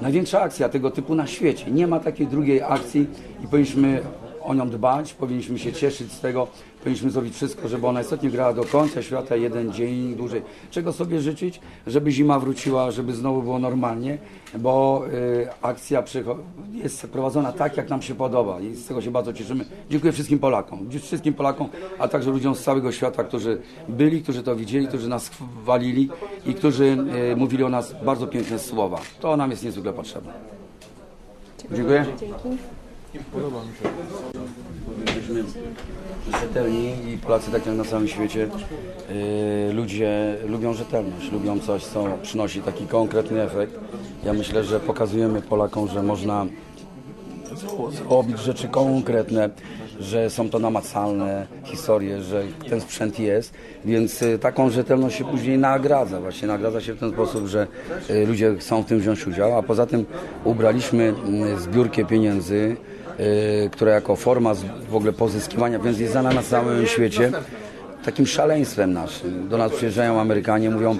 największa 0.00 0.42
akcja 0.42 0.68
tego 0.68 0.90
typu 0.90 1.14
na 1.14 1.26
świecie. 1.26 1.70
Nie 1.70 1.86
ma 1.86 2.00
takiej 2.00 2.26
drugiej 2.26 2.62
akcji 2.62 3.06
i 3.44 3.46
powinniśmy 3.46 4.02
o 4.44 4.54
nią 4.54 4.70
dbać, 4.70 5.14
powinniśmy 5.14 5.58
się 5.58 5.72
cieszyć 5.72 6.12
z 6.12 6.20
tego, 6.20 6.46
powinniśmy 6.82 7.10
zrobić 7.10 7.34
wszystko, 7.34 7.68
żeby 7.68 7.86
ona 7.86 8.00
istotnie 8.00 8.30
grała 8.30 8.52
do 8.52 8.64
końca 8.64 9.02
świata, 9.02 9.36
jeden 9.36 9.72
dzień 9.72 10.14
dłużej. 10.14 10.42
Czego 10.70 10.92
sobie 10.92 11.20
życzyć? 11.20 11.60
Żeby 11.86 12.10
zima 12.10 12.38
wróciła, 12.38 12.90
żeby 12.90 13.14
znowu 13.14 13.42
było 13.42 13.58
normalnie, 13.58 14.18
bo 14.58 15.04
y, 15.12 15.48
akcja 15.62 16.04
jest 16.72 17.06
prowadzona 17.06 17.52
tak, 17.52 17.76
jak 17.76 17.88
nam 17.88 18.02
się 18.02 18.14
podoba 18.14 18.60
i 18.60 18.74
z 18.74 18.86
tego 18.86 19.02
się 19.02 19.10
bardzo 19.10 19.32
cieszymy. 19.32 19.64
Dziękuję 19.90 20.12
wszystkim 20.12 20.38
Polakom, 20.38 20.90
wszystkim 21.02 21.34
Polakom, 21.34 21.68
a 21.98 22.08
także 22.08 22.30
ludziom 22.30 22.54
z 22.54 22.62
całego 22.62 22.92
świata, 22.92 23.24
którzy 23.24 23.58
byli, 23.88 24.22
którzy 24.22 24.42
to 24.42 24.56
widzieli, 24.56 24.88
którzy 24.88 25.08
nas 25.08 25.30
chwalili 25.62 26.08
i 26.46 26.54
którzy 26.54 26.96
y, 27.32 27.36
mówili 27.36 27.64
o 27.64 27.68
nas 27.68 27.94
bardzo 28.04 28.26
piękne 28.26 28.58
słowa. 28.58 29.00
To 29.20 29.36
nam 29.36 29.50
jest 29.50 29.64
niezwykle 29.64 29.92
potrzebne. 29.92 30.32
Dziękuję. 31.70 32.06
Dzięki. 32.20 32.81
Jesteśmy 35.06 35.44
rzetelni 36.40 37.12
i 37.12 37.18
Polacy, 37.18 37.50
tak 37.50 37.66
jak 37.66 37.76
na 37.76 37.84
całym 37.84 38.08
świecie, 38.08 38.48
yy, 39.68 39.72
ludzie 39.72 40.36
lubią 40.46 40.74
rzetelność, 40.74 41.32
lubią 41.32 41.60
coś, 41.60 41.84
co 41.84 42.04
przynosi 42.22 42.60
taki 42.62 42.86
konkretny 42.86 43.42
efekt. 43.42 43.78
Ja 44.24 44.32
myślę, 44.32 44.64
że 44.64 44.80
pokazujemy 44.80 45.42
Polakom, 45.42 45.88
że 45.88 46.02
można 46.02 46.46
zrobić 47.90 48.38
rzeczy 48.38 48.68
konkretne, 48.68 49.50
że 50.00 50.30
są 50.30 50.50
to 50.50 50.58
namacalne 50.58 51.46
historie, 51.64 52.22
że 52.22 52.42
ten 52.68 52.80
sprzęt 52.80 53.18
jest, 53.18 53.54
więc 53.84 54.22
y, 54.22 54.38
taką 54.38 54.70
rzetelność 54.70 55.18
się 55.18 55.24
później 55.24 55.58
nagradza. 55.58 56.20
Właśnie 56.20 56.48
nagradza 56.48 56.80
się 56.80 56.94
w 56.94 56.98
ten 56.98 57.12
sposób, 57.12 57.46
że 57.46 57.66
y, 58.10 58.26
ludzie 58.26 58.56
chcą 58.58 58.82
w 58.82 58.86
tym 58.86 58.98
wziąć 59.00 59.26
udział, 59.26 59.58
a 59.58 59.62
poza 59.62 59.86
tym 59.86 60.04
ubraliśmy 60.44 61.14
y, 61.56 61.60
zbiórkę 61.60 62.04
pieniędzy, 62.04 62.76
która 63.70 63.92
jako 63.92 64.16
forma 64.16 64.54
w 64.90 64.94
ogóle 64.94 65.12
pozyskiwania 65.12 65.78
pieniędzy 65.78 66.02
jest 66.02 66.12
znana 66.12 66.32
na 66.32 66.42
całym 66.42 66.86
świecie 66.86 67.32
takim 68.04 68.26
szaleństwem 68.26 68.92
naszym. 68.92 69.48
Do 69.48 69.58
nas 69.58 69.72
przyjeżdżają 69.72 70.20
Amerykanie, 70.20 70.70
mówią, 70.70 70.96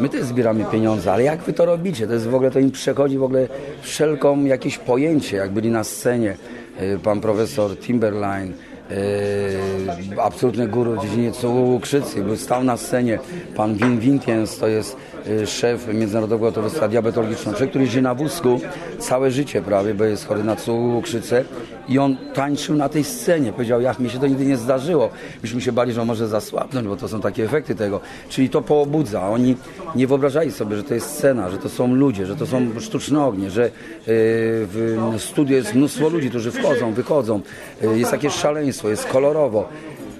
my 0.00 0.08
też 0.08 0.22
zbieramy 0.22 0.64
pieniądze, 0.64 1.12
ale 1.12 1.22
jak 1.22 1.42
wy 1.42 1.52
to 1.52 1.64
robicie? 1.64 2.06
To 2.06 2.12
jest 2.12 2.26
w 2.26 2.34
ogóle, 2.34 2.50
to 2.50 2.58
im 2.58 2.70
przechodzi 2.70 3.18
w 3.18 3.22
ogóle 3.22 3.48
wszelką 3.82 4.44
jakieś 4.44 4.78
pojęcie, 4.78 5.36
jak 5.36 5.50
byli 5.50 5.70
na 5.70 5.84
scenie. 5.84 6.36
y, 6.82 6.98
Pan 6.98 7.20
profesor 7.20 7.78
Timberline, 7.78 8.52
y, 8.90 10.20
absolutny 10.22 10.68
guru 10.68 10.92
w 10.92 11.02
dziedzinie 11.02 11.32
cukrzycy, 11.32 12.22
był 12.24 12.36
stał 12.36 12.64
na 12.64 12.76
scenie. 12.76 13.18
Pan 13.56 13.74
Win 13.74 13.98
Wintiens 13.98 14.58
to 14.58 14.68
jest 14.68 14.96
y, 14.96 15.13
szef 15.46 15.94
Międzynarodowego 15.94 16.52
Towarzystwa 16.52 16.88
Diabetologicznego, 16.88 17.58
który 17.58 17.84
jeździ 17.84 18.02
na 18.02 18.14
wózku 18.14 18.60
całe 18.98 19.30
życie 19.30 19.62
prawie, 19.62 19.94
bo 19.94 20.04
jest 20.04 20.26
chory 20.26 20.44
na 20.44 20.56
cukrzycę 20.56 21.44
i 21.88 21.98
on 21.98 22.16
tańczył 22.34 22.76
na 22.76 22.88
tej 22.88 23.04
scenie. 23.04 23.52
Powiedział, 23.52 23.80
jak 23.80 23.98
mi 23.98 24.10
się 24.10 24.18
to 24.18 24.26
nigdy 24.26 24.46
nie 24.46 24.56
zdarzyło. 24.56 25.10
Myśmy 25.42 25.60
się 25.60 25.72
bali, 25.72 25.92
że 25.92 26.00
on 26.02 26.06
może 26.06 26.28
zasłabnąć, 26.28 26.88
bo 26.88 26.96
to 26.96 27.08
są 27.08 27.20
takie 27.20 27.44
efekty 27.44 27.74
tego. 27.74 28.00
Czyli 28.28 28.50
to 28.50 28.62
poobudza. 28.62 29.28
Oni 29.28 29.56
nie 29.94 30.06
wyobrażali 30.06 30.52
sobie, 30.52 30.76
że 30.76 30.84
to 30.84 30.94
jest 30.94 31.10
scena, 31.10 31.50
że 31.50 31.58
to 31.58 31.68
są 31.68 31.94
ludzie, 31.94 32.26
że 32.26 32.36
to 32.36 32.46
są 32.46 32.80
sztuczne 32.80 33.24
ognie, 33.24 33.50
że 33.50 33.64
y, 33.66 33.70
w 34.06 35.14
studiu 35.18 35.56
jest 35.56 35.74
mnóstwo 35.74 36.08
ludzi, 36.08 36.30
którzy 36.30 36.50
wchodzą, 36.50 36.92
wychodzą. 36.92 37.40
Y, 37.84 37.98
Jest 37.98 38.10
takie 38.10 38.30
szaleństwo, 38.30 38.88
jest 38.88 39.06
kolorowo. 39.06 39.68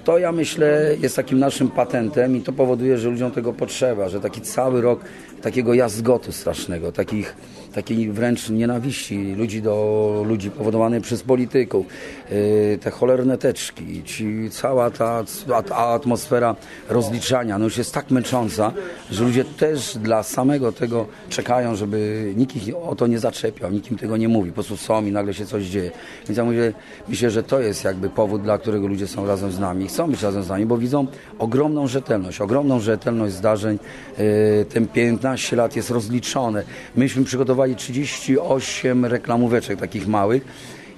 To 0.04 0.18
ja 0.18 0.32
myślę 0.32 0.96
jest 1.00 1.16
takim 1.16 1.38
naszym 1.38 1.68
patentem 1.68 2.36
i 2.36 2.40
to 2.40 2.52
powoduje, 2.52 2.98
że 2.98 3.10
ludziom 3.10 3.30
tego 3.30 3.52
potrzeba, 3.52 4.08
że 4.08 4.20
taki 4.20 4.40
cały 4.40 4.80
rok 4.80 5.00
takiego 5.44 5.74
jazgotu 5.74 6.32
strasznego, 6.32 6.92
takich, 6.92 7.36
takiej 7.74 8.12
wręcz 8.12 8.50
nienawiści 8.50 9.34
ludzi 9.36 9.62
do 9.62 10.24
ludzi 10.26 10.50
powodowanej 10.50 11.00
przez 11.00 11.22
polityków, 11.22 11.86
yy, 12.30 12.78
te 12.82 12.90
cholerne 12.90 13.38
teczki, 13.38 14.02
ci, 14.04 14.50
cała 14.50 14.90
ta 14.90 15.24
at- 15.54 15.72
atmosfera 15.72 16.56
rozliczania 16.88 17.58
no 17.58 17.64
już 17.64 17.78
jest 17.78 17.94
tak 17.94 18.10
męcząca, 18.10 18.72
że 19.10 19.24
ludzie 19.24 19.44
też 19.44 19.98
dla 19.98 20.22
samego 20.22 20.72
tego 20.72 21.06
czekają, 21.28 21.74
żeby 21.74 22.32
nikt 22.36 22.56
ich 22.56 22.74
o 22.76 22.96
to 22.96 23.06
nie 23.06 23.18
zaczepiał, 23.18 23.70
nikt 23.70 23.90
im 23.90 23.98
tego 23.98 24.16
nie 24.16 24.28
mówi, 24.28 24.50
po 24.50 24.54
prostu 24.54 24.76
są 24.76 25.06
i 25.06 25.12
nagle 25.12 25.34
się 25.34 25.46
coś 25.46 25.64
dzieje. 25.64 25.90
Więc 26.28 26.38
ja 26.38 26.44
mówię, 26.44 26.72
myślę, 27.08 27.30
że 27.30 27.42
to 27.42 27.60
jest 27.60 27.84
jakby 27.84 28.10
powód, 28.10 28.42
dla 28.42 28.58
którego 28.58 28.86
ludzie 28.86 29.06
są 29.06 29.26
razem 29.26 29.52
z 29.52 29.58
nami. 29.58 29.88
Chcą 29.88 30.10
być 30.10 30.22
razem 30.22 30.42
z 30.42 30.48
nami, 30.48 30.66
bo 30.66 30.78
widzą 30.78 31.06
ogromną 31.38 31.86
rzetelność, 31.86 32.40
ogromną 32.40 32.80
rzetelność 32.80 33.34
zdarzeń. 33.34 33.78
Yy, 34.18 34.24
Ten 34.64 34.86
15 34.88 35.33
lat 35.56 35.76
jest 35.76 35.90
rozliczone. 35.90 36.62
Myśmy 36.96 37.24
przygotowali 37.24 37.76
38 37.76 39.04
reklamóweczek 39.04 39.80
takich 39.80 40.06
małych. 40.06 40.44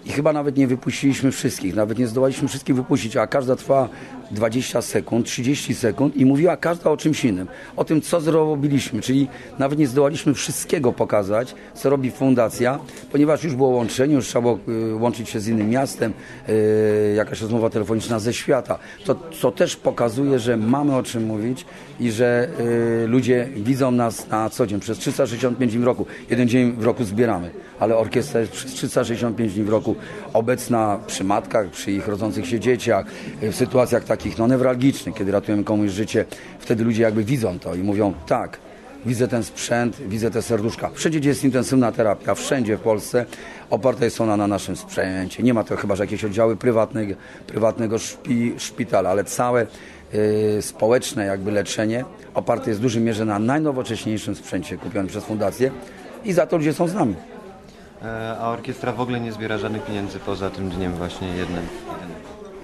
I 0.04 0.12
chyba 0.12 0.32
nawet 0.32 0.56
nie 0.56 0.66
wypuściliśmy 0.66 1.32
wszystkich, 1.32 1.74
nawet 1.74 1.98
nie 1.98 2.06
zdołaliśmy 2.06 2.48
wszystkich 2.48 2.76
wypuścić, 2.76 3.16
a 3.16 3.26
każda 3.26 3.56
trwa 3.56 3.88
20 4.30 4.82
sekund, 4.82 5.26
30 5.26 5.74
sekund 5.74 6.16
i 6.16 6.26
mówiła 6.26 6.56
każda 6.56 6.90
o 6.90 6.96
czymś 6.96 7.24
innym. 7.24 7.48
O 7.76 7.84
tym, 7.84 8.00
co 8.00 8.20
zrobiliśmy, 8.20 9.02
czyli 9.02 9.28
nawet 9.58 9.78
nie 9.78 9.86
zdołaliśmy 9.86 10.34
wszystkiego 10.34 10.92
pokazać, 10.92 11.54
co 11.74 11.90
robi 11.90 12.10
fundacja, 12.10 12.78
ponieważ 13.12 13.44
już 13.44 13.54
było 13.54 13.68
łączenie, 13.68 14.14
już 14.14 14.26
trzeba 14.26 14.42
było 14.42 14.58
y, 14.68 14.94
łączyć 14.94 15.28
się 15.28 15.40
z 15.40 15.48
innym 15.48 15.70
miastem, 15.70 16.12
y, 16.48 17.14
jakaś 17.16 17.40
rozmowa 17.40 17.70
telefoniczna 17.70 18.18
ze 18.18 18.34
świata. 18.34 18.78
To, 19.04 19.16
co 19.40 19.52
też 19.52 19.76
pokazuje, 19.76 20.38
że 20.38 20.56
mamy 20.56 20.96
o 20.96 21.02
czym 21.02 21.24
mówić 21.24 21.66
i 22.00 22.10
że 22.10 22.48
y, 23.04 23.06
ludzie 23.06 23.48
widzą 23.56 23.90
nas 23.90 24.28
na 24.28 24.50
co 24.50 24.66
dzień, 24.66 24.80
przez 24.80 24.98
365 24.98 25.72
dni 25.72 25.80
w 25.80 25.84
roku. 25.84 26.06
Jeden 26.30 26.48
dzień 26.48 26.72
w 26.72 26.84
roku 26.84 27.04
zbieramy, 27.04 27.50
ale 27.80 27.96
orkiestra 27.96 28.40
jest 28.40 28.52
przez 28.52 28.72
365 28.72 29.54
dni 29.54 29.64
w 29.64 29.68
roku 29.68 29.96
obecna 30.32 30.98
przy 31.06 31.24
matkach, 31.24 31.66
przy 31.70 31.92
ich 31.92 32.08
rodzących 32.08 32.46
się 32.46 32.60
dzieciach, 32.60 33.06
w 33.42 33.54
sytuacjach 33.54 34.04
takich 34.04 34.15
no, 34.38 34.46
newralgicznych, 34.46 35.14
kiedy 35.14 35.32
ratujemy 35.32 35.64
komuś 35.64 35.90
życie. 35.90 36.24
Wtedy 36.58 36.84
ludzie 36.84 37.02
jakby 37.02 37.24
widzą 37.24 37.58
to 37.58 37.74
i 37.74 37.82
mówią 37.82 38.14
tak, 38.26 38.58
widzę 39.06 39.28
ten 39.28 39.44
sprzęt, 39.44 39.96
widzę 40.08 40.30
te 40.30 40.42
serduszka. 40.42 40.90
Wszędzie, 40.94 41.20
gdzie 41.20 41.28
jest 41.28 41.44
intensywna 41.44 41.92
terapia, 41.92 42.34
wszędzie 42.34 42.76
w 42.76 42.80
Polsce 42.80 43.26
oparte 43.70 44.04
jest 44.04 44.20
ona 44.20 44.36
na 44.36 44.46
naszym 44.46 44.76
sprzęcie. 44.76 45.42
Nie 45.42 45.54
ma 45.54 45.64
to 45.64 45.76
chyba, 45.76 45.96
że 45.96 46.04
jakieś 46.04 46.24
oddziały 46.24 46.56
prywatnego, 46.56 47.14
prywatnego 47.46 47.98
szpi, 47.98 48.54
szpitala, 48.58 49.10
ale 49.10 49.24
całe 49.24 49.66
y, 50.14 50.62
społeczne 50.62 51.26
jakby 51.26 51.52
leczenie 51.52 52.04
oparte 52.34 52.70
jest 52.70 52.80
w 52.80 52.82
dużej 52.82 53.02
mierze 53.02 53.24
na 53.24 53.38
najnowocześniejszym 53.38 54.34
sprzęcie 54.34 54.78
kupionym 54.78 55.06
przez 55.06 55.24
fundację 55.24 55.70
i 56.24 56.32
za 56.32 56.46
to 56.46 56.56
ludzie 56.56 56.72
są 56.72 56.88
z 56.88 56.94
nami. 56.94 57.14
E, 58.02 58.36
A 58.40 58.50
orkiestra 58.50 58.92
w 58.92 59.00
ogóle 59.00 59.20
nie 59.20 59.32
zbiera 59.32 59.58
żadnych 59.58 59.84
pieniędzy 59.84 60.18
poza 60.18 60.50
tym 60.50 60.68
dniem 60.68 60.92
właśnie 60.92 61.28
jednym. 61.28 61.66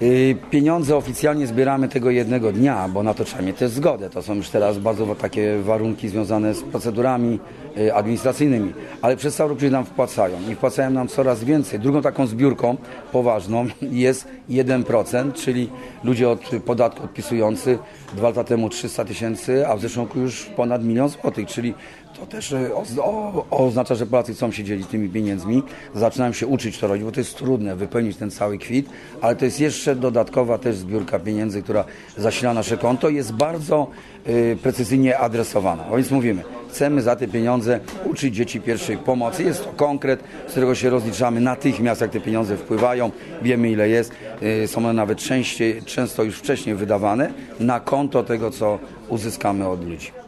Y, 0.02 0.36
Pieniądze 0.50 0.96
oficjalnie 0.96 1.46
zbieramy 1.46 1.88
tego 1.88 2.10
jednego 2.10 2.52
dnia, 2.52 2.88
bo 2.88 3.02
na 3.02 3.14
to 3.14 3.24
trzeba 3.24 3.42
mieć 3.42 3.56
też 3.56 3.70
zgodę. 3.70 4.10
To 4.10 4.22
są 4.22 4.34
już 4.34 4.48
teraz 4.48 4.78
bardzo 4.78 5.14
takie 5.14 5.58
warunki 5.58 6.08
związane 6.08 6.54
z 6.54 6.62
procedurami 6.62 7.38
y, 7.78 7.94
administracyjnymi, 7.94 8.72
ale 9.02 9.16
przez 9.16 9.34
cały 9.34 9.50
rok 9.50 9.62
nam 9.62 9.84
wpłacają 9.84 10.36
i 10.50 10.54
wpłacają 10.54 10.90
nam 10.90 11.08
coraz 11.08 11.44
więcej. 11.44 11.80
Drugą 11.80 12.02
taką 12.02 12.26
zbiórką 12.26 12.76
poważną 13.12 13.66
jest 14.06 14.28
1%, 14.50 15.32
czyli 15.32 15.70
ludzie 16.04 16.28
od 16.28 16.40
podatku 16.64 17.04
odpisujący 17.04 17.78
dwa 18.14 18.28
lata 18.28 18.44
temu 18.44 18.68
300 18.68 19.04
tysięcy, 19.04 19.68
a 19.68 19.76
w 19.76 19.80
zeszłym 19.80 20.06
roku 20.06 20.18
już 20.18 20.44
ponad 20.44 20.84
milion 20.84 21.08
złotych, 21.08 21.46
czyli 21.46 21.74
to 22.22 22.26
też 22.26 22.52
e, 22.52 22.74
oz- 22.74 22.98
o, 22.98 23.46
oznacza, 23.50 23.94
że 23.94 24.06
Polacy 24.06 24.34
chcą 24.34 24.52
się 24.52 24.64
dzielić 24.64 24.86
tymi 24.86 25.08
pieniędzmi, 25.08 25.62
zaczynają 25.94 26.32
się 26.32 26.46
uczyć 26.46 26.78
to 26.78 26.86
robić, 26.86 27.04
bo 27.04 27.12
to 27.12 27.20
jest 27.20 27.36
trudne 27.36 27.76
wypełnić 27.76 28.16
ten 28.16 28.30
cały 28.30 28.58
kwit, 28.58 28.88
ale 29.20 29.36
to 29.36 29.44
jest 29.44 29.60
jeszcze 29.60 29.96
dodatkowa 29.96 30.58
też 30.58 30.76
zbiórka 30.76 31.18
pieniędzy, 31.18 31.62
która 31.62 31.84
zasila 32.16 32.54
nasze 32.54 32.76
konto 32.76 33.08
jest 33.08 33.32
bardzo 33.32 33.86
y, 34.28 34.56
precyzyjnie 34.62 35.18
adresowana. 35.18 35.84
A 35.92 35.96
więc 35.96 36.10
mówimy, 36.10 36.42
chcemy 36.70 37.02
za 37.02 37.16
te 37.16 37.28
pieniądze 37.28 37.80
uczyć 38.04 38.34
dzieci 38.34 38.60
pierwszej 38.60 38.96
pomocy. 38.98 39.42
Jest 39.42 39.64
to 39.64 39.70
konkret, 39.76 40.20
z 40.46 40.50
którego 40.50 40.74
się 40.74 40.90
rozliczamy 40.90 41.40
natychmiast, 41.40 42.00
jak 42.00 42.10
te 42.10 42.20
pieniądze 42.20 42.56
wpływają, 42.56 43.10
wiemy 43.42 43.70
ile 43.70 43.88
jest. 43.88 44.12
Y, 44.42 44.68
są 44.68 44.80
one 44.80 44.92
nawet 44.92 45.18
częściej, 45.18 45.82
często 45.82 46.22
już 46.22 46.38
wcześniej 46.38 46.74
wydawane 46.74 47.32
na 47.60 47.80
konto 47.80 48.22
tego, 48.22 48.50
co 48.50 48.78
uzyskamy 49.08 49.68
od 49.68 49.84
ludzi. 49.88 50.21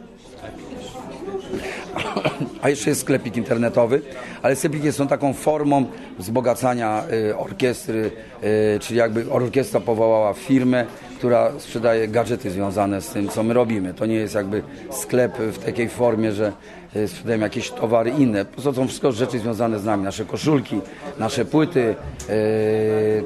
A 2.65 2.69
jeszcze 2.69 2.89
jest 2.89 3.01
sklepik 3.01 3.37
internetowy, 3.37 4.01
ale 4.41 4.55
sklepiki 4.55 4.91
są 4.91 5.07
taką 5.07 5.33
formą 5.33 5.85
wzbogacania 6.19 7.03
y, 7.29 7.37
orkiestry, 7.37 8.11
y, 8.75 8.79
czyli 8.79 8.99
jakby 8.99 9.31
orkiestra 9.31 9.79
powołała 9.79 10.33
firmę, 10.33 10.85
która 11.17 11.51
sprzedaje 11.59 12.07
gadżety 12.07 12.51
związane 12.51 13.01
z 13.01 13.09
tym, 13.09 13.29
co 13.29 13.43
my 13.43 13.53
robimy. 13.53 13.93
To 13.93 14.05
nie 14.05 14.15
jest 14.15 14.35
jakby 14.35 14.63
sklep 14.91 15.37
w 15.37 15.57
takiej 15.57 15.89
formie, 15.89 16.31
że 16.31 16.51
y, 16.95 17.07
sprzedajemy 17.07 17.43
jakieś 17.43 17.71
towary 17.71 18.09
inne. 18.09 18.45
To 18.45 18.73
są 18.73 18.87
wszystko 18.87 19.11
rzeczy 19.11 19.39
związane 19.39 19.79
z 19.79 19.85
nami, 19.85 20.03
nasze 20.03 20.25
koszulki, 20.25 20.81
nasze 21.19 21.45
płyty. 21.45 21.95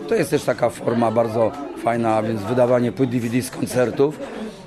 To 0.08 0.16
jest 0.16 0.30
też 0.30 0.44
taka 0.44 0.70
forma 0.70 1.12
bardzo 1.12 1.52
fajna, 1.84 2.24
więc 2.24 2.42
wydawanie 2.42 2.92
płyt 2.92 3.10
DVD 3.10 3.42
z 3.42 3.52
koncertów. 3.52 4.20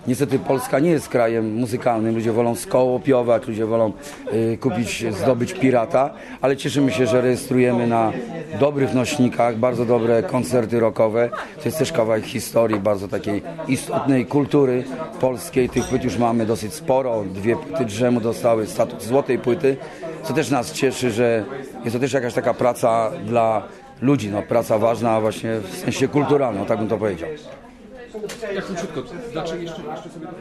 Niestety 0.06 0.38
Polska 0.38 0.78
nie 0.78 0.90
jest 0.90 1.08
krajem 1.08 1.54
muzykalnym, 1.54 2.14
ludzie 2.14 2.32
wolą 2.32 2.54
skołopiować, 2.54 3.48
ludzie 3.48 3.66
wolą 3.66 3.92
y, 4.32 4.58
kupić, 4.60 5.04
zdobyć 5.14 5.52
pirata, 5.52 6.10
ale 6.40 6.56
cieszymy 6.56 6.92
się, 6.92 7.06
że 7.06 7.20
rejestrujemy 7.20 7.86
na 7.86 8.12
dobrych 8.60 8.94
nośnikach 8.94 9.56
bardzo 9.56 9.84
dobre 9.84 10.22
koncerty 10.22 10.80
rockowe. 10.80 11.30
To 11.56 11.62
jest 11.64 11.78
też 11.78 11.92
kawałek 11.92 12.24
historii, 12.24 12.80
bardzo 12.80 13.08
takiej 13.08 13.42
istotnej 13.68 14.26
kultury 14.26 14.84
polskiej. 15.20 15.68
Tych 15.68 15.84
płyt 15.84 16.04
już 16.04 16.18
mamy 16.18 16.46
dosyć 16.46 16.74
sporo. 16.74 17.24
Dwie 17.34 17.56
płyty 17.56 17.84
drzemu 17.84 18.20
dostały 18.20 18.66
status 18.66 19.04
złotej 19.04 19.38
płyty, 19.38 19.76
co 20.22 20.34
też 20.34 20.50
nas 20.50 20.72
cieszy, 20.72 21.10
że 21.10 21.44
jest 21.84 21.96
to 21.96 22.00
też 22.00 22.12
jakaś 22.12 22.34
taka 22.34 22.54
praca 22.54 23.10
dla 23.26 23.62
ludzi, 24.00 24.30
no, 24.30 24.42
praca 24.42 24.78
ważna 24.78 25.20
właśnie 25.20 25.60
w 25.60 25.76
sensie 25.76 26.08
kulturalnym, 26.08 26.66
tak 26.66 26.78
bym 26.78 26.88
to 26.88 26.98
powiedział. 26.98 27.28
Jak 28.54 28.64
króciutko, 28.64 29.02
dlaczego 29.32 29.62
jeszcze, 29.62 29.82
jeszcze 29.82 30.10
sobie 30.10 30.26
do 30.26 30.32